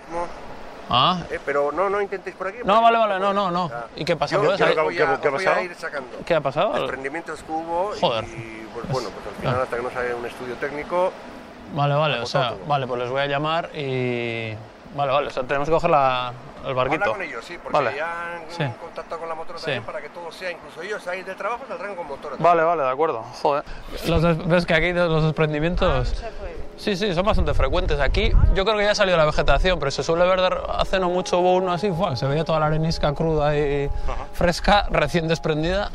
Ah. 0.88 1.20
Eh, 1.30 1.38
pero 1.44 1.72
no, 1.72 1.90
no 1.90 2.00
intentéis 2.00 2.34
por 2.36 2.46
aquí. 2.46 2.60
No, 2.64 2.80
vale, 2.80 2.96
vale, 2.96 3.20
no, 3.20 3.34
no, 3.34 3.50
no. 3.50 3.70
¿Y 3.94 4.02
qué 4.06 4.16
pasa? 4.16 4.36
Yo, 4.36 4.40
¿Qué, 4.56 4.80
voy 4.80 4.98
a, 4.98 5.20
¿Qué, 5.20 5.28
ha 5.28 5.30
pasado? 5.30 5.60
ir 5.60 5.74
sacando. 5.74 6.18
¿Qué 6.24 6.34
ha 6.34 6.40
pasado? 6.40 6.72
Desprendimientos 6.72 7.42
que 7.42 7.52
hubo 7.52 7.92
Joder. 8.00 8.24
y, 8.24 8.66
pues 8.72 8.88
bueno, 8.88 9.10
pues 9.10 9.26
al 9.26 9.40
final 9.42 9.60
hasta 9.60 9.76
que 9.76 9.82
no 9.82 9.90
sale 9.90 10.14
un 10.14 10.24
estudio 10.24 10.54
técnico... 10.54 11.12
Vale, 11.74 11.94
vale, 11.94 12.18
o 12.20 12.26
sea, 12.26 12.54
vale, 12.66 12.86
pues 12.86 13.02
les 13.02 13.10
voy 13.10 13.20
a 13.20 13.26
llamar 13.26 13.68
y... 13.76 14.54
Vale, 14.94 15.12
vale, 15.12 15.26
o 15.28 15.30
sea, 15.30 15.42
tenemos 15.44 15.68
que 15.68 15.72
coger 15.72 15.90
la, 15.90 16.32
el 16.66 16.74
barquito. 16.74 17.02
Habla 17.04 17.14
con 17.14 17.22
ellos, 17.22 17.44
sí, 17.44 17.56
porque 17.62 17.78
vale. 17.78 17.96
ya 17.96 18.34
han 18.36 18.42
Sí. 18.50 18.64
contactado 18.80 19.20
con 19.20 19.28
la 19.28 19.34
motora 19.34 19.58
Sí. 19.58 19.64
también 19.64 19.84
para 19.84 20.00
que 20.02 20.10
todo 20.10 20.30
sea, 20.30 20.50
incluso 20.50 20.82
ellos 20.82 21.06
ahí 21.06 21.22
de 21.22 21.34
trabajo 21.34 21.64
saldrán 21.66 21.94
con 21.96 22.06
motora. 22.06 22.36
Vale, 22.38 22.62
vale, 22.62 22.82
de 22.82 22.90
acuerdo. 22.90 23.22
Joder. 23.42 23.64
Los 24.06 24.22
des- 24.22 24.46
¿Ves 24.46 24.66
que 24.66 24.74
aquí 24.74 24.92
los 24.92 25.22
desprendimientos... 25.24 26.22
Sí, 26.76 26.96
sí, 26.96 27.14
son 27.14 27.24
bastante 27.24 27.54
frecuentes. 27.54 28.00
Aquí 28.00 28.32
yo 28.54 28.64
creo 28.64 28.76
que 28.76 28.84
ya 28.84 28.90
ha 28.90 28.94
salido 28.94 29.16
la 29.16 29.24
vegetación, 29.24 29.78
pero 29.78 29.90
se 29.90 30.02
suele 30.02 30.24
ver 30.26 30.40
hace 30.76 30.98
no 30.98 31.08
mucho 31.10 31.38
hubo 31.38 31.54
uno 31.54 31.72
así, 31.72 31.90
¡fua! 31.90 32.16
se 32.16 32.26
veía 32.26 32.44
toda 32.44 32.58
la 32.60 32.66
arenisca 32.66 33.14
cruda 33.14 33.56
y 33.56 33.88
fresca, 34.32 34.86
recién 34.90 35.28
desprendida. 35.28 35.90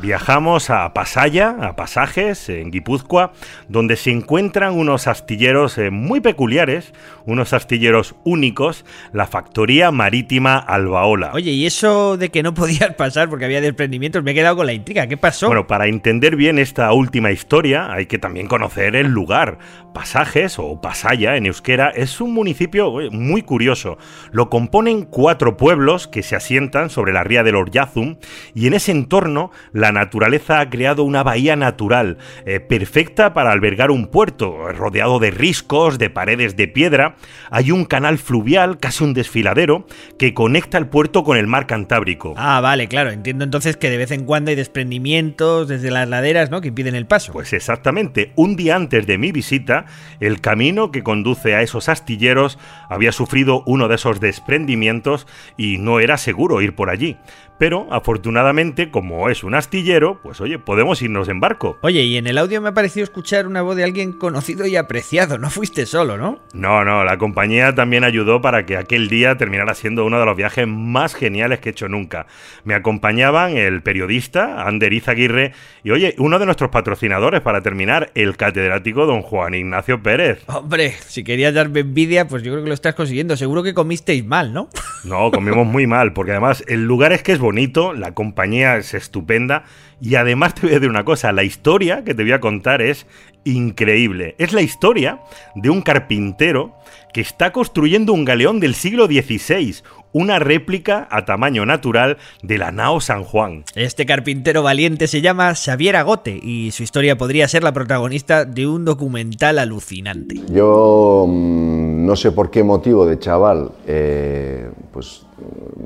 Viajamos 0.00 0.68
a 0.68 0.92
Pasaya, 0.92 1.56
a 1.62 1.74
Pasajes, 1.74 2.50
en 2.50 2.70
Guipúzcoa, 2.70 3.32
donde 3.68 3.96
se 3.96 4.10
encuentran 4.10 4.74
unos 4.74 5.06
astilleros 5.06 5.78
eh, 5.78 5.90
muy 5.90 6.20
peculiares, 6.20 6.92
unos 7.24 7.54
astilleros 7.54 8.14
únicos, 8.22 8.84
la 9.14 9.26
factoría 9.26 9.90
marítima 9.90 10.58
Albaola. 10.58 11.30
Oye, 11.32 11.52
y 11.52 11.64
eso 11.64 12.18
de 12.18 12.28
que 12.28 12.42
no 12.42 12.52
podías 12.52 12.94
pasar 12.96 13.30
porque 13.30 13.46
había 13.46 13.62
desprendimientos, 13.62 14.22
me 14.22 14.32
he 14.32 14.34
quedado 14.34 14.56
con 14.56 14.66
la 14.66 14.74
intriga. 14.74 15.06
¿Qué 15.06 15.16
pasó? 15.16 15.46
Bueno, 15.46 15.66
para 15.66 15.86
entender 15.86 16.36
bien 16.36 16.58
esta 16.58 16.92
última 16.92 17.30
historia 17.30 17.90
hay 17.90 18.04
que 18.04 18.18
también 18.18 18.48
conocer 18.48 18.96
el 18.96 19.08
lugar. 19.08 19.58
Pasajes 19.96 20.58
o 20.58 20.78
Pasaya 20.82 21.36
en 21.36 21.46
euskera 21.46 21.88
es 21.88 22.20
un 22.20 22.34
municipio 22.34 22.92
muy 23.12 23.40
curioso. 23.40 23.96
Lo 24.30 24.50
componen 24.50 25.06
cuatro 25.06 25.56
pueblos 25.56 26.06
que 26.06 26.22
se 26.22 26.36
asientan 26.36 26.90
sobre 26.90 27.14
la 27.14 27.24
ría 27.24 27.42
del 27.42 27.56
Oryazum 27.56 28.18
y 28.54 28.66
en 28.66 28.74
ese 28.74 28.92
entorno 28.92 29.52
la 29.72 29.92
naturaleza 29.92 30.60
ha 30.60 30.68
creado 30.68 31.02
una 31.02 31.22
bahía 31.22 31.56
natural 31.56 32.18
eh, 32.44 32.60
perfecta 32.60 33.32
para 33.32 33.52
albergar 33.52 33.90
un 33.90 34.08
puerto, 34.08 34.70
rodeado 34.70 35.18
de 35.18 35.30
riscos, 35.30 35.96
de 35.96 36.10
paredes 36.10 36.56
de 36.56 36.68
piedra. 36.68 37.16
Hay 37.50 37.70
un 37.70 37.86
canal 37.86 38.18
fluvial, 38.18 38.76
casi 38.76 39.02
un 39.02 39.14
desfiladero, 39.14 39.86
que 40.18 40.34
conecta 40.34 40.76
el 40.76 40.88
puerto 40.88 41.24
con 41.24 41.38
el 41.38 41.46
mar 41.46 41.66
Cantábrico. 41.66 42.34
Ah, 42.36 42.60
vale, 42.60 42.86
claro. 42.88 43.12
Entiendo 43.12 43.44
entonces 43.44 43.78
que 43.78 43.88
de 43.88 43.96
vez 43.96 44.10
en 44.10 44.26
cuando 44.26 44.50
hay 44.50 44.56
desprendimientos 44.56 45.68
desde 45.68 45.90
las 45.90 46.06
laderas, 46.06 46.50
¿no? 46.50 46.60
Que 46.60 46.68
impiden 46.68 46.96
el 46.96 47.06
paso. 47.06 47.32
Pues 47.32 47.54
exactamente, 47.54 48.32
un 48.36 48.56
día 48.56 48.76
antes 48.76 49.06
de 49.06 49.16
mi 49.16 49.32
visita, 49.32 49.85
el 50.20 50.40
camino 50.40 50.90
que 50.90 51.02
conduce 51.02 51.54
a 51.54 51.62
esos 51.62 51.88
astilleros 51.88 52.58
había 52.88 53.12
sufrido 53.12 53.62
uno 53.66 53.88
de 53.88 53.96
esos 53.96 54.20
desprendimientos 54.20 55.26
y 55.56 55.78
no 55.78 56.00
era 56.00 56.16
seguro 56.18 56.60
ir 56.62 56.74
por 56.74 56.90
allí. 56.90 57.16
Pero 57.58 57.86
afortunadamente, 57.90 58.90
como 58.90 59.30
es 59.30 59.42
un 59.42 59.54
astillero, 59.54 60.20
pues 60.22 60.40
oye, 60.42 60.58
podemos 60.58 61.00
irnos 61.00 61.28
en 61.28 61.40
barco. 61.40 61.78
Oye, 61.82 62.02
y 62.02 62.18
en 62.18 62.26
el 62.26 62.36
audio 62.36 62.60
me 62.60 62.68
ha 62.68 62.74
parecido 62.74 63.04
escuchar 63.04 63.46
una 63.46 63.62
voz 63.62 63.76
de 63.76 63.84
alguien 63.84 64.12
conocido 64.12 64.66
y 64.66 64.76
apreciado. 64.76 65.38
No 65.38 65.48
fuiste 65.48 65.86
solo, 65.86 66.18
¿no? 66.18 66.38
No, 66.52 66.84
no, 66.84 67.02
la 67.04 67.16
compañía 67.16 67.74
también 67.74 68.04
ayudó 68.04 68.42
para 68.42 68.66
que 68.66 68.76
aquel 68.76 69.08
día 69.08 69.38
terminara 69.38 69.74
siendo 69.74 70.04
uno 70.04 70.20
de 70.20 70.26
los 70.26 70.36
viajes 70.36 70.66
más 70.68 71.14
geniales 71.14 71.60
que 71.60 71.70
he 71.70 71.72
hecho 71.72 71.88
nunca. 71.88 72.26
Me 72.64 72.74
acompañaban 72.74 73.56
el 73.56 73.82
periodista 73.82 74.66
Ander 74.66 74.92
Izaguirre 74.92 75.52
y, 75.82 75.92
oye, 75.92 76.14
uno 76.18 76.38
de 76.38 76.44
nuestros 76.44 76.70
patrocinadores 76.70 77.40
para 77.40 77.62
terminar, 77.62 78.10
el 78.14 78.36
catedrático 78.36 79.06
don 79.06 79.22
Juan 79.22 79.54
Ignacio 79.54 79.75
Pérez. 80.02 80.42
Hombre, 80.46 80.94
si 81.06 81.24
querías 81.24 81.54
darme 81.54 81.80
envidia, 81.80 82.28
pues 82.28 82.42
yo 82.42 82.52
creo 82.52 82.62
que 82.62 82.68
lo 82.68 82.74
estás 82.74 82.94
consiguiendo. 82.94 83.36
Seguro 83.36 83.62
que 83.62 83.74
comisteis 83.74 84.24
mal, 84.24 84.52
¿no? 84.52 84.68
No, 85.04 85.30
comimos 85.30 85.66
muy 85.66 85.86
mal, 85.86 86.12
porque 86.12 86.32
además 86.32 86.64
el 86.66 86.86
lugar 86.86 87.12
es 87.12 87.22
que 87.22 87.32
es 87.32 87.38
bonito, 87.38 87.92
la 87.92 88.12
compañía 88.12 88.76
es 88.76 88.94
estupenda 88.94 89.64
y 90.00 90.16
además 90.16 90.54
te 90.54 90.62
voy 90.62 90.70
a 90.70 90.74
decir 90.74 90.90
una 90.90 91.04
cosa, 91.04 91.32
la 91.32 91.44
historia 91.44 92.04
que 92.04 92.14
te 92.14 92.22
voy 92.22 92.32
a 92.32 92.40
contar 92.40 92.82
es 92.82 93.06
increíble. 93.46 94.34
Es 94.38 94.52
la 94.52 94.60
historia 94.60 95.20
de 95.54 95.70
un 95.70 95.80
carpintero 95.80 96.74
que 97.12 97.20
está 97.22 97.52
construyendo 97.52 98.12
un 98.12 98.26
galeón 98.26 98.60
del 98.60 98.74
siglo 98.74 99.06
XVI, 99.06 99.76
una 100.12 100.38
réplica 100.38 101.08
a 101.10 101.24
tamaño 101.24 101.64
natural 101.64 102.18
de 102.42 102.58
la 102.58 102.72
nao 102.72 103.00
San 103.00 103.24
Juan. 103.24 103.64
Este 103.74 104.04
carpintero 104.04 104.62
valiente 104.62 105.06
se 105.06 105.22
llama 105.22 105.54
Xavier 105.54 105.96
Agote 105.96 106.38
y 106.42 106.72
su 106.72 106.82
historia 106.82 107.16
podría 107.16 107.48
ser 107.48 107.62
la 107.62 107.72
protagonista 107.72 108.44
de 108.44 108.66
un 108.66 108.84
documental 108.84 109.58
alucinante. 109.58 110.40
Yo 110.50 111.26
mm, 111.26 112.04
no 112.04 112.16
sé 112.16 112.32
por 112.32 112.50
qué 112.50 112.62
motivo 112.62 113.06
de 113.06 113.18
chaval, 113.18 113.70
eh, 113.86 114.68
pues 114.92 115.26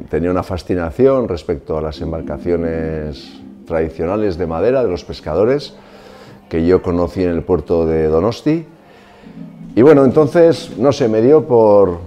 tenía 0.08 0.30
una 0.30 0.42
fascinación 0.42 1.28
respecto 1.28 1.78
a 1.78 1.82
las 1.82 2.00
embarcaciones 2.00 3.40
tradicionales 3.66 4.36
de 4.36 4.46
madera 4.46 4.82
de 4.82 4.90
los 4.90 5.04
pescadores 5.04 5.74
que 6.50 6.66
yo 6.66 6.82
conocí 6.82 7.22
en 7.22 7.30
el 7.30 7.42
puerto 7.42 7.86
de 7.86 8.08
Donosti. 8.08 8.66
Y 9.76 9.82
bueno, 9.82 10.04
entonces, 10.04 10.76
no 10.76 10.92
sé, 10.92 11.08
me 11.08 11.22
dio 11.22 11.46
por. 11.46 11.98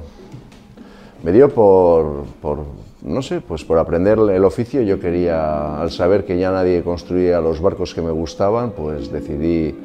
Me 1.23 1.31
dio 1.31 1.49
por, 1.49 2.25
por. 2.41 2.59
No 3.01 3.21
sé, 3.21 3.39
pues 3.39 3.63
por 3.63 3.79
aprender 3.79 4.19
el 4.19 4.43
oficio. 4.43 4.81
Yo 4.81 4.99
quería, 4.99 5.81
al 5.81 5.91
saber 5.91 6.25
que 6.25 6.37
ya 6.37 6.51
nadie 6.51 6.83
construía 6.83 7.39
los 7.39 7.61
barcos 7.61 7.93
que 7.93 8.01
me 8.01 8.11
gustaban, 8.11 8.71
pues 8.71 9.11
decidí 9.11 9.75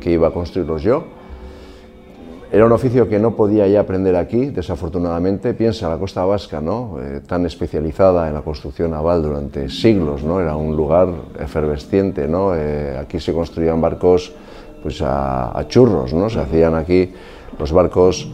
que 0.00 0.10
iba 0.10 0.28
a 0.28 0.30
construirlos 0.32 0.82
yo. 0.82 1.04
Era 2.52 2.66
un 2.66 2.72
oficio 2.72 3.08
que 3.08 3.18
no 3.18 3.34
podía 3.34 3.66
ya 3.66 3.80
aprender 3.80 4.14
aquí, 4.14 4.50
desafortunadamente. 4.50 5.54
Piensa 5.54 5.88
la 5.88 5.96
costa 5.96 6.22
vasca, 6.26 6.60
¿no? 6.60 6.98
Eh, 7.00 7.22
tan 7.26 7.46
especializada 7.46 8.28
en 8.28 8.34
la 8.34 8.42
construcción 8.42 8.90
naval 8.90 9.22
durante 9.22 9.70
siglos, 9.70 10.22
¿no? 10.22 10.38
Era 10.38 10.54
un 10.54 10.76
lugar 10.76 11.08
efervesciente, 11.40 12.28
¿no? 12.28 12.54
Eh, 12.54 12.98
aquí 13.00 13.20
se 13.20 13.32
construían 13.32 13.80
barcos 13.80 14.34
pues 14.82 15.00
a, 15.00 15.64
churros, 15.66 16.12
¿no? 16.12 16.28
Se 16.28 16.40
hacían 16.40 16.74
aquí 16.74 17.10
los 17.58 17.72
barcos 17.72 18.30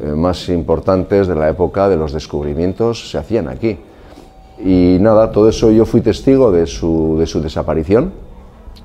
eh, 0.00 0.12
más 0.12 0.48
importantes 0.48 1.26
de 1.26 1.34
la 1.34 1.48
época 1.48 1.88
de 1.88 1.96
los 1.96 2.12
descubrimientos, 2.12 3.10
se 3.10 3.18
hacían 3.18 3.48
aquí. 3.48 3.80
Y 4.64 4.98
nada, 5.00 5.32
todo 5.32 5.48
eso 5.48 5.72
yo 5.72 5.84
fui 5.86 6.02
testigo 6.02 6.52
de 6.52 6.68
su 6.68 7.18
desaparición 7.42 8.25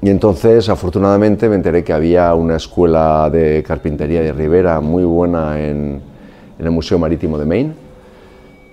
y 0.02 0.10
entonces, 0.10 0.68
afortunadamente, 0.70 1.48
me 1.48 1.56
enteré 1.56 1.84
que 1.84 1.94
había 1.94 2.34
una 2.34 2.56
escuela 2.56 3.30
de 3.30 3.64
carpintería 3.64 4.22
de 4.22 4.34
Rivera 4.34 4.82
muy 4.82 5.04
buena 5.04 5.60
en, 5.60 6.02
en, 6.58 6.66
el 6.66 6.72
Museo 6.72 6.98
Marítimo 6.98 7.38
de 7.38 7.46
Maine, 7.46 7.74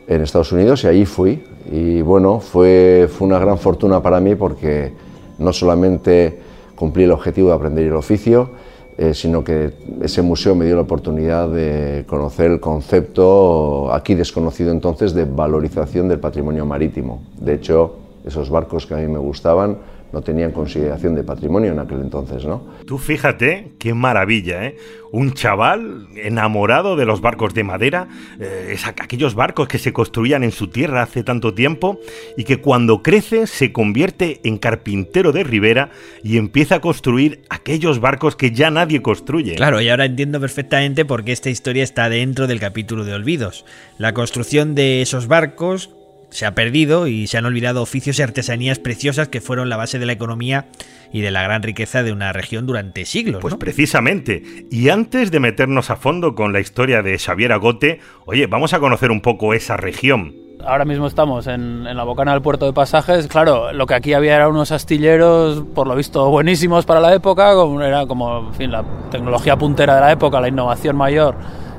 en 0.07 0.23
Estados 0.23 0.53
Unidos, 0.53 0.85
y 0.85 0.87
ahí 0.87 1.05
fui. 1.05 1.45
Y 1.71 2.01
bueno, 2.01 2.41
fue, 2.41 3.09
fue 3.11 3.29
una 3.29 3.39
gran 3.39 3.59
fortuna 3.59 4.03
para 4.03 4.21
mí 4.21 4.37
porque 4.37 4.93
no 5.39 5.53
solamente 5.53 6.39
cumplí 6.75 7.05
el 7.05 7.11
objetivo 7.11 7.49
de 7.49 7.55
aprender 7.55 7.87
el 7.87 7.95
oficio, 7.95 8.51
eh, 8.97 9.13
sino 9.13 9.45
que 9.45 9.73
ese 10.01 10.23
museo 10.23 10.55
me 10.55 10.65
dio 10.65 10.77
la 10.77 10.83
oportunidad 10.83 11.49
de 11.49 12.05
conocer 12.07 12.51
el 12.51 12.61
concepto, 12.61 13.93
aquí 13.93 14.15
desconocido 14.15 14.71
entonces, 14.71 15.13
de 15.13 15.25
valorización 15.25 16.09
del 16.09 16.21
patrimonio 16.21 16.65
marítimo. 16.65 17.23
De 17.39 17.55
hecho, 17.55 17.97
esos 18.25 18.49
barcos 18.51 18.87
que 18.87 18.95
a 18.95 18.97
mí 18.97 19.07
me 19.07 19.19
gustaban, 19.19 19.77
no 20.13 20.23
tenían 20.23 20.53
consideración 20.53 21.15
de 21.15 21.23
patrimonio 21.23 21.73
en 21.73 21.79
aquel 21.79 22.01
entonces, 22.01 22.45
¿no? 22.45 22.67
Tú 22.87 22.99
fíjate 22.99 23.73
qué 23.79 23.95
maravilla, 23.95 24.65
¿eh? 24.65 24.77
Un 25.11 25.33
chaval 25.33 26.07
enamorado 26.17 26.95
de 26.97 27.07
los 27.07 27.23
barcos 27.23 27.55
de 27.55 27.65
madera, 27.65 28.09
eh, 28.39 28.71
es 28.73 28.87
aquellos 28.87 29.35
barcos 29.35 29.67
que 29.67 29.79
se 29.79 29.93
construían 29.93 30.45
en 30.45 30.53
su 30.53 30.69
tierra 30.69 31.03
hace 31.03 31.23
tanto 31.23 31.55
tiempo 31.55 31.99
y 32.37 32.45
que 32.45 32.59
cuando 32.59 33.03
crece 33.03 33.47
se 33.47 33.73
convierte 33.73 34.41
en 34.45 34.59
carpintero 34.59 35.33
de 35.33 35.45
ribera 35.45 35.91
y 36.23 36.37
empieza 36.37 36.77
a 36.77 36.81
construir 36.81 37.43
aquellos 37.49 38.01
barcos 38.01 38.37
que 38.37 38.51
ya 38.51 38.71
nadie 38.71 39.01
construye. 39.01 39.55
Claro, 39.55 39.81
y 39.81 39.89
ahora 39.89 40.05
entiendo 40.05 40.41
perfectamente 40.41 41.07
por 41.07 41.25
qué 41.25 41.33
esta 41.33 41.49
historia 41.49 41.85
está 41.85 42.11
dentro 42.11 42.47
del 42.47 42.61
capítulo 42.61 43.05
de 43.05 43.15
Olvidos. 43.15 43.65
La 43.97 44.13
construcción 44.13 44.75
de 44.75 45.01
esos 45.01 45.27
barcos 45.27 45.91
se 46.31 46.47
ha 46.47 46.55
perdido 46.55 47.07
y 47.07 47.27
se 47.27 47.39
han 47.39 47.47
olvidado 47.47 47.83
oficios 47.83 48.19
y 48.19 48.23
artesanías 48.23 48.79
preciosas 48.79 49.29
que 49.29 49.41
fueron 49.41 49.69
la 49.69 49.77
base 49.77 49.99
de 49.99 50.07
la 50.07 50.13
economía 50.13 50.67
y 51.13 51.23
de 51.23 51.31
la 51.31 51.43
gran 51.43 51.63
riqueza 51.63 52.03
de 52.03 52.13
una 52.13 52.33
región 52.33 52.67
durante 52.67 53.05
siglos. 53.05 53.41
Pues 53.41 53.55
¿no? 53.55 53.59
precisamente. 53.59 54.43
Y 54.71 54.91
antes 54.91 55.31
de 55.31 55.41
meternos 55.41 55.91
a 55.91 55.97
fondo 55.97 56.35
con 56.35 56.53
la 56.53 56.61
historia 56.61 57.03
de 57.03 57.19
Xavier 57.19 57.53
Agote, 57.53 58.01
oye, 58.27 58.47
vamos 58.47 58.75
a 58.75 58.81
conocer 58.81 59.11
un 59.11 59.21
poco 59.21 59.55
esa 59.55 59.77
región. 59.77 60.35
Ahora 60.67 60.85
mismo 60.85 61.07
estamos 61.07 61.47
en, 61.47 61.87
en, 61.87 61.97
la 61.97 62.03
bocana 62.03 62.33
del 62.33 62.43
puerto 62.43 62.67
de 62.67 62.73
pasajes. 62.73 63.29
Claro, 63.29 63.73
lo 63.73 63.87
que 63.87 63.95
aquí 63.95 64.13
había 64.13 64.35
eran 64.35 64.51
unos 64.51 64.73
astilleros, 64.73 65.63
por 65.75 65.87
lo 65.87 65.95
visto, 65.95 66.29
buenísimos 66.31 66.85
para 66.85 67.01
la 67.01 67.15
época, 67.15 67.55
como 67.55 67.81
era 67.81 68.07
como, 68.07 68.49
en 68.49 68.55
fin, 68.55 68.73
la 68.73 68.85
tecnología 69.11 69.57
puntera 69.57 69.95
de 69.95 70.01
la 70.01 70.13
época, 70.13 70.41
la 70.41 70.49
innovación 70.49 70.97
mayor 70.97 71.37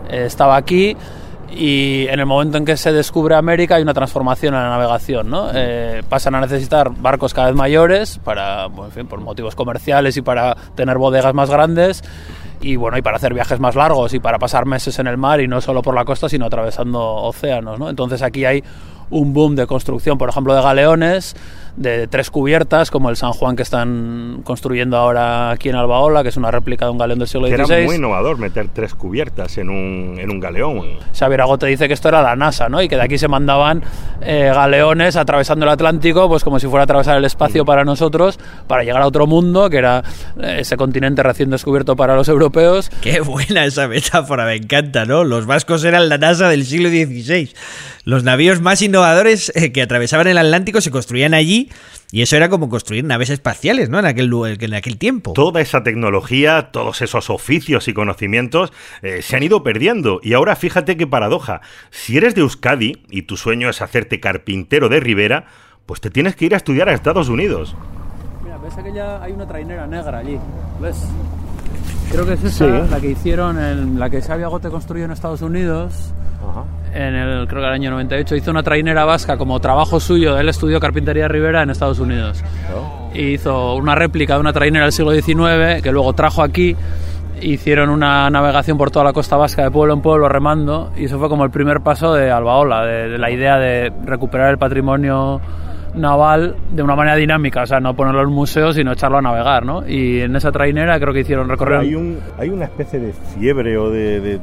eh, 0.10 0.24
estaba 0.26 0.56
aquí 0.56 0.96
y 1.52 2.08
en 2.08 2.20
el 2.20 2.26
momento 2.26 2.58
en 2.58 2.66
que 2.66 2.78
se 2.78 2.92
descubre 2.92 3.36
América 3.36 3.76
hay 3.76 3.84
una 3.84 3.94
transformación 3.94 4.54
en 4.54 4.62
la 4.62 4.70
navegación, 4.70 5.30
¿no? 5.30 5.50
Eh, 5.54 6.04
pasan 6.08 6.36
a 6.36 6.42
necesitar 6.42 6.92
barcos 6.92 7.34
cada 7.34 7.48
vez 7.48 7.56
mayores 7.56 8.20
para, 8.24 8.68
bueno, 8.68 8.86
en 8.86 8.92
fin, 8.92 9.08
por 9.08 9.20
motivos 9.20 9.56
comerciales 9.56 10.16
y 10.18 10.22
para 10.22 10.56
tener 10.76 10.98
bodegas 10.98 11.34
más 11.34 11.50
grandes 11.50 12.04
y 12.62 12.76
bueno, 12.76 12.98
y 12.98 13.02
para 13.02 13.18
hacer 13.18 13.34
viajes 13.34 13.60
más 13.60 13.76
largos 13.76 14.14
y 14.14 14.20
para 14.20 14.38
pasar 14.38 14.66
meses 14.66 15.00
en 15.00 15.08
el 15.08 15.18
mar 15.18 15.42
y 15.42 15.48
no 15.48 15.62
solo 15.62 15.82
por 15.82 15.96
la 15.96 16.06
costa, 16.06 16.30
sino 16.30 16.46
atravesando 16.46 17.00
océanos, 17.00 17.80
¿no? 17.80 17.90
Entonces 17.90 18.22
aquí 18.22 18.46
hay 18.46 18.64
un 19.10 19.34
boom 19.34 19.56
de 19.56 19.66
construcción, 19.66 20.18
por 20.18 20.30
ejemplo, 20.30 20.54
de 20.54 20.62
galeones 20.62 21.36
de 21.80 22.08
tres 22.08 22.30
cubiertas, 22.30 22.92
como 22.92 23.10
el 23.10 23.16
San 23.16 23.32
Juan 23.32 23.56
que 23.56 23.64
están 23.64 24.42
construyendo 24.44 24.98
ahora 24.98 25.52
aquí 25.52 25.70
en 25.70 25.76
Albaola, 25.76 26.24
que 26.24 26.30
es 26.30 26.36
una 26.36 26.52
réplica 26.52 26.86
de 26.86 26.92
un 26.92 26.98
galeón 26.98 27.20
del 27.20 27.28
siglo 27.28 27.48
XVI. 27.48 27.74
Era 27.74 27.86
muy 27.86 27.96
innovador 27.96 28.38
meter 28.38 28.68
tres 28.68 28.94
cubiertas 28.94 29.58
en 29.58 29.70
un, 29.70 30.18
en 30.20 30.30
un 30.30 30.42
galeón. 30.42 30.82
Xavier 31.18 31.42
Agote 31.42 31.68
dice 31.68 31.88
que 31.88 31.94
esto 31.94 32.10
era 32.10 32.22
la 32.22 32.36
NASA, 32.36 32.68
¿no? 32.68 32.82
Y 32.82 32.90
que 32.90 32.98
de 32.98 33.04
aquí 33.04 33.18
se 33.18 33.30
mandaban 33.30 33.82
eh, 34.22 34.52
galeones 34.54 35.16
atravesando 35.16 35.66
el 35.66 35.72
Atlántico, 35.72 36.28
pues 36.28 36.44
como 36.44 36.60
si 36.60 36.68
fuera 36.68 36.82
a 36.82 36.84
atravesar 36.84 37.18
el 37.18 37.24
espacio 37.24 37.64
para 37.64 37.86
nosotros, 37.86 38.40
para 38.68 38.84
llegar 38.84 39.02
a 39.02 39.08
otro 39.08 39.26
mundo, 39.26 39.70
que 39.70 39.78
era 39.78 40.04
eh, 40.42 40.58
ese 40.60 40.76
continente 40.76 41.24
recién 41.24 41.50
descubierto 41.50 41.96
para 41.96 42.14
los 42.14 42.28
europeos. 42.28 42.92
Qué 43.02 43.22
buena 43.22 43.64
esa 43.64 43.88
metáfora, 43.88 44.46
me 44.46 44.56
encanta, 44.56 45.06
¿no? 45.06 45.24
Los 45.24 45.46
vascos 45.46 45.86
eran 45.86 46.10
la 46.10 46.18
NASA 46.18 46.50
del 46.50 46.66
siglo 46.66 46.90
XVI. 46.90 47.54
Los 48.04 48.24
navíos 48.24 48.60
más 48.60 48.82
innovadores 48.82 49.52
eh, 49.56 49.72
que 49.72 49.82
atravesaban 49.82 50.28
el 50.28 50.38
Atlántico 50.38 50.82
se 50.82 50.92
construían 50.92 51.34
allí 51.34 51.69
y 52.12 52.24
eso 52.24 52.36
era 52.36 52.50
como 52.50 52.70
construir 52.70 53.04
naves 53.04 53.30
espaciales, 53.30 53.90
¿no? 53.90 54.00
En 54.00 54.06
aquel, 54.06 54.32
en 54.60 54.74
aquel 54.74 54.98
tiempo. 54.98 55.34
Toda 55.34 55.62
esa 55.62 55.84
tecnología, 55.84 56.72
todos 56.72 57.02
esos 57.02 57.30
oficios 57.30 57.88
y 57.88 57.94
conocimientos 57.94 58.74
eh, 59.02 59.22
se 59.22 59.36
han 59.36 59.44
ido 59.44 59.64
perdiendo. 59.64 60.20
Y 60.24 60.34
ahora 60.34 60.56
fíjate 60.56 60.98
qué 60.98 61.06
paradoja. 61.06 61.62
Si 61.92 62.18
eres 62.18 62.34
de 62.34 62.42
Euskadi 62.42 63.04
y 63.10 63.24
tu 63.24 63.38
sueño 63.38 63.70
es 63.70 63.82
hacerte 63.82 64.20
carpintero 64.20 64.90
de 64.90 65.00
Rivera, 65.00 65.46
pues 65.86 66.02
te 66.02 66.10
tienes 66.10 66.36
que 66.36 66.46
ir 66.46 66.56
a 66.56 66.58
estudiar 66.58 66.90
a 66.90 66.94
Estados 66.94 67.30
Unidos. 67.30 67.76
Mira, 68.44 68.58
ves 68.58 68.74
que 68.76 68.94
ya 68.94 69.22
hay 69.22 69.32
una 69.32 69.48
trainera 69.48 69.86
negra 69.86 70.18
allí. 70.20 70.38
¿Ves? 70.82 71.06
Creo 72.12 72.26
que 72.26 72.34
es 72.34 72.44
esa, 72.44 72.66
sí. 72.66 72.92
la 72.92 73.00
que 73.00 73.12
hicieron, 73.12 73.60
en, 73.60 74.00
la 74.00 74.10
que 74.10 74.20
Xavi 74.20 74.42
Agote 74.42 74.70
construyó 74.70 75.06
en 75.06 75.12
Estados 75.12 75.44
Unidos. 75.44 76.12
Ajá. 76.42 76.66
En 76.94 77.16
el, 77.16 77.48
creo 77.48 77.62
que 77.62 77.68
el 77.68 77.74
año 77.74 77.92
98 77.92 78.36
hizo 78.36 78.52
una 78.52 78.64
trainera 78.64 79.06
vasca 79.06 79.38
como 79.38 79.60
trabajo 79.60 80.00
suyo. 80.00 80.38
Él 80.38 80.50
estudió 80.50 80.80
carpintería 80.80 81.28
Rivera 81.28 81.64
en 81.64 81.70
Estados 81.70 82.00
Unidos. 82.00 82.44
Oh. 82.76 83.12
Hizo 83.14 83.76
una 83.76 83.96
réplica 83.96 84.36
de 84.36 84.40
una 84.40 84.54
trainera 84.54 84.86
del 84.86 84.94
siglo 84.94 85.12
XIX 85.12 85.82
que 85.82 85.92
luego 85.92 86.14
trajo 86.14 86.42
aquí. 86.42 86.76
Hicieron 87.42 87.90
una 87.90 88.30
navegación 88.30 88.78
por 88.78 88.92
toda 88.92 89.06
la 89.06 89.14
costa 89.14 89.38
vasca 89.38 89.64
de 89.64 89.72
pueblo 89.72 89.94
en 89.94 90.02
pueblo 90.02 90.28
remando. 90.28 90.92
Y 90.98 91.06
eso 91.06 91.20
fue 91.20 91.30
como 91.30 91.44
el 91.44 91.52
primer 91.52 91.82
paso 91.82 92.14
de 92.14 92.32
Albaola, 92.32 92.86
de, 92.86 93.10
de 93.10 93.18
la 93.18 93.32
idea 93.32 93.58
de 93.58 93.92
recuperar 94.06 94.50
el 94.50 94.58
patrimonio 94.58 95.40
naval 95.96 96.56
de 96.72 96.84
una 96.84 96.96
manera 96.96 97.16
dinámica, 97.16 97.64
o 97.64 97.66
sea, 97.66 97.80
no 97.80 97.96
ponerlo 97.96 98.22
en 98.22 98.30
museo, 98.30 98.72
sino 98.74 98.92
echarlo 98.92 99.18
a 99.18 99.22
navegar, 99.22 99.66
¿no? 99.66 99.88
Y 99.88 100.22
en 100.22 100.36
esa 100.36 100.52
trainera 100.52 101.00
creo 101.00 101.14
que 101.14 101.22
hicieron 101.22 101.50
recorrer... 101.50 101.80
Hay, 101.80 101.96
un, 101.96 102.20
hay 102.38 102.50
una 102.50 102.66
especie 102.66 103.00
de 103.00 103.14
fiebre 103.14 103.78
o 103.78 103.90
de, 103.90 104.20
de, 104.22 104.40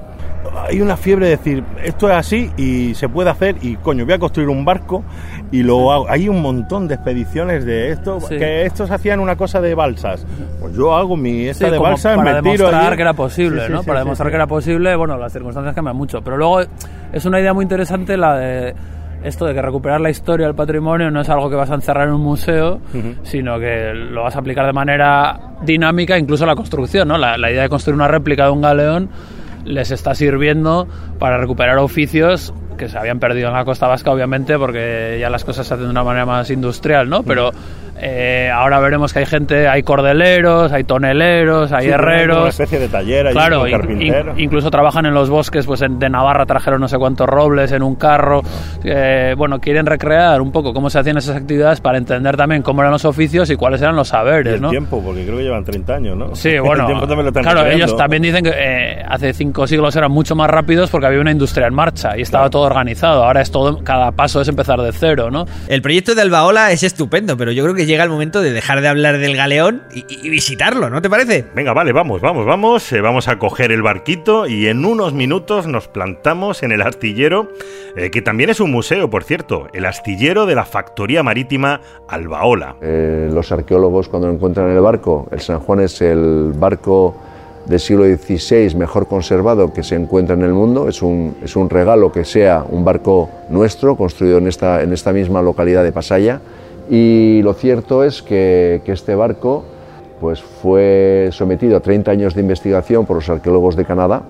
Hay 0.68 0.80
una 0.80 0.96
fiebre 0.96 1.26
de 1.26 1.30
decir, 1.32 1.64
esto 1.82 2.08
es 2.10 2.16
así 2.16 2.50
y 2.56 2.94
se 2.94 3.08
puede 3.08 3.30
hacer 3.30 3.56
y 3.62 3.76
coño, 3.76 4.04
voy 4.04 4.14
a 4.14 4.18
construir 4.18 4.48
un 4.48 4.64
barco 4.64 5.04
y 5.52 5.62
lo 5.62 5.92
hago. 5.92 6.06
Hay 6.08 6.28
un 6.28 6.42
montón 6.42 6.88
de 6.88 6.94
expediciones 6.94 7.64
de 7.64 7.90
esto, 7.90 8.20
Sí. 8.20 8.36
que 8.38 8.64
estos 8.64 8.90
hacían 8.90 9.20
una 9.20 9.36
cosa 9.36 9.60
de 9.60 9.74
balsas. 9.74 10.26
Pues 10.60 10.74
yo 10.74 10.94
hago 10.96 11.16
mi 11.16 11.46
esta 11.46 11.66
Sí, 11.66 11.72
de 11.72 11.78
balsas, 11.78 12.16
para 12.16 12.42
me 12.42 12.50
tiro 12.50 12.66
demostrar 12.66 12.96
que 12.96 13.02
era 13.02 13.12
posible, 13.14 13.66
Sí, 13.66 13.72
¿no? 13.72 13.82
para 13.84 14.00
demostrar 14.00 14.30
que 14.30 14.36
era 14.36 14.46
posible, 14.46 14.96
bueno, 14.96 15.16
las 15.16 15.32
circunstancias 15.32 15.74
cambian 15.74 15.96
mucho. 15.96 16.20
Pero 16.22 16.36
luego 16.36 16.60
es 17.12 17.24
una 17.24 17.40
idea 17.40 17.54
muy 17.54 17.62
interesante 17.62 18.16
la 18.16 18.36
de 18.36 18.74
esto 19.22 19.46
de 19.46 19.54
que 19.54 19.62
recuperar 19.62 20.00
la 20.00 20.10
historia 20.10 20.46
del 20.46 20.54
patrimonio 20.54 21.10
no 21.10 21.20
es 21.20 21.28
algo 21.28 21.50
que 21.50 21.56
vas 21.56 21.70
a 21.70 21.74
encerrar 21.74 22.08
en 22.08 22.14
un 22.14 22.22
museo, 22.22 22.80
sino 23.22 23.58
que 23.58 23.92
lo 23.94 24.22
vas 24.22 24.36
a 24.36 24.40
aplicar 24.40 24.66
de 24.66 24.72
manera 24.72 25.38
dinámica, 25.62 26.18
incluso 26.18 26.46
la 26.46 26.54
construcción, 26.54 27.08
¿no? 27.08 27.18
La, 27.18 27.36
la 27.36 27.50
idea 27.50 27.62
de 27.62 27.68
construir 27.68 27.94
una 27.94 28.08
réplica 28.08 28.44
de 28.44 28.50
un 28.50 28.62
galeón 28.62 29.10
les 29.64 29.90
está 29.90 30.14
sirviendo 30.14 30.86
para 31.18 31.38
recuperar 31.38 31.78
oficios 31.78 32.54
que 32.76 32.88
se 32.88 32.98
habían 32.98 33.18
perdido 33.18 33.48
en 33.48 33.54
la 33.54 33.64
costa 33.64 33.88
vasca, 33.88 34.10
obviamente, 34.12 34.58
porque 34.58 35.18
ya 35.20 35.30
las 35.30 35.44
cosas 35.44 35.66
se 35.66 35.74
hacen 35.74 35.86
de 35.86 35.90
una 35.90 36.04
manera 36.04 36.26
más 36.26 36.50
industrial, 36.50 37.08
¿no? 37.08 37.22
Pero 37.22 37.50
eh, 38.00 38.50
ahora 38.52 38.78
veremos 38.80 39.12
que 39.12 39.20
hay 39.20 39.26
gente, 39.26 39.68
hay 39.68 39.82
cordeleros, 39.82 40.72
hay 40.72 40.84
toneleros, 40.84 41.72
hay 41.72 41.84
Sí, 41.86 41.88
tienen 41.88 41.98
como 41.98 42.08
Una 42.12 42.16
herreros. 42.22 42.48
especie 42.48 42.78
de 42.78 42.88
taller 42.88 43.26
ahí 43.28 43.32
Claro, 43.32 43.64
carpintero. 43.70 44.32
in- 44.36 44.40
incluso 44.44 44.70
trabajan 44.70 45.06
en 45.06 45.14
los 45.14 45.28
bosques, 45.30 45.66
pues 45.66 45.82
en- 45.82 45.98
de 45.98 46.08
Navarra 46.10 46.46
trajeron 46.46 46.80
no 46.80 46.88
sé 46.88 46.98
cuántos 46.98 47.26
robles 47.28 47.72
en 47.72 47.82
un 47.82 47.94
carro. 47.96 48.42
Eh, 48.84 49.34
bueno, 49.36 49.60
quieren 49.60 49.86
recrear 49.86 50.40
un 50.40 50.52
poco 50.52 50.72
cómo 50.72 50.90
se 50.90 50.98
hacían 50.98 51.16
esas 51.18 51.36
actividades 51.36 51.80
para 51.80 51.98
entender 51.98 52.36
también 52.36 52.62
cómo 52.62 52.82
eran 52.82 52.92
los 52.92 53.04
oficios 53.04 53.50
y 53.50 53.56
cuáles 53.56 53.80
eran 53.82 53.96
los 53.96 54.08
Y 54.08 54.10
saberes, 54.10 54.54
el 54.54 54.60
¿no? 54.62 54.70
tiempo, 54.70 55.02
porque 55.04 55.24
creo 55.24 55.38
que 55.38 55.44
llevan 55.44 55.64
30 55.64 55.94
años, 55.94 56.16
¿no? 56.16 56.34
Sí, 56.34 56.58
bueno, 56.58 56.82
el 56.82 56.86
tiempo 56.86 57.06
también 57.06 57.24
lo 57.24 57.28
están 57.28 57.42
claro, 57.42 57.66
ellos 57.66 57.96
también 57.96 58.22
dicen 58.22 58.44
que 58.44 58.52
eh, 58.54 59.02
hace 59.08 59.32
cinco 59.32 59.66
siglos 59.66 59.94
eran 59.96 60.10
mucho 60.10 60.34
más 60.34 60.48
rápidos 60.50 60.90
porque 60.90 61.06
había 61.06 61.20
una 61.20 61.30
industria 61.32 61.66
en 61.66 61.74
marcha 61.74 62.16
y 62.16 62.22
estaba 62.22 62.50
todo 62.50 62.62
organizado. 62.62 63.24
Ahora 63.24 63.40
es 63.40 63.50
todo, 63.50 63.82
cada 63.84 64.12
paso 64.12 64.40
es 64.40 64.48
empezar 64.48 64.80
de 64.80 64.92
cero, 64.92 65.30
¿no? 65.30 65.46
El 65.68 65.82
proyecto 65.82 66.14
de 66.14 66.22
Albaola 66.22 66.70
es 66.72 66.82
estupendo, 66.82 67.36
pero 67.36 67.52
yo 67.52 67.62
creo 67.64 67.74
que 67.74 67.85
llega 67.86 68.04
el 68.04 68.10
momento 68.10 68.42
de 68.42 68.52
dejar 68.52 68.80
de 68.80 68.88
hablar 68.88 69.18
del 69.18 69.36
galeón 69.36 69.82
y, 69.92 70.04
y 70.08 70.28
visitarlo, 70.28 70.90
¿no 70.90 71.00
te 71.00 71.08
parece? 71.08 71.44
Venga, 71.54 71.72
vale, 71.72 71.92
vamos, 71.92 72.20
vamos, 72.20 72.44
vamos. 72.46 72.92
eh, 72.92 73.00
vamos 73.00 73.28
a 73.28 73.38
coger 73.38 73.72
el 73.72 73.82
barquito 73.82 74.46
y 74.46 74.66
en 74.66 74.84
unos 74.84 75.12
minutos 75.14 75.66
nos 75.66 75.88
plantamos 75.88 76.62
en 76.62 76.72
el 76.72 76.82
astillero, 76.82 77.50
eh, 77.96 78.10
que 78.10 78.22
también 78.22 78.50
es 78.50 78.60
un 78.60 78.70
museo, 78.70 79.08
por 79.08 79.24
cierto, 79.24 79.68
el 79.72 79.86
astillero 79.86 80.46
de 80.46 80.54
la 80.54 80.64
Factoría 80.64 81.22
Marítima 81.22 81.80
Albaola. 82.08 82.76
Eh, 82.82 83.30
los 83.32 83.50
arqueólogos 83.52 84.08
cuando 84.08 84.30
encuentran 84.30 84.70
el 84.70 84.80
barco, 84.80 85.28
el 85.30 85.40
San 85.40 85.60
Juan 85.60 85.80
es 85.80 86.00
el 86.02 86.52
barco 86.54 87.16
del 87.66 87.80
siglo 87.80 88.04
XVI 88.04 88.74
mejor 88.76 89.08
conservado 89.08 89.72
que 89.72 89.82
se 89.82 89.96
encuentra 89.96 90.34
en 90.36 90.42
el 90.42 90.52
mundo, 90.52 90.88
es 90.88 91.02
un, 91.02 91.36
es 91.42 91.56
un 91.56 91.68
regalo 91.68 92.12
que 92.12 92.24
sea 92.24 92.64
un 92.68 92.84
barco 92.84 93.28
nuestro, 93.50 93.96
construido 93.96 94.38
en 94.38 94.46
esta, 94.46 94.82
en 94.82 94.92
esta 94.92 95.12
misma 95.12 95.42
localidad 95.42 95.82
de 95.82 95.90
Pasaya, 95.90 96.40
y 96.90 97.42
lo 97.42 97.54
cierto 97.54 98.04
es 98.04 98.22
que, 98.22 98.82
este 98.86 99.14
barco 99.14 99.64
pues, 100.20 100.42
fue 100.42 101.30
sometido 101.32 101.76
a 101.76 101.80
30 101.80 102.10
años 102.10 102.34
de 102.34 102.40
investigación 102.40 103.06
por 103.06 103.16
los 103.16 103.28
arqueólogos 103.28 103.76
de 103.76 103.84
Canadá, 103.84 104.22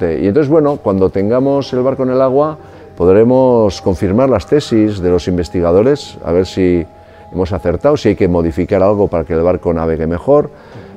y 0.00 0.26
entonces, 0.26 0.48
bueno, 0.48 0.78
cuando 0.82 1.10
tengamos 1.10 1.72
el 1.72 1.82
barco 1.82 2.02
en 2.02 2.10
el 2.10 2.20
agua, 2.20 2.58
podremos 2.96 3.80
confirmar 3.82 4.28
las 4.28 4.46
tesis 4.46 5.00
de 5.00 5.10
los 5.10 5.28
investigadores, 5.28 6.18
a 6.24 6.32
ver 6.32 6.46
si 6.46 6.84
hemos 7.32 7.52
acertado, 7.52 7.96
si 7.96 8.10
hay 8.10 8.16
que 8.16 8.26
modificar 8.26 8.82
algo 8.82 9.06
para 9.06 9.24
que 9.24 9.34
el 9.34 9.42
barco 9.42 9.72
navegue 9.72 10.08
mejor. 10.08 10.50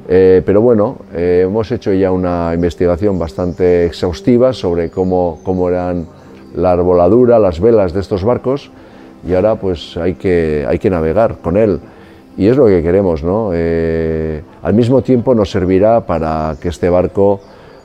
Eh, 0.07 0.41
pero 0.45 0.61
bueno, 0.61 0.97
eh, 1.13 1.43
hemos 1.45 1.71
hecho 1.71 1.93
ya 1.93 2.11
una 2.11 2.51
investigación 2.53 3.19
bastante 3.19 3.85
exhaustiva 3.85 4.53
sobre 4.53 4.89
cómo 4.89 5.69
eran 5.69 6.07
la 6.55 6.71
arboladura, 6.71 7.37
las 7.37 7.59
velas 7.59 7.93
de 7.93 7.99
estos 7.99 8.23
barcos 8.23 8.71
y 9.25 9.33
ahora 9.33 9.55
pues 9.55 9.97
hay 9.97 10.13
que, 10.13 10.65
hay 10.67 10.79
que 10.79 10.89
navegar 10.89 11.37
con 11.41 11.57
él. 11.57 11.79
Y 12.37 12.47
es 12.47 12.57
lo 12.57 12.65
que 12.65 12.83
queremos, 12.83 13.23
¿no? 13.23 13.51
Eh, 13.53 14.41
al 14.61 14.73
mismo 14.73 15.01
tiempo 15.01 15.33
nos 15.33 15.49
servirá 15.51 16.01
para 16.01 16.55
que 16.61 16.67
este 16.67 16.89
barco 16.89 17.39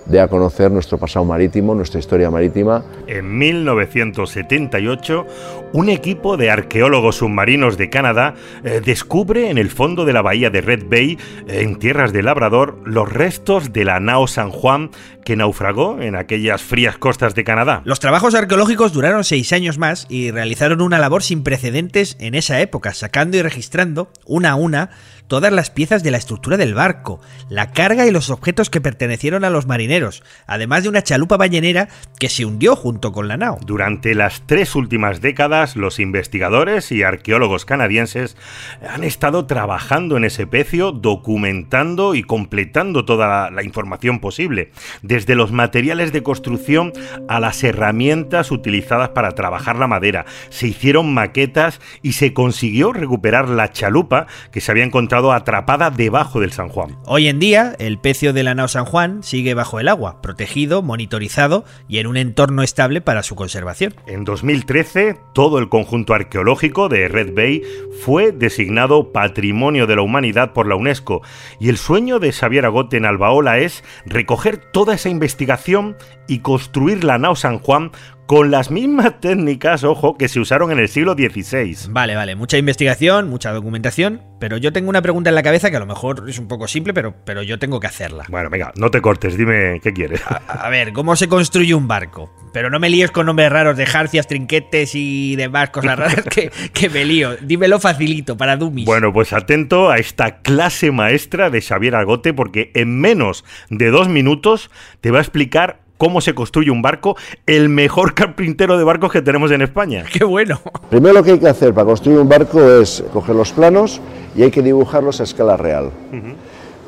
dé 0.06 0.20
a 0.20 0.28
conocer 0.28 0.70
nuestro 0.70 0.98
pasado 0.98 1.24
marítimo, 1.24 1.74
nuestra 1.74 2.00
historia 2.00 2.30
marítima. 2.30 2.84
En 3.06 3.38
1978, 3.38 5.26
un 5.72 5.88
equipo 5.88 6.36
de 6.36 6.50
arqueólogos 6.50 7.16
submarinos 7.16 7.76
de 7.76 7.90
Canadá 7.90 8.34
eh, 8.64 8.80
descubre 8.84 9.50
en 9.50 9.58
el 9.58 9.70
fondo 9.70 10.04
de 10.04 10.12
la 10.12 10.22
bahía 10.22 10.50
de 10.50 10.60
Red 10.60 10.84
Bay, 10.88 11.18
eh, 11.46 11.62
en 11.62 11.76
tierras 11.76 12.12
de 12.12 12.22
Labrador, 12.22 12.78
los 12.84 13.10
restos 13.10 13.72
de 13.72 13.84
la 13.84 14.00
nao 14.00 14.26
San 14.26 14.50
Juan 14.50 14.90
que 15.24 15.36
naufragó 15.36 16.00
en 16.00 16.16
aquellas 16.16 16.62
frías 16.62 16.98
costas 16.98 17.34
de 17.34 17.44
Canadá. 17.44 17.82
Los 17.84 18.00
trabajos 18.00 18.34
arqueológicos 18.34 18.92
duraron 18.92 19.24
seis 19.24 19.52
años 19.52 19.78
más 19.78 20.06
y 20.08 20.30
realizaron 20.30 20.80
una 20.80 20.98
labor 20.98 21.22
sin 21.22 21.42
precedentes 21.42 22.16
en 22.18 22.34
esa 22.34 22.60
época, 22.60 22.94
sacando 22.94 23.36
y 23.36 23.42
registrando, 23.42 24.10
una 24.26 24.50
a 24.50 24.54
una, 24.56 24.90
todas 25.30 25.52
las 25.52 25.70
piezas 25.70 26.02
de 26.02 26.10
la 26.10 26.18
estructura 26.18 26.56
del 26.56 26.74
barco, 26.74 27.20
la 27.48 27.70
carga 27.70 28.04
y 28.04 28.10
los 28.10 28.30
objetos 28.30 28.68
que 28.68 28.80
pertenecieron 28.80 29.44
a 29.44 29.50
los 29.50 29.64
marineros, 29.64 30.24
además 30.48 30.82
de 30.82 30.88
una 30.88 31.04
chalupa 31.04 31.36
ballenera 31.36 31.88
que 32.18 32.28
se 32.28 32.44
hundió 32.44 32.74
junto 32.74 33.12
con 33.12 33.28
la 33.28 33.36
nao. 33.36 33.60
Durante 33.64 34.16
las 34.16 34.42
tres 34.46 34.74
últimas 34.74 35.20
décadas, 35.20 35.76
los 35.76 36.00
investigadores 36.00 36.90
y 36.90 37.04
arqueólogos 37.04 37.64
canadienses 37.64 38.36
han 38.84 39.04
estado 39.04 39.46
trabajando 39.46 40.16
en 40.16 40.24
ese 40.24 40.48
pecio, 40.48 40.90
documentando 40.90 42.16
y 42.16 42.24
completando 42.24 43.04
toda 43.04 43.28
la, 43.28 43.50
la 43.52 43.62
información 43.62 44.18
posible, 44.18 44.72
desde 45.02 45.36
los 45.36 45.52
materiales 45.52 46.12
de 46.12 46.24
construcción 46.24 46.92
a 47.28 47.38
las 47.38 47.62
herramientas 47.62 48.50
utilizadas 48.50 49.10
para 49.10 49.30
trabajar 49.36 49.76
la 49.76 49.86
madera. 49.86 50.26
Se 50.48 50.66
hicieron 50.66 51.14
maquetas 51.14 51.80
y 52.02 52.14
se 52.14 52.34
consiguió 52.34 52.92
recuperar 52.92 53.48
la 53.48 53.70
chalupa 53.70 54.26
que 54.50 54.60
se 54.60 54.72
había 54.72 54.82
encontrado 54.82 55.19
atrapada 55.32 55.90
debajo 55.90 56.40
del 56.40 56.52
San 56.52 56.68
Juan. 56.68 56.96
Hoy 57.04 57.28
en 57.28 57.38
día, 57.38 57.74
el 57.78 57.98
pecio 57.98 58.32
de 58.32 58.42
la 58.42 58.54
nao 58.54 58.68
San 58.68 58.84
Juan 58.84 59.22
sigue 59.22 59.54
bajo 59.54 59.78
el 59.78 59.88
agua, 59.88 60.22
protegido, 60.22 60.82
monitorizado 60.82 61.64
y 61.88 61.98
en 61.98 62.06
un 62.06 62.16
entorno 62.16 62.62
estable 62.62 63.00
para 63.00 63.22
su 63.22 63.34
conservación. 63.36 63.94
En 64.06 64.24
2013, 64.24 65.16
todo 65.34 65.58
el 65.58 65.68
conjunto 65.68 66.14
arqueológico 66.14 66.88
de 66.88 67.08
Red 67.08 67.34
Bay 67.34 67.62
fue 68.02 68.32
designado 68.32 69.12
Patrimonio 69.12 69.86
de 69.86 69.96
la 69.96 70.02
Humanidad 70.02 70.52
por 70.52 70.66
la 70.66 70.76
UNESCO 70.76 71.22
y 71.58 71.68
el 71.68 71.76
sueño 71.76 72.18
de 72.18 72.32
Xavier 72.32 72.64
Agote 72.64 72.96
en 72.96 73.04
Albaola 73.04 73.58
es 73.58 73.84
recoger 74.06 74.56
toda 74.56 74.94
esa 74.94 75.08
investigación 75.08 75.96
y 76.30 76.38
construir 76.38 77.02
la 77.02 77.18
nao 77.18 77.34
San 77.34 77.58
Juan 77.58 77.90
con 78.30 78.52
las 78.52 78.70
mismas 78.70 79.20
técnicas, 79.20 79.82
ojo, 79.82 80.16
que 80.16 80.28
se 80.28 80.38
usaron 80.38 80.70
en 80.70 80.78
el 80.78 80.88
siglo 80.88 81.14
XVI. 81.14 81.90
Vale, 81.90 82.14
vale, 82.14 82.36
mucha 82.36 82.58
investigación, 82.58 83.28
mucha 83.28 83.50
documentación, 83.50 84.22
pero 84.38 84.56
yo 84.56 84.72
tengo 84.72 84.88
una 84.88 85.02
pregunta 85.02 85.30
en 85.30 85.34
la 85.34 85.42
cabeza 85.42 85.68
que 85.68 85.76
a 85.76 85.80
lo 85.80 85.86
mejor 85.86 86.26
es 86.28 86.38
un 86.38 86.46
poco 86.46 86.68
simple, 86.68 86.94
pero, 86.94 87.12
pero 87.24 87.42
yo 87.42 87.58
tengo 87.58 87.80
que 87.80 87.88
hacerla. 87.88 88.26
Bueno, 88.28 88.48
venga, 88.48 88.72
no 88.76 88.92
te 88.92 89.02
cortes, 89.02 89.36
dime 89.36 89.80
qué 89.82 89.92
quieres. 89.92 90.22
A 90.46 90.68
ver, 90.70 90.92
¿cómo 90.92 91.16
se 91.16 91.26
construye 91.26 91.74
un 91.74 91.88
barco? 91.88 92.32
Pero 92.52 92.70
no 92.70 92.78
me 92.78 92.88
líes 92.88 93.10
con 93.10 93.26
nombres 93.26 93.50
raros 93.50 93.76
de 93.76 93.86
jarcias, 93.86 94.28
trinquetes 94.28 94.92
y 94.94 95.34
demás 95.34 95.70
cosas 95.70 95.98
raras 95.98 96.24
que, 96.24 96.52
que 96.72 96.88
me 96.88 97.04
lío. 97.04 97.36
Dímelo 97.38 97.80
facilito, 97.80 98.36
para 98.36 98.56
dummies. 98.56 98.86
Bueno, 98.86 99.12
pues 99.12 99.32
atento 99.32 99.90
a 99.90 99.98
esta 99.98 100.40
clase 100.42 100.92
maestra 100.92 101.50
de 101.50 101.60
Xavier 101.62 101.96
Agote 101.96 102.32
porque 102.32 102.70
en 102.76 103.00
menos 103.00 103.44
de 103.70 103.90
dos 103.90 104.08
minutos 104.08 104.70
te 105.00 105.10
va 105.10 105.18
a 105.18 105.22
explicar 105.22 105.89
cómo 106.00 106.22
se 106.22 106.34
construye 106.34 106.70
un 106.70 106.80
barco, 106.80 107.14
el 107.46 107.68
mejor 107.68 108.14
carpintero 108.20 108.78
de 108.78 108.84
barcos 108.84 109.12
que 109.12 109.20
tenemos 109.20 109.50
en 109.50 109.60
España. 109.60 110.04
¡Qué 110.12 110.24
bueno! 110.24 110.58
Primero 110.88 111.14
lo 111.14 111.22
que 111.22 111.32
hay 111.32 111.38
que 111.38 111.48
hacer 111.48 111.74
para 111.74 111.84
construir 111.84 112.18
un 112.18 112.28
barco 112.28 112.58
es 112.80 113.04
coger 113.12 113.36
los 113.36 113.52
planos 113.52 114.00
y 114.34 114.42
hay 114.42 114.50
que 114.50 114.62
dibujarlos 114.62 115.20
a 115.20 115.24
escala 115.24 115.58
real. 115.58 115.90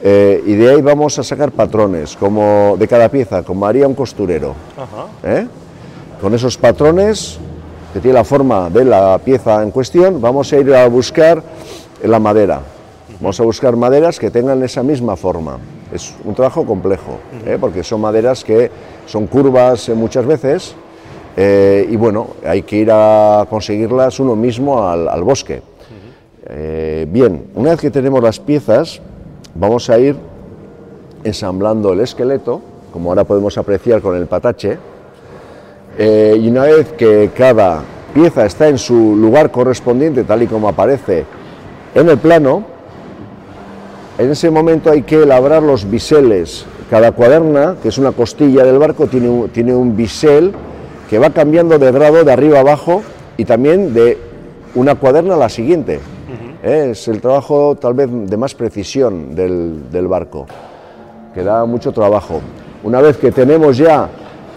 Eh, 0.02 0.42
y 0.46 0.54
de 0.54 0.70
ahí 0.70 0.80
vamos 0.80 1.18
a 1.18 1.22
sacar 1.22 1.52
patrones 1.52 2.16
como 2.16 2.74
de 2.78 2.88
cada 2.88 3.08
pieza, 3.10 3.42
como 3.42 3.66
haría 3.66 3.86
un 3.86 3.94
costurero. 3.94 4.54
¿eh? 5.22 5.46
Con 6.20 6.34
esos 6.34 6.56
patrones 6.56 7.38
que 7.92 8.00
tiene 8.00 8.14
la 8.14 8.24
forma 8.24 8.70
de 8.70 8.86
la 8.86 9.18
pieza 9.18 9.62
en 9.62 9.70
cuestión, 9.70 10.22
vamos 10.22 10.50
a 10.52 10.58
ir 10.58 10.74
a 10.74 10.88
buscar 10.88 11.42
la 12.02 12.18
madera. 12.18 12.62
Vamos 13.20 13.38
a 13.38 13.44
buscar 13.44 13.76
maderas 13.76 14.18
que 14.18 14.30
tengan 14.30 14.62
esa 14.62 14.82
misma 14.82 15.16
forma. 15.16 15.58
Es 15.92 16.14
un 16.24 16.34
trabajo 16.34 16.64
complejo, 16.64 17.18
¿eh? 17.46 17.58
porque 17.60 17.84
son 17.84 18.00
maderas 18.00 18.42
que 18.42 18.70
son 19.06 19.26
curvas 19.26 19.88
eh, 19.88 19.94
muchas 19.94 20.26
veces 20.26 20.74
eh, 21.36 21.86
y 21.90 21.96
bueno, 21.96 22.28
hay 22.44 22.62
que 22.62 22.76
ir 22.76 22.90
a 22.92 23.46
conseguirlas 23.48 24.20
uno 24.20 24.36
mismo 24.36 24.86
al, 24.86 25.22
bosque. 25.24 25.62
Eh, 26.46 27.06
bien, 27.08 27.46
una 27.54 27.70
vez 27.70 27.80
que 27.80 27.90
tenemos 27.90 28.22
las 28.22 28.38
piezas, 28.38 29.00
vamos 29.54 29.88
a 29.88 29.98
ir 29.98 30.16
ensamblando 31.24 31.92
el 31.92 32.00
esqueleto, 32.00 32.60
como 32.92 33.10
ahora 33.10 33.24
podemos 33.24 33.56
apreciar 33.56 34.02
con 34.02 34.14
el 34.16 34.26
patache, 34.26 34.76
y 35.98 36.48
una 36.48 36.64
vez 36.64 36.92
que 36.92 37.30
cada 37.34 37.82
pieza 38.12 38.44
está 38.44 38.68
en 38.68 38.76
su 38.76 39.16
lugar 39.16 39.50
correspondiente, 39.50 40.24
tal 40.24 40.42
y 40.42 40.46
como 40.46 40.68
aparece 40.68 41.24
en 41.94 42.08
el 42.08 42.18
plano, 42.18 42.64
en 44.18 44.30
ese 44.30 44.50
momento 44.50 44.90
hay 44.90 45.02
que 45.02 45.24
labrar 45.24 45.62
los 45.62 45.88
biseles. 45.88 46.66
Cada 46.92 47.12
cuaderna, 47.12 47.76
que 47.82 47.88
es 47.88 47.96
una 47.96 48.12
costilla 48.12 48.64
del 48.64 48.78
barco, 48.78 49.06
tiene 49.06 49.26
un, 49.26 49.48
tiene 49.48 49.74
un 49.74 49.96
bisel 49.96 50.52
que 51.08 51.18
va 51.18 51.30
cambiando 51.30 51.78
de 51.78 51.90
grado 51.90 52.22
de 52.22 52.30
arriba 52.30 52.58
a 52.58 52.60
abajo 52.60 53.02
y 53.38 53.46
también 53.46 53.94
de 53.94 54.18
una 54.74 54.96
cuaderna 54.96 55.36
a 55.36 55.38
la 55.38 55.48
siguiente. 55.48 56.00
¿Eh? 56.62 56.88
Es 56.90 57.08
el 57.08 57.22
trabajo 57.22 57.76
tal 57.76 57.94
vez 57.94 58.10
de 58.12 58.36
más 58.36 58.54
precisión 58.54 59.34
del, 59.34 59.90
del 59.90 60.06
barco, 60.06 60.44
que 61.32 61.42
da 61.42 61.64
mucho 61.64 61.92
trabajo. 61.92 62.42
Una 62.84 63.00
vez 63.00 63.16
que 63.16 63.32
tenemos 63.32 63.78
ya 63.78 64.10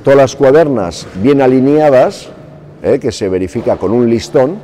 todas 0.03 0.17
las 0.17 0.36
cuadernas 0.36 1.07
bien 1.23 1.41
alineadas, 1.41 2.27
¿eh? 2.83 2.99
que 2.99 3.13
se 3.13 3.29
verifica 3.29 3.77
con 3.77 3.93
un 3.93 4.09
listón, 4.09 4.57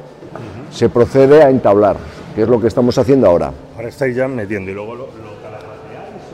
se 0.71 0.89
procede 0.89 1.41
a 1.41 1.49
entablar, 1.49 1.95
que 2.35 2.41
es 2.41 2.49
lo 2.49 2.59
que 2.59 2.67
estamos 2.67 2.97
haciendo 2.97 3.27
ahora. 3.27 3.53
Ahora 3.77 3.87
estáis 3.87 4.13
ya 4.13 4.27
metiendo 4.27 4.71
y 4.71 4.73
luego 4.73 4.93
lo, 4.93 5.05
lo 5.05 5.40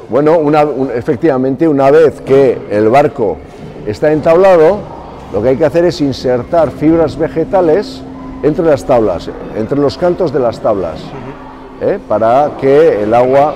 Bueno, 0.09 0.37
una- 0.37 0.63
un- 0.65 0.91
efectivamente, 0.91 1.67
una 1.67 1.91
vez 1.91 2.21
que 2.21 2.57
el 2.69 2.89
barco 2.89 3.37
está 3.85 4.11
entablado, 4.11 4.79
lo 5.33 5.41
que 5.41 5.49
hay 5.49 5.57
que 5.57 5.65
hacer 5.65 5.83
es 5.85 5.99
insertar 6.01 6.71
fibras 6.71 7.17
vegetales 7.17 8.01
entre 8.43 8.63
las 8.65 8.85
tablas, 8.85 9.29
entre 9.57 9.77
los 9.79 9.97
cantos 9.97 10.31
de 10.31 10.39
las 10.39 10.61
tablas, 10.61 10.99
¿eh? 11.81 11.99
para 12.07 12.51
que 12.61 13.03
el 13.03 13.13
agua, 13.13 13.55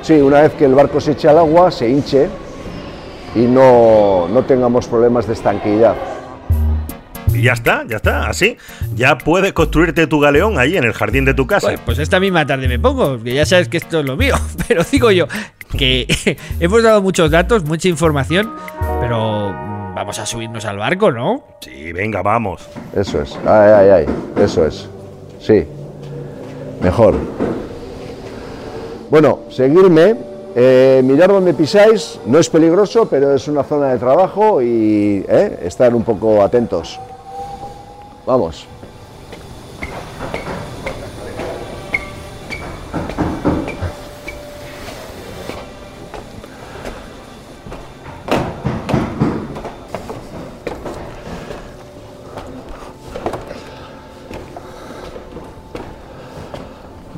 sí, 0.00 0.14
una 0.14 0.40
vez 0.42 0.52
que 0.54 0.64
el 0.64 0.74
barco 0.74 1.00
se 1.00 1.12
eche 1.12 1.28
al 1.28 1.38
agua, 1.38 1.70
se 1.70 1.88
hinche 1.88 2.28
y 3.36 3.40
no, 3.40 4.26
no 4.28 4.42
tengamos 4.42 4.88
problemas 4.88 5.26
de 5.26 5.34
estanqueidad. 5.34 5.94
Y 7.34 7.42
ya 7.42 7.52
está, 7.54 7.84
ya 7.88 7.96
está, 7.96 8.26
así. 8.28 8.58
Ya 8.94 9.16
puedes 9.16 9.54
construirte 9.54 10.06
tu 10.06 10.20
galeón 10.20 10.58
ahí 10.58 10.76
en 10.76 10.84
el 10.84 10.92
jardín 10.92 11.24
de 11.24 11.32
tu 11.32 11.46
casa. 11.46 11.68
Pues, 11.68 11.80
pues 11.84 11.98
esta 11.98 12.20
misma 12.20 12.44
tarde 12.44 12.68
me 12.68 12.78
pongo, 12.78 13.18
que 13.22 13.32
ya 13.34 13.46
sabes 13.46 13.68
que 13.68 13.78
esto 13.78 14.00
es 14.00 14.04
lo 14.04 14.16
mío. 14.18 14.34
Pero 14.68 14.82
digo 14.90 15.10
yo 15.10 15.26
que 15.72 16.06
hemos 16.60 16.82
dado 16.82 17.02
muchos 17.02 17.30
datos, 17.30 17.64
mucha 17.64 17.88
información, 17.88 18.52
pero 19.00 19.52
vamos 19.94 20.18
a 20.18 20.26
subirnos 20.26 20.64
al 20.64 20.78
barco, 20.78 21.10
¿no? 21.10 21.42
Sí, 21.60 21.92
venga, 21.92 22.22
vamos. 22.22 22.68
Eso 22.94 23.22
es, 23.22 23.38
ay, 23.46 23.70
ay, 23.70 23.88
ay, 23.88 24.06
eso 24.36 24.66
es, 24.66 24.88
sí, 25.40 25.64
mejor. 26.82 27.14
Bueno, 29.10 29.40
seguirme, 29.50 30.16
eh, 30.54 31.02
mirar 31.04 31.30
dónde 31.30 31.52
pisáis, 31.54 32.18
no 32.26 32.38
es 32.38 32.48
peligroso, 32.48 33.06
pero 33.08 33.34
es 33.34 33.46
una 33.48 33.62
zona 33.62 33.88
de 33.88 33.98
trabajo 33.98 34.62
y 34.62 35.24
eh, 35.28 35.58
estar 35.64 35.94
un 35.94 36.02
poco 36.02 36.42
atentos. 36.42 36.98
Vamos. 38.26 38.66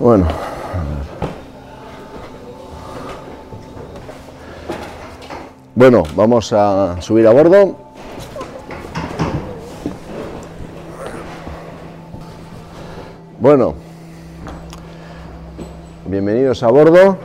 Bueno. 0.05 0.27
Bueno, 5.75 6.03
vamos 6.15 6.53
a 6.53 7.01
subir 7.01 7.27
a 7.27 7.31
bordo. 7.31 7.75
Bueno, 13.41 13.73
bienvenidos 16.05 16.63
a 16.63 16.69
bordo. 16.69 17.17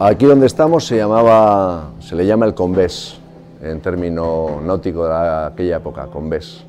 Aquí 0.00 0.26
donde 0.26 0.48
estamos 0.48 0.84
se 0.84 0.96
llamaba, 0.96 1.90
se 2.00 2.16
le 2.16 2.26
llama 2.26 2.46
el 2.46 2.54
Convés, 2.54 3.20
en 3.62 3.80
término 3.80 4.60
náutico 4.60 5.06
de 5.06 5.46
aquella 5.46 5.76
época, 5.76 6.06
Convés. 6.06 6.64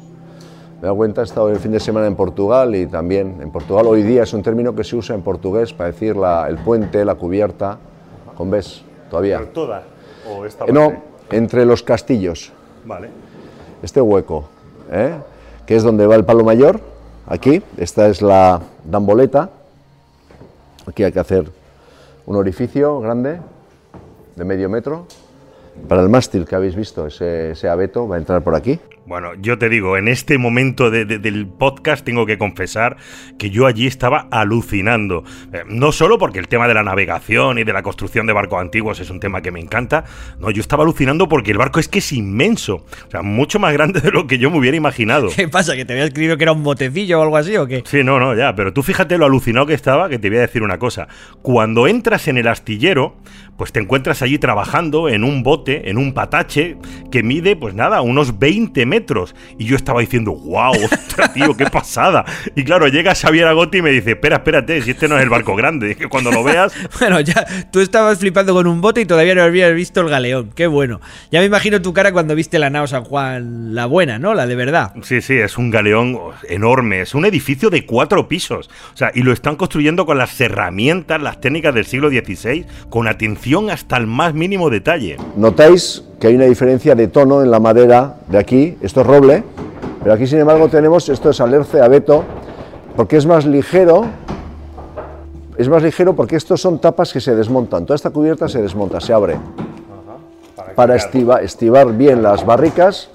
Me 0.82 0.88
da 0.88 0.94
cuenta, 0.94 1.22
he 1.22 1.24
estado 1.26 1.50
el 1.50 1.60
fin 1.60 1.72
de 1.74 1.80
semana 1.80 2.08
en 2.08 2.16
Portugal 2.16 2.74
y 2.74 2.88
también 2.88 3.40
en 3.42 3.52
Portugal 3.52 3.86
hoy 3.88 4.02
día 4.02 4.24
es 4.24 4.34
un 4.34 4.42
término 4.42 4.74
que 4.74 4.84
se 4.86 4.96
usa 4.96 5.14
en 5.16 5.22
portugués 5.22 5.74
para 5.74 5.92
decir 5.92 6.16
la- 6.16 6.48
el 6.48 6.58
puente, 6.58 7.04
la 7.04 7.16
cubierta, 7.16 7.78
Convés, 8.38 8.82
todavía. 9.10 9.42
¿Toda? 9.54 9.84
¿O 10.30 10.46
esta 10.46 10.64
Eh, 10.66 10.72
No, 10.72 10.94
entre 11.32 11.66
los 11.66 11.84
castillos, 11.84 12.54
Vale. 12.86 13.10
este 13.84 14.00
hueco, 14.00 14.46
¿eh? 14.90 15.16
que 15.66 15.76
es 15.76 15.84
donde 15.84 16.08
va 16.08 16.16
el 16.16 16.24
palo 16.24 16.46
mayor, 16.46 16.80
aquí, 17.28 17.62
esta 17.78 18.08
es 18.08 18.22
la 18.22 18.62
damboleta, 18.86 19.50
aquí 20.88 21.04
hay 21.04 21.12
que 21.12 21.20
hacer 21.20 21.52
un 22.26 22.38
orificio 22.38 23.02
grande 23.02 23.42
de 24.38 24.46
medio 24.46 24.70
metro, 24.70 25.06
para 25.90 26.02
el 26.02 26.08
mástil 26.10 26.46
que 26.46 26.56
habéis 26.56 26.76
visto, 26.76 27.06
ese, 27.08 27.52
ese 27.52 27.68
abeto 27.68 28.08
va 28.08 28.16
a 28.16 28.20
entrar 28.20 28.42
por 28.42 28.56
aquí. 28.56 28.80
Bueno, 29.10 29.32
yo 29.42 29.58
te 29.58 29.70
digo, 29.70 29.98
en 29.98 30.08
este 30.08 30.38
momento 30.38 30.92
de- 30.92 31.04
de- 31.04 31.18
del 31.18 31.48
podcast 31.48 32.06
tengo 32.06 32.28
que 32.28 32.38
confesar 32.38 32.96
que 33.40 33.50
yo 33.50 33.66
allí 33.66 33.88
estaba 33.88 34.28
alucinando. 34.30 35.24
Eh, 35.52 35.64
no 35.68 35.92
solo 35.92 36.20
porque 36.20 36.38
el 36.38 36.48
tema 36.48 36.68
de 36.68 36.76
la 36.76 36.84
navegación 36.84 37.58
y 37.58 37.64
de 37.64 37.74
la 37.74 37.82
construcción 37.82 38.28
de 38.28 38.34
barcos 38.34 38.62
antiguos 38.62 39.00
es 39.00 39.10
un 39.10 39.20
tema 39.20 39.42
que 39.42 39.50
me 39.52 39.60
encanta, 39.60 40.04
no, 40.40 40.52
yo 40.52 40.62
estaba 40.62 40.84
alucinando 40.84 41.28
porque 41.28 41.50
el 41.50 41.58
barco 41.58 41.80
es 41.80 41.88
que 41.88 41.98
es 42.00 42.14
inmenso, 42.14 42.86
o 43.08 43.10
sea, 43.10 43.24
mucho 43.24 43.58
más 43.58 43.74
grande 43.74 44.00
de 44.02 44.12
lo 44.12 44.28
que 44.28 44.38
yo 44.38 44.52
me 44.52 44.60
hubiera 44.60 44.78
imaginado. 44.78 45.30
¿Qué 45.36 45.48
pasa? 45.48 45.76
¿Que 45.76 45.86
te 45.86 45.94
habías 45.94 46.12
creído 46.12 46.38
que 46.38 46.44
era 46.44 46.52
un 46.52 46.62
botecillo 46.64 47.20
o 47.20 47.24
algo 47.24 47.38
así 47.38 47.58
o 47.58 47.66
qué? 47.66 47.82
Sí, 47.88 48.04
no, 48.04 48.20
no, 48.20 48.36
ya, 48.36 48.54
pero 48.54 48.74
tú 48.74 48.84
fíjate 48.84 49.18
lo 49.18 49.26
alucinado 49.26 49.66
que 49.66 49.74
estaba, 49.74 50.08
que 50.10 50.20
te 50.20 50.30
voy 50.30 50.38
a 50.38 50.42
decir 50.42 50.62
una 50.62 50.78
cosa. 50.78 51.08
Cuando 51.42 51.88
entras 51.88 52.28
en 52.28 52.38
el 52.38 52.48
astillero, 52.48 53.16
pues 53.60 53.74
te 53.74 53.82
encuentras 53.82 54.22
allí 54.22 54.40
trabajando 54.40 55.10
en 55.10 55.26
un 55.26 55.44
bote, 55.44 55.90
en 55.90 55.98
un 55.98 56.14
patache, 56.14 56.78
que 57.12 57.24
mide, 57.24 57.58
pues 57.58 57.76
nada, 57.76 58.00
unos 58.00 58.40
20 58.40 58.86
metros. 58.86 59.36
Y 59.58 59.66
yo 59.66 59.76
estaba 59.76 60.00
diciendo, 60.00 60.32
wow, 60.32 60.72
ostras, 60.82 61.34
tío, 61.34 61.58
qué 61.58 61.66
pasada. 61.66 62.24
Y 62.56 62.64
claro, 62.64 62.88
llega 62.88 63.14
Xavier 63.14 63.48
Agotti 63.48 63.80
y 63.80 63.82
me 63.82 63.90
dice, 63.90 64.12
espera, 64.12 64.38
espérate, 64.38 64.82
si 64.82 64.92
este 64.92 65.10
no 65.10 65.18
es 65.18 65.24
el 65.24 65.30
barco 65.30 65.58
grande, 65.58 65.98
que 65.98 66.08
cuando 66.08 66.32
lo 66.32 66.42
veas... 66.42 66.74
Bueno, 67.00 67.20
ya, 67.20 67.46
tú 67.72 67.82
estabas 67.82 68.20
flipando 68.20 68.54
con 68.54 68.66
un 68.66 68.82
bote 68.82 69.02
y 69.02 69.06
todavía 69.06 69.36
no 69.36 69.44
habías 69.44 69.74
visto 69.74 70.02
el 70.02 70.10
galeón. 70.10 70.52
Qué 70.56 70.68
bueno. 70.68 71.02
Ya 71.32 71.40
me 71.40 71.46
imagino 71.46 71.82
tu 71.82 71.94
cara 71.94 72.12
cuando 72.14 72.36
viste 72.36 72.60
la 72.60 72.70
nao 72.70 72.88
San 72.88 73.04
Juan, 73.04 73.76
la 73.76 73.86
buena, 73.86 74.20
¿no? 74.20 74.34
La 74.34 74.48
de 74.48 74.56
verdad. 74.56 74.94
Sí, 75.04 75.22
sí, 75.22 75.34
es 75.34 75.58
un 75.58 75.70
galeón 75.70 76.18
enorme, 76.48 77.02
es 77.02 77.14
un 77.14 77.26
edificio 77.26 77.70
de 77.70 77.86
cuatro 77.86 78.28
pisos. 78.28 78.70
O 78.94 78.98
sea, 78.98 79.12
y 79.14 79.24
lo 79.24 79.34
están 79.34 79.58
construyendo 79.58 80.06
con 80.06 80.18
las 80.18 80.40
herramientas, 80.40 81.22
las 81.22 81.42
técnicas 81.42 81.74
del 81.74 81.86
siglo 81.86 82.10
XVI, 82.10 82.66
con 82.90 83.08
atención 83.08 83.49
hasta 83.70 83.98
el 83.98 84.06
más 84.08 84.34
mínimo 84.34 84.70
detalle. 84.70 85.18
Notáis 85.36 86.04
que 86.20 86.28
hay 86.28 86.36
una 86.36 86.46
diferencia 86.46 86.94
de 86.96 87.08
tono 87.08 87.42
en 87.42 87.50
la 87.50 87.60
madera 87.60 88.18
de 88.28 88.38
aquí, 88.38 88.78
esto 88.82 89.02
es 89.02 89.08
roble, 89.08 89.44
pero 90.04 90.14
aquí 90.14 90.28
sin 90.28 90.40
embargo 90.40 90.68
tenemos, 90.68 91.10
esto 91.10 91.30
es 91.32 91.42
alerce 91.42 91.82
abeto, 91.82 92.24
porque 92.96 93.18
es 93.18 93.26
más 93.26 93.46
ligero, 93.46 94.06
es 95.58 95.68
más 95.68 95.82
ligero 95.84 96.16
porque 96.16 96.36
estos 96.36 96.62
son 96.62 96.80
tapas 96.80 97.12
que 97.12 97.20
se 97.20 97.36
desmontan, 97.36 97.86
toda 97.86 97.96
esta 97.96 98.12
cubierta 98.12 98.48
se 98.48 98.62
desmonta, 98.62 99.00
se 99.02 99.14
abre, 99.14 99.38
para 100.76 100.96
estiva- 100.96 101.42
estivar 101.42 101.92
bien 101.98 102.22
las 102.22 102.46
barricas, 102.46 103.10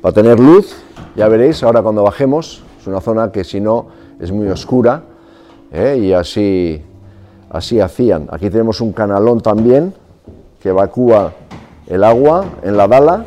para 0.00 0.12
tener 0.14 0.40
luz, 0.40 0.74
ya 1.16 1.28
veréis 1.28 1.62
ahora 1.62 1.82
cuando 1.82 2.02
bajemos, 2.02 2.62
es 2.80 2.86
una 2.86 3.00
zona 3.00 3.30
que 3.32 3.44
si 3.44 3.60
no 3.60 3.86
es 4.20 4.32
muy 4.32 4.48
oscura, 4.48 5.02
¿eh? 5.72 5.98
y 6.00 6.12
así, 6.12 6.82
así 7.54 7.80
hacían. 7.80 8.28
Aquí 8.30 8.50
tenemos 8.50 8.80
un 8.80 8.92
canalón 8.92 9.40
también, 9.40 9.94
que 10.60 10.68
evacúa 10.70 11.32
el 11.86 12.04
agua 12.04 12.44
en 12.62 12.76
la 12.76 12.88
Dala. 12.88 13.24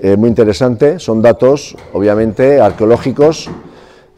Eh, 0.00 0.16
muy 0.16 0.28
interesante, 0.28 0.98
son 0.98 1.22
datos 1.22 1.76
obviamente 1.92 2.60
arqueológicos 2.60 3.48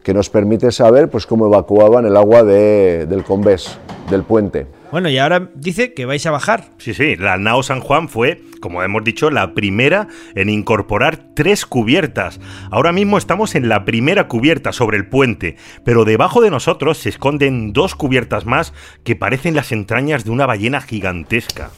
que 0.03 0.15
nos 0.15 0.31
permite 0.31 0.73
saber 0.73 1.11
pues, 1.11 1.27
cómo 1.27 1.47
evacuaban 1.47 2.07
el 2.07 2.17
agua 2.17 2.43
de- 2.43 3.07
del 3.07 3.23
Convés, 3.25 3.79
del 4.11 4.23
puente. 4.25 4.67
Bueno, 4.91 5.09
y 5.09 5.19
ahora 5.19 5.51
dice 5.55 5.95
que 5.95 6.05
vais 6.05 6.27
a 6.27 6.33
bajar. 6.33 6.65
Sí, 6.79 6.95
sí, 6.95 7.15
la 7.15 7.39
Nao 7.39 7.63
San 7.63 7.81
Juan 7.81 8.09
fue, 8.09 8.43
como 8.61 8.83
hemos 8.83 9.05
dicho, 9.05 9.31
la 9.31 9.55
primera 9.55 10.09
en 10.35 10.49
incorporar 10.49 11.19
tres 11.35 11.65
cubiertas. 11.65 12.41
Ahora 12.73 12.91
mismo 12.91 13.17
estamos 13.17 13.55
en 13.55 13.69
la 13.69 13.85
primera 13.85 14.27
cubierta 14.27 14.73
sobre 14.73 14.97
el 14.97 15.09
puente, 15.09 15.57
pero 15.85 16.05
debajo 16.05 16.41
de 16.41 16.51
nosotros 16.51 16.99
se 16.99 17.09
esconden 17.11 17.73
dos 17.73 17.95
cubiertas 17.95 18.47
más 18.47 18.73
que 19.05 19.15
parecen 19.15 19.55
las 19.55 19.71
entrañas 19.71 20.25
de 20.25 20.33
una 20.33 20.47
ballena 20.47 20.81
gigantesca. 20.81 21.71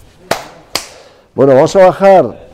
Bueno, 1.34 1.54
vamos 1.54 1.76
a 1.76 1.86
bajar 1.86 2.48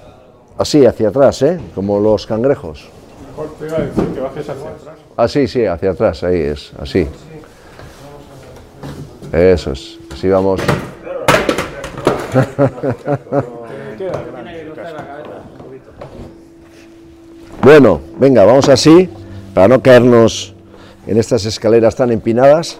así, 0.58 0.84
hacia 0.86 1.08
atrás, 1.08 1.40
¿eh? 1.42 1.60
como 1.74 2.00
los 2.00 2.26
cangrejos. 2.26 2.88
Mejor 3.28 3.54
te 3.58 3.66
iba 3.66 3.76
a 3.76 3.80
decir 3.80 4.14
que 4.14 4.20
bajes 4.20 4.48
hacia 4.48 4.70
atrás. 4.70 4.98
Ah, 5.16 5.28
sí, 5.28 5.46
sí, 5.46 5.64
hacia 5.64 5.90
atrás, 5.92 6.24
ahí 6.24 6.40
es, 6.40 6.72
así. 6.80 7.06
Eso 9.32 9.72
es, 9.72 9.98
así 10.12 10.28
vamos. 10.28 10.60
Bueno, 17.60 18.00
venga, 18.18 18.44
vamos 18.44 18.68
así, 18.70 19.10
para 19.52 19.68
no 19.68 19.82
caernos 19.82 20.54
en 21.06 21.18
estas 21.18 21.44
escaleras 21.44 21.96
tan 21.96 22.10
empinadas. 22.10 22.78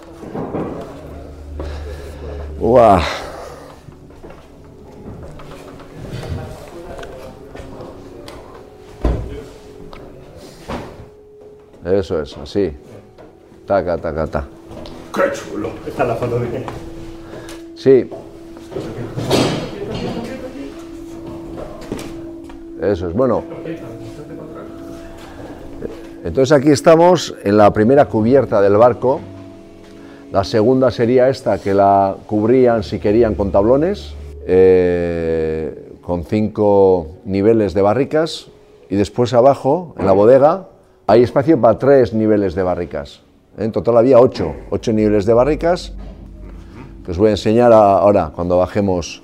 ¡Uah! 2.59 3.03
Eso 11.85 12.23
es, 12.23 12.37
así. 12.39 12.73
Taca, 13.67 13.99
taca, 13.99 14.27
taca. 14.27 14.58
¡Qué 15.15 15.23
chulo! 15.33 15.71
Esta 15.87 16.03
es 16.03 16.09
la 16.09 16.15
foto 16.17 16.39
de... 16.39 16.65
Sí. 17.75 18.11
Eso 22.81 23.09
es, 23.09 23.15
bueno. 23.15 23.43
Entonces 26.25 26.53
aquí 26.53 26.71
estamos 26.71 27.35
en 27.43 27.57
la 27.57 27.73
primera 27.73 28.07
cubierta 28.07 28.61
del 28.61 28.77
barco. 28.77 29.21
La 30.31 30.45
segunda 30.45 30.91
sería 30.91 31.29
esta, 31.29 31.59
que 31.59 31.73
la 31.73 32.17
cubrían 32.27 32.83
si 32.83 32.99
querían 32.99 33.35
con 33.35 33.51
tablones, 33.51 34.15
eh, 34.47 35.93
con 36.03 36.25
cinco 36.25 37.07
niveles 37.25 37.73
de 37.75 37.83
barricas. 37.83 38.49
Y 38.91 38.97
después 38.97 39.33
abajo, 39.33 39.95
en 39.99 40.07
la 40.07 40.13
bodega, 40.13 40.69
hay 41.07 41.23
espacio 41.23 41.61
para 41.61 41.79
tres 41.79 42.13
niveles 42.13 42.55
de 42.55 42.63
barricas. 42.63 43.23
En 43.59 43.73
total 43.73 43.97
había 43.97 44.21
ocho, 44.21 44.55
ocho 44.71 44.93
niveles 44.93 45.27
de 45.27 45.35
barricas 45.35 45.93
que 47.05 47.11
os 47.11 47.19
voy 47.19 47.29
a 47.29 47.31
enseñar 47.33 47.73
ahora 47.73 48.31
cuando 48.35 48.57
bajemos 48.57 49.23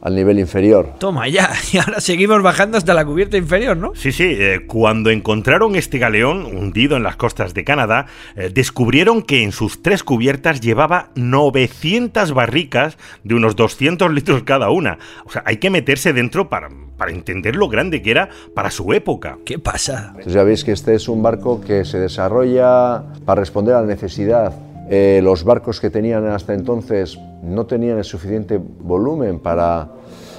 al 0.00 0.14
nivel 0.14 0.38
inferior. 0.38 0.94
Toma 0.98 1.28
ya, 1.28 1.50
y 1.72 1.78
ahora 1.78 2.00
seguimos 2.00 2.42
bajando 2.42 2.78
hasta 2.78 2.94
la 2.94 3.04
cubierta 3.04 3.36
inferior, 3.36 3.76
¿no? 3.76 3.92
Sí, 3.94 4.12
sí, 4.12 4.24
eh, 4.24 4.60
cuando 4.66 5.10
encontraron 5.10 5.76
este 5.76 5.98
galeón 5.98 6.44
hundido 6.44 6.96
en 6.96 7.02
las 7.02 7.16
costas 7.16 7.54
de 7.54 7.64
Canadá, 7.64 8.06
eh, 8.36 8.50
descubrieron 8.52 9.22
que 9.22 9.42
en 9.42 9.52
sus 9.52 9.82
tres 9.82 10.02
cubiertas 10.02 10.60
llevaba 10.60 11.10
900 11.14 12.32
barricas 12.32 12.98
de 13.24 13.34
unos 13.34 13.56
200 13.56 14.12
litros 14.12 14.42
cada 14.44 14.70
una. 14.70 14.98
O 15.24 15.30
sea, 15.30 15.42
hay 15.44 15.56
que 15.56 15.70
meterse 15.70 16.12
dentro 16.12 16.48
para, 16.48 16.68
para 16.96 17.10
entender 17.10 17.56
lo 17.56 17.68
grande 17.68 18.02
que 18.02 18.10
era 18.10 18.28
para 18.54 18.70
su 18.70 18.92
época. 18.92 19.38
¿Qué 19.44 19.58
pasa? 19.58 20.08
Entonces 20.10 20.32
ya 20.32 20.42
veis 20.42 20.64
que 20.64 20.72
este 20.72 20.94
es 20.94 21.08
un 21.08 21.22
barco 21.22 21.60
que 21.60 21.84
se 21.84 21.98
desarrolla 21.98 23.02
para 23.24 23.40
responder 23.40 23.74
a 23.74 23.80
la 23.80 23.86
necesidad 23.86 24.67
eh, 24.90 25.20
los 25.22 25.44
barcos 25.44 25.80
que 25.80 25.90
tenían 25.90 26.26
hasta 26.26 26.54
entonces 26.54 27.18
no 27.42 27.66
tenían 27.66 27.98
el 27.98 28.04
suficiente 28.04 28.58
volumen 28.80 29.38
para, 29.38 29.88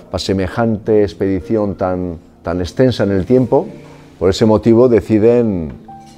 para 0.09 0.19
semejante 0.19 1.03
expedición 1.03 1.75
tan, 1.75 2.17
tan 2.41 2.59
extensa 2.59 3.03
en 3.03 3.11
el 3.11 3.25
tiempo. 3.25 3.67
Por 4.17 4.29
ese 4.29 4.45
motivo 4.45 4.89
deciden 4.89 5.71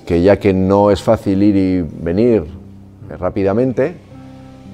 que 0.05 0.21
ya 0.21 0.37
que 0.39 0.53
no 0.53 0.91
es 0.91 1.01
fácil 1.03 1.43
ir 1.43 1.55
y 1.55 1.81
venir 1.81 2.43
rápidamente, 3.19 3.93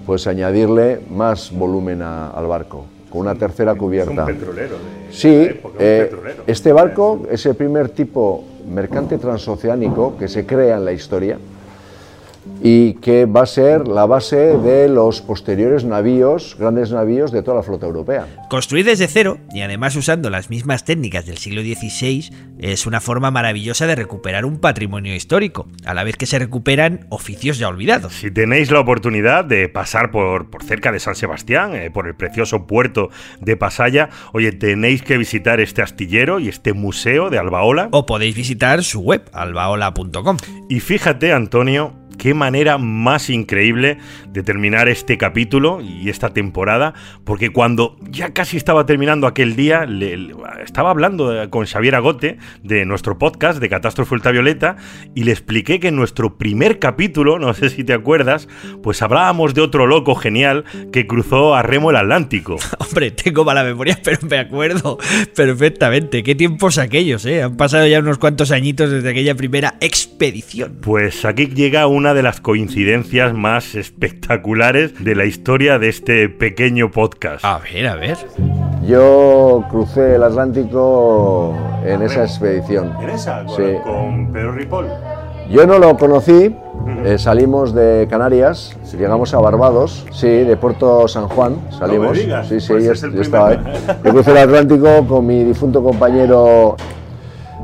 pues 0.06 0.28
añadirle 0.28 1.00
más 1.10 1.52
volumen 1.52 2.02
a- 2.02 2.30
al 2.30 2.48
barco, 2.48 2.86
con 3.10 3.22
una 3.22 3.36
tercera 3.36 3.76
cubierta. 3.76 4.24
Es 4.24 4.30
un 4.30 4.36
petrolero 4.36 4.76
de 4.76 5.12
Sí, 5.14 5.28
época, 5.34 5.76
un 5.78 5.86
eh, 5.86 6.02
petrolero. 6.10 6.44
este 6.48 6.72
barco 6.74 7.22
es 7.30 7.46
el 7.46 7.56
primer 7.56 7.90
tipo 7.90 8.44
mercante 8.70 9.18
transoceánico 9.18 10.16
que 10.18 10.28
se 10.28 10.46
crea 10.46 10.78
en 10.78 10.86
la 10.86 10.92
historia 10.94 11.38
y 12.62 12.94
que 12.96 13.26
va 13.26 13.44
a 13.44 13.46
ser 13.46 13.88
la 13.88 14.06
base 14.06 14.58
de 14.58 14.90
los 14.90 15.22
posteriores 15.22 15.84
navíos, 15.84 16.56
grandes 16.60 16.92
navíos 16.92 17.32
de 17.32 17.44
toda 17.44 17.58
la 17.58 17.64
flota 17.64 17.86
europea. 17.86 18.28
Construir 18.50 18.86
desde 18.86 19.08
cero 19.08 19.38
y 19.54 19.62
además 19.62 19.96
usando 19.96 20.30
las 20.30 20.50
mismas 20.50 20.86
técnicas 20.86 21.26
del 21.26 21.38
siglo 21.38 21.62
XVI 21.62 22.30
es 22.60 22.86
una 22.88 23.02
forma 23.02 23.32
maravillosa 23.32 23.88
de 23.88 23.96
recuperar 23.96 24.46
un 24.46 24.60
patrimonio 24.60 25.16
histórico, 25.16 25.68
a 25.86 25.94
la 25.94 26.04
vez 26.04 26.18
que 26.18 26.26
se 26.26 26.40
recuperan 26.40 27.06
oficios 27.10 27.60
ya 27.60 27.68
olvidados. 27.68 28.14
Si 28.14 28.32
tenéis 28.32 28.72
la 28.72 28.80
oportunidad 28.80 29.46
de 29.46 29.70
pasar 29.70 30.12
por, 30.12 30.50
por 30.50 30.64
cerca 30.64 30.92
de 30.92 31.00
San 31.00 31.16
Sebastián, 31.16 31.76
eh, 31.76 31.92
por 31.92 32.08
el 32.08 32.16
precioso 32.16 32.66
puerto 32.66 33.10
de 33.40 33.58
Pasaya, 33.58 34.10
oye, 34.34 34.52
tenéis 34.52 35.04
que 35.04 35.18
visitar 35.18 35.60
este 35.60 35.82
astillero 35.82 36.40
y 36.40 36.50
este 36.50 36.74
museo 36.74 37.30
de 37.30 37.38
Albaola. 37.38 37.90
O 37.92 38.06
podéis 38.06 38.36
visitar 38.36 38.84
su 38.84 39.02
web, 39.02 39.24
albaola.com. 39.34 40.38
Y 40.70 40.80
fíjate, 40.80 41.34
Antonio, 41.34 41.94
qué 42.18 42.34
manera 42.34 42.78
más 42.78 43.30
increíble 43.30 43.98
de 44.38 44.44
terminar 44.44 44.88
este 44.88 45.18
capítulo 45.18 45.82
y 45.82 46.10
esta 46.10 46.32
temporada, 46.32 46.94
porque 47.24 47.50
cuando 47.50 47.98
ya 48.08 48.34
casi 48.34 48.56
estaba 48.56 48.86
terminando 48.86 49.26
aquel 49.26 49.56
día, 49.56 49.86
le- 49.88 50.16
le- 50.16 50.36
estaba 50.64 50.92
hablando 50.92 51.42
eh, 51.42 51.50
con 51.50 51.66
Xavier 51.66 51.96
Agote 51.96 52.38
de 52.62 52.86
nuestro 52.86 53.18
podcast 53.18 53.60
de 53.60 53.68
Catástrofe 53.68 54.14
Ultravioleta 54.14 54.76
y 55.16 55.24
le 55.24 55.32
expliqué 55.32 55.80
que 55.80 55.88
en 55.88 55.96
nuestro 55.96 56.38
primer 56.38 56.78
capítulo, 56.78 57.40
no 57.40 57.52
sé 57.56 57.72
si 57.72 57.84
te 57.84 57.94
acuerdas, 57.94 58.48
pues 58.84 59.02
hablábamos 59.02 59.56
de 59.56 59.62
otro 59.62 59.88
loco 59.88 60.14
genial 60.14 60.66
que 60.94 61.08
cruzó 61.08 61.56
a 61.56 61.64
remo 61.64 61.90
el 61.90 61.96
Atlántico. 61.96 62.58
Hombre, 62.80 63.10
tengo 63.10 63.44
mala 63.44 63.64
memoria, 63.64 63.98
pero 64.04 64.20
me 64.30 64.38
acuerdo 64.38 65.00
perfectamente. 65.36 66.22
Qué 66.22 66.36
tiempos 66.36 66.78
aquellos, 66.78 67.26
¿eh? 67.26 67.42
Han 67.42 67.58
pasado 67.58 67.88
ya 67.88 68.00
unos 68.02 68.20
cuantos 68.20 68.52
añitos 68.52 68.92
desde 68.92 69.10
aquella 69.10 69.34
primera 69.34 69.74
expedición. 69.82 70.78
Pues 70.82 71.26
aquí 71.26 71.48
llega 71.48 71.88
una 71.88 72.14
de 72.14 72.22
las 72.22 72.40
coincidencias 72.40 73.34
más 73.34 73.74
espectaculares 73.74 74.27
de 74.28 75.16
la 75.16 75.24
historia 75.26 75.80
de 75.80 75.88
este 75.90 76.28
pequeño 76.28 76.92
podcast. 76.92 77.46
A 77.46 77.60
ver, 77.60 77.88
a 77.88 77.96
ver. 77.96 78.18
Yo 78.86 79.64
crucé 79.70 80.16
el 80.16 80.24
Atlántico 80.24 81.56
en 81.86 82.02
esa 82.02 82.24
expedición. 82.24 82.92
¿En 83.02 83.10
esa? 83.10 83.46
Con, 83.46 83.56
Sí. 83.56 83.64
con 83.86 84.32
Pedro 84.34 84.52
Ripoll. 84.52 84.88
Yo 85.50 85.66
no 85.66 85.80
lo 85.80 85.96
conocí, 85.96 86.54
eh, 87.06 87.18
salimos 87.18 87.74
de 87.74 88.06
Canarias, 88.10 88.78
llegamos 88.98 89.34
a 89.34 89.40
Barbados, 89.40 90.06
sí, 90.12 90.28
de 90.28 90.58
Puerto 90.58 91.08
San 91.08 91.30
Juan 91.30 91.56
salimos. 91.80 92.08
No 92.08 92.14
me 92.14 92.20
digas, 92.20 92.50
sí, 92.50 92.60
sí, 92.60 92.68
pues 92.74 92.84
yo, 92.84 92.92
es 92.92 93.04
el 93.04 93.14
yo 93.14 93.22
estaba 93.22 93.50
ahí. 93.50 93.58
primer- 93.58 93.98
Yo 94.04 94.12
crucé 94.12 94.32
el 94.32 94.38
Atlántico 94.40 95.08
con 95.08 95.26
mi 95.26 95.46
difunto 95.46 95.82
compañero 95.82 96.76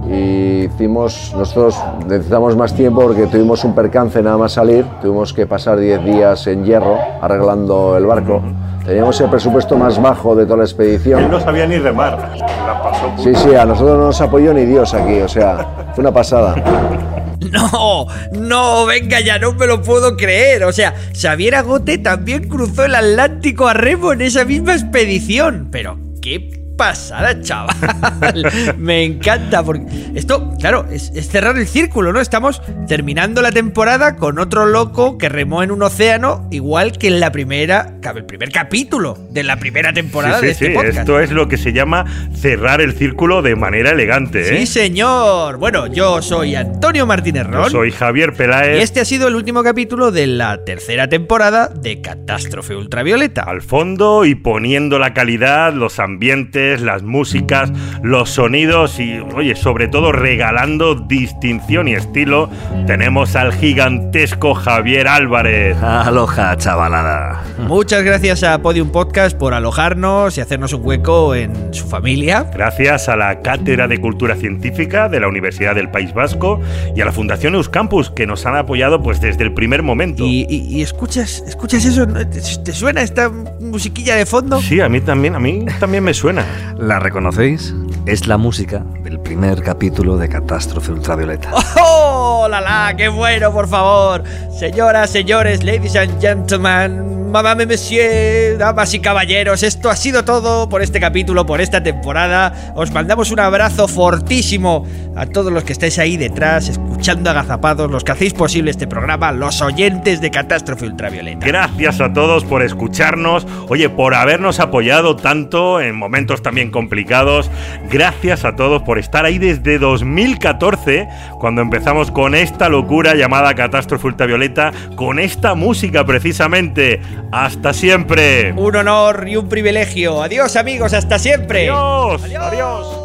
y 0.09 0.65
hicimos, 0.65 1.33
nosotros 1.37 1.75
necesitamos 2.07 2.55
más 2.55 2.75
tiempo 2.75 3.01
porque 3.01 3.27
tuvimos 3.27 3.63
un 3.63 3.73
percance 3.73 4.21
nada 4.21 4.37
más 4.37 4.53
salir, 4.53 4.85
tuvimos 5.01 5.33
que 5.33 5.45
pasar 5.47 5.79
10 5.79 6.03
días 6.03 6.47
en 6.47 6.63
hierro 6.65 6.97
arreglando 7.21 7.97
el 7.97 8.05
barco. 8.05 8.41
Teníamos 8.85 9.19
el 9.21 9.29
presupuesto 9.29 9.77
más 9.77 10.01
bajo 10.01 10.35
de 10.35 10.45
toda 10.45 10.57
la 10.57 10.63
expedición. 10.63 11.23
Él 11.23 11.31
no 11.31 11.39
sabía 11.39 11.65
ni 11.65 11.77
remar. 11.77 12.33
La 12.37 12.83
pasó 12.83 13.13
Sí, 13.17 13.33
sí, 13.33 13.55
a 13.55 13.65
nosotros 13.65 13.97
no 13.97 14.05
nos 14.07 14.19
apoyó 14.19 14.53
ni 14.53 14.65
Dios 14.65 14.93
aquí, 14.93 15.21
o 15.21 15.27
sea, 15.27 15.91
fue 15.93 16.01
una 16.01 16.13
pasada. 16.13 16.55
No, 17.51 18.07
no, 18.31 18.85
venga, 18.85 19.19
ya 19.19 19.37
no 19.37 19.53
me 19.53 19.67
lo 19.67 19.81
puedo 19.81 20.15
creer. 20.15 20.63
O 20.63 20.71
sea, 20.71 20.95
Xavier 21.13 21.55
Agote 21.55 21.97
también 21.97 22.47
cruzó 22.47 22.85
el 22.85 22.95
Atlántico 22.95 23.67
a 23.67 23.73
remo 23.73 24.13
en 24.13 24.21
esa 24.21 24.45
misma 24.45 24.73
expedición. 24.73 25.67
Pero 25.69 25.97
qué 26.21 26.62
pasada, 26.77 27.39
chaval. 27.41 28.51
Me 28.77 29.03
encanta 29.03 29.63
porque 29.63 29.85
esto, 30.15 30.51
claro, 30.59 30.85
es, 30.91 31.11
es 31.15 31.27
cerrar 31.29 31.57
el 31.57 31.67
círculo, 31.67 32.13
¿no? 32.13 32.19
Estamos 32.19 32.61
terminando 32.87 33.41
la 33.41 33.51
temporada 33.51 34.15
con 34.15 34.39
otro 34.39 34.65
loco 34.65 35.17
que 35.17 35.29
remó 35.29 35.63
en 35.63 35.71
un 35.71 35.81
océano, 35.83 36.47
igual 36.51 36.97
que 36.97 37.07
en 37.07 37.19
la 37.19 37.31
primera, 37.31 37.93
el 38.15 38.25
primer 38.25 38.51
capítulo 38.51 39.17
de 39.31 39.43
la 39.43 39.57
primera 39.57 39.93
temporada 39.93 40.39
Sí, 40.39 40.45
de 40.47 40.51
este 40.51 40.67
sí, 40.67 40.73
podcast. 40.73 40.97
esto 40.99 41.19
es 41.19 41.31
lo 41.31 41.47
que 41.47 41.57
se 41.57 41.73
llama 41.73 42.05
cerrar 42.35 42.81
el 42.81 42.93
círculo 42.93 43.41
de 43.41 43.55
manera 43.55 43.91
elegante. 43.91 44.41
¿eh? 44.41 44.59
Sí, 44.59 44.65
señor. 44.67 45.57
Bueno, 45.57 45.87
yo 45.87 46.21
soy 46.21 46.55
Antonio 46.55 47.05
Martínez 47.05 47.45
Ron. 47.47 47.65
Yo 47.65 47.69
soy 47.69 47.91
Javier 47.91 48.33
Peláez. 48.33 48.79
Y 48.79 48.83
este 48.83 48.99
ha 48.99 49.05
sido 49.05 49.27
el 49.27 49.35
último 49.35 49.63
capítulo 49.63 50.11
de 50.11 50.27
la 50.27 50.63
tercera 50.65 51.07
temporada 51.07 51.67
de 51.67 52.01
Catástrofe 52.01 52.75
Ultravioleta. 52.75 53.43
Al 53.43 53.61
fondo 53.61 54.25
y 54.25 54.35
poniendo 54.35 54.99
la 54.99 55.13
calidad, 55.13 55.73
los 55.73 55.99
ambientes, 55.99 56.62
las 56.81 57.03
músicas, 57.03 57.71
los 58.01 58.29
sonidos 58.31 58.99
y, 58.99 59.19
oye, 59.35 59.55
sobre 59.55 59.87
todo 59.87 60.11
regalando 60.11 60.95
distinción 60.95 61.87
y 61.87 61.93
estilo, 61.93 62.49
tenemos 62.87 63.35
al 63.35 63.53
gigantesco 63.53 64.53
Javier 64.53 65.07
Álvarez. 65.07 65.77
Aloha, 65.81 66.55
chavalada. 66.57 67.43
Muchas 67.67 68.03
gracias 68.03 68.43
a 68.43 68.61
Podium 68.61 68.89
Podcast 68.91 69.37
por 69.37 69.53
alojarnos 69.53 70.37
y 70.37 70.41
hacernos 70.41 70.73
un 70.73 70.85
hueco 70.85 71.35
en 71.35 71.73
su 71.73 71.85
familia. 71.87 72.45
Gracias 72.53 73.09
a 73.09 73.15
la 73.15 73.41
Cátedra 73.41 73.87
de 73.87 73.99
Cultura 73.99 74.35
Científica 74.35 75.09
de 75.09 75.19
la 75.19 75.27
Universidad 75.27 75.75
del 75.75 75.89
País 75.91 76.13
Vasco 76.13 76.59
y 76.95 77.01
a 77.01 77.05
la 77.05 77.11
Fundación 77.11 77.55
Euskampus 77.55 78.09
que 78.09 78.25
nos 78.25 78.45
han 78.45 78.55
apoyado 78.55 79.01
pues 79.01 79.21
desde 79.21 79.43
el 79.43 79.53
primer 79.53 79.83
momento. 79.83 80.25
Y, 80.25 80.45
y- 80.49 80.63
y 80.73 80.81
escuchas, 80.81 81.43
escuchas 81.47 81.85
eso. 81.85 82.07
¿Te, 82.07 82.25
te 82.25 82.71
suena 82.73 83.01
esta 83.01 83.29
musiquilla 83.29 84.15
de 84.15 84.25
fondo? 84.25 84.59
Sí, 84.61 84.79
a 84.81 84.89
mí 84.89 85.01
también, 85.01 85.35
a 85.35 85.39
mí 85.39 85.65
también 85.79 86.03
me 86.03 86.13
suena. 86.13 86.45
¿La 86.77 86.99
reconocéis? 86.99 87.73
Es 88.05 88.27
la 88.27 88.37
música 88.37 88.83
del 89.01 89.19
primer 89.19 89.61
capítulo 89.61 90.17
de 90.17 90.27
Catástrofe 90.27 90.91
Ultravioleta. 90.91 91.51
¡Oh, 91.81 92.47
la 92.49 92.59
la! 92.59 92.93
¡Qué 92.97 93.07
bueno, 93.07 93.51
por 93.53 93.67
favor! 93.67 94.23
Señoras, 94.57 95.09
señores, 95.09 95.63
ladies 95.63 95.95
and 95.95 96.19
gentlemen, 96.19 97.31
madame, 97.31 97.65
monsieur, 97.65 98.57
damas 98.57 98.93
y 98.93 98.99
caballeros, 98.99 99.63
esto 99.63 99.89
ha 99.89 99.95
sido 99.95 100.23
todo 100.23 100.69
por 100.69 100.81
este 100.81 100.99
capítulo, 100.99 101.45
por 101.45 101.61
esta 101.61 101.81
temporada. 101.81 102.73
Os 102.75 102.91
mandamos 102.91 103.31
un 103.31 103.39
abrazo 103.39 103.87
fortísimo 103.87 104.85
a 105.15 105.25
todos 105.25 105.51
los 105.51 105.63
que 105.63 105.73
estáis 105.73 105.97
ahí 105.97 106.17
detrás, 106.17 106.69
escuchando 106.69 106.92
agazapados, 107.09 107.91
los 107.91 108.03
que 108.03 108.13
hacéis 108.13 108.33
posible 108.33 108.71
este 108.71 108.87
programa, 108.87 109.31
los 109.31 109.61
oyentes 109.61 110.21
de 110.21 110.31
Catástrofe 110.31 110.85
Ultravioleta. 110.85 111.45
Gracias 111.45 111.99
a 111.99 112.13
todos 112.13 112.45
por 112.45 112.63
escucharnos, 112.63 113.45
oye, 113.67 113.89
por 113.89 114.15
habernos 114.15 114.59
apoyado 114.59 115.15
tanto 115.15 115.81
en 115.81 115.95
momentos 115.95 116.41
también 116.41 116.71
complicados. 116.71 117.51
Gracias 117.89 118.45
a 118.45 118.55
todos 118.55 118.83
por 118.83 118.99
estar 118.99 119.25
ahí 119.25 119.37
desde 119.37 119.79
2014, 119.79 121.09
cuando 121.39 121.61
empezamos 121.61 122.09
con 122.09 122.35
esta 122.35 122.69
locura 122.69 123.15
llamada 123.15 123.53
Catástrofe 123.53 124.07
Ultravioleta, 124.07 124.71
con 124.95 125.19
esta 125.19 125.55
música 125.55 126.05
precisamente. 126.05 127.01
Hasta 127.31 127.73
siempre. 127.73 128.53
Un 128.53 128.75
honor 128.75 129.27
y 129.27 129.35
un 129.35 129.49
privilegio. 129.49 130.23
Adiós 130.23 130.55
amigos, 130.55 130.93
hasta 130.93 131.19
siempre. 131.19 131.69
Adiós. 131.69 132.23
Adiós. 132.23 132.43
Adiós. 132.43 133.02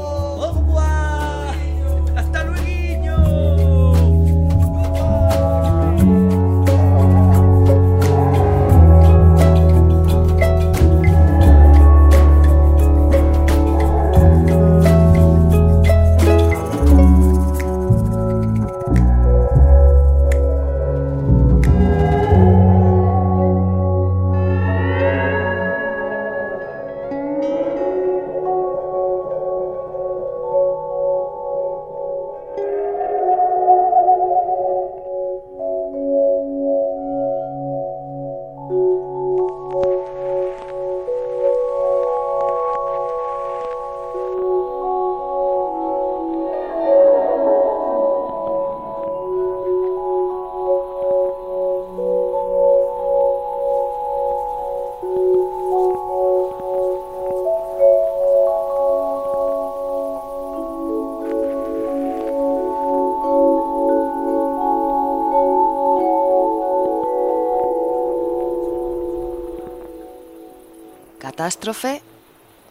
Catástrofe 71.49 72.03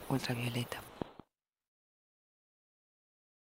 ultravioleta. 0.07 0.86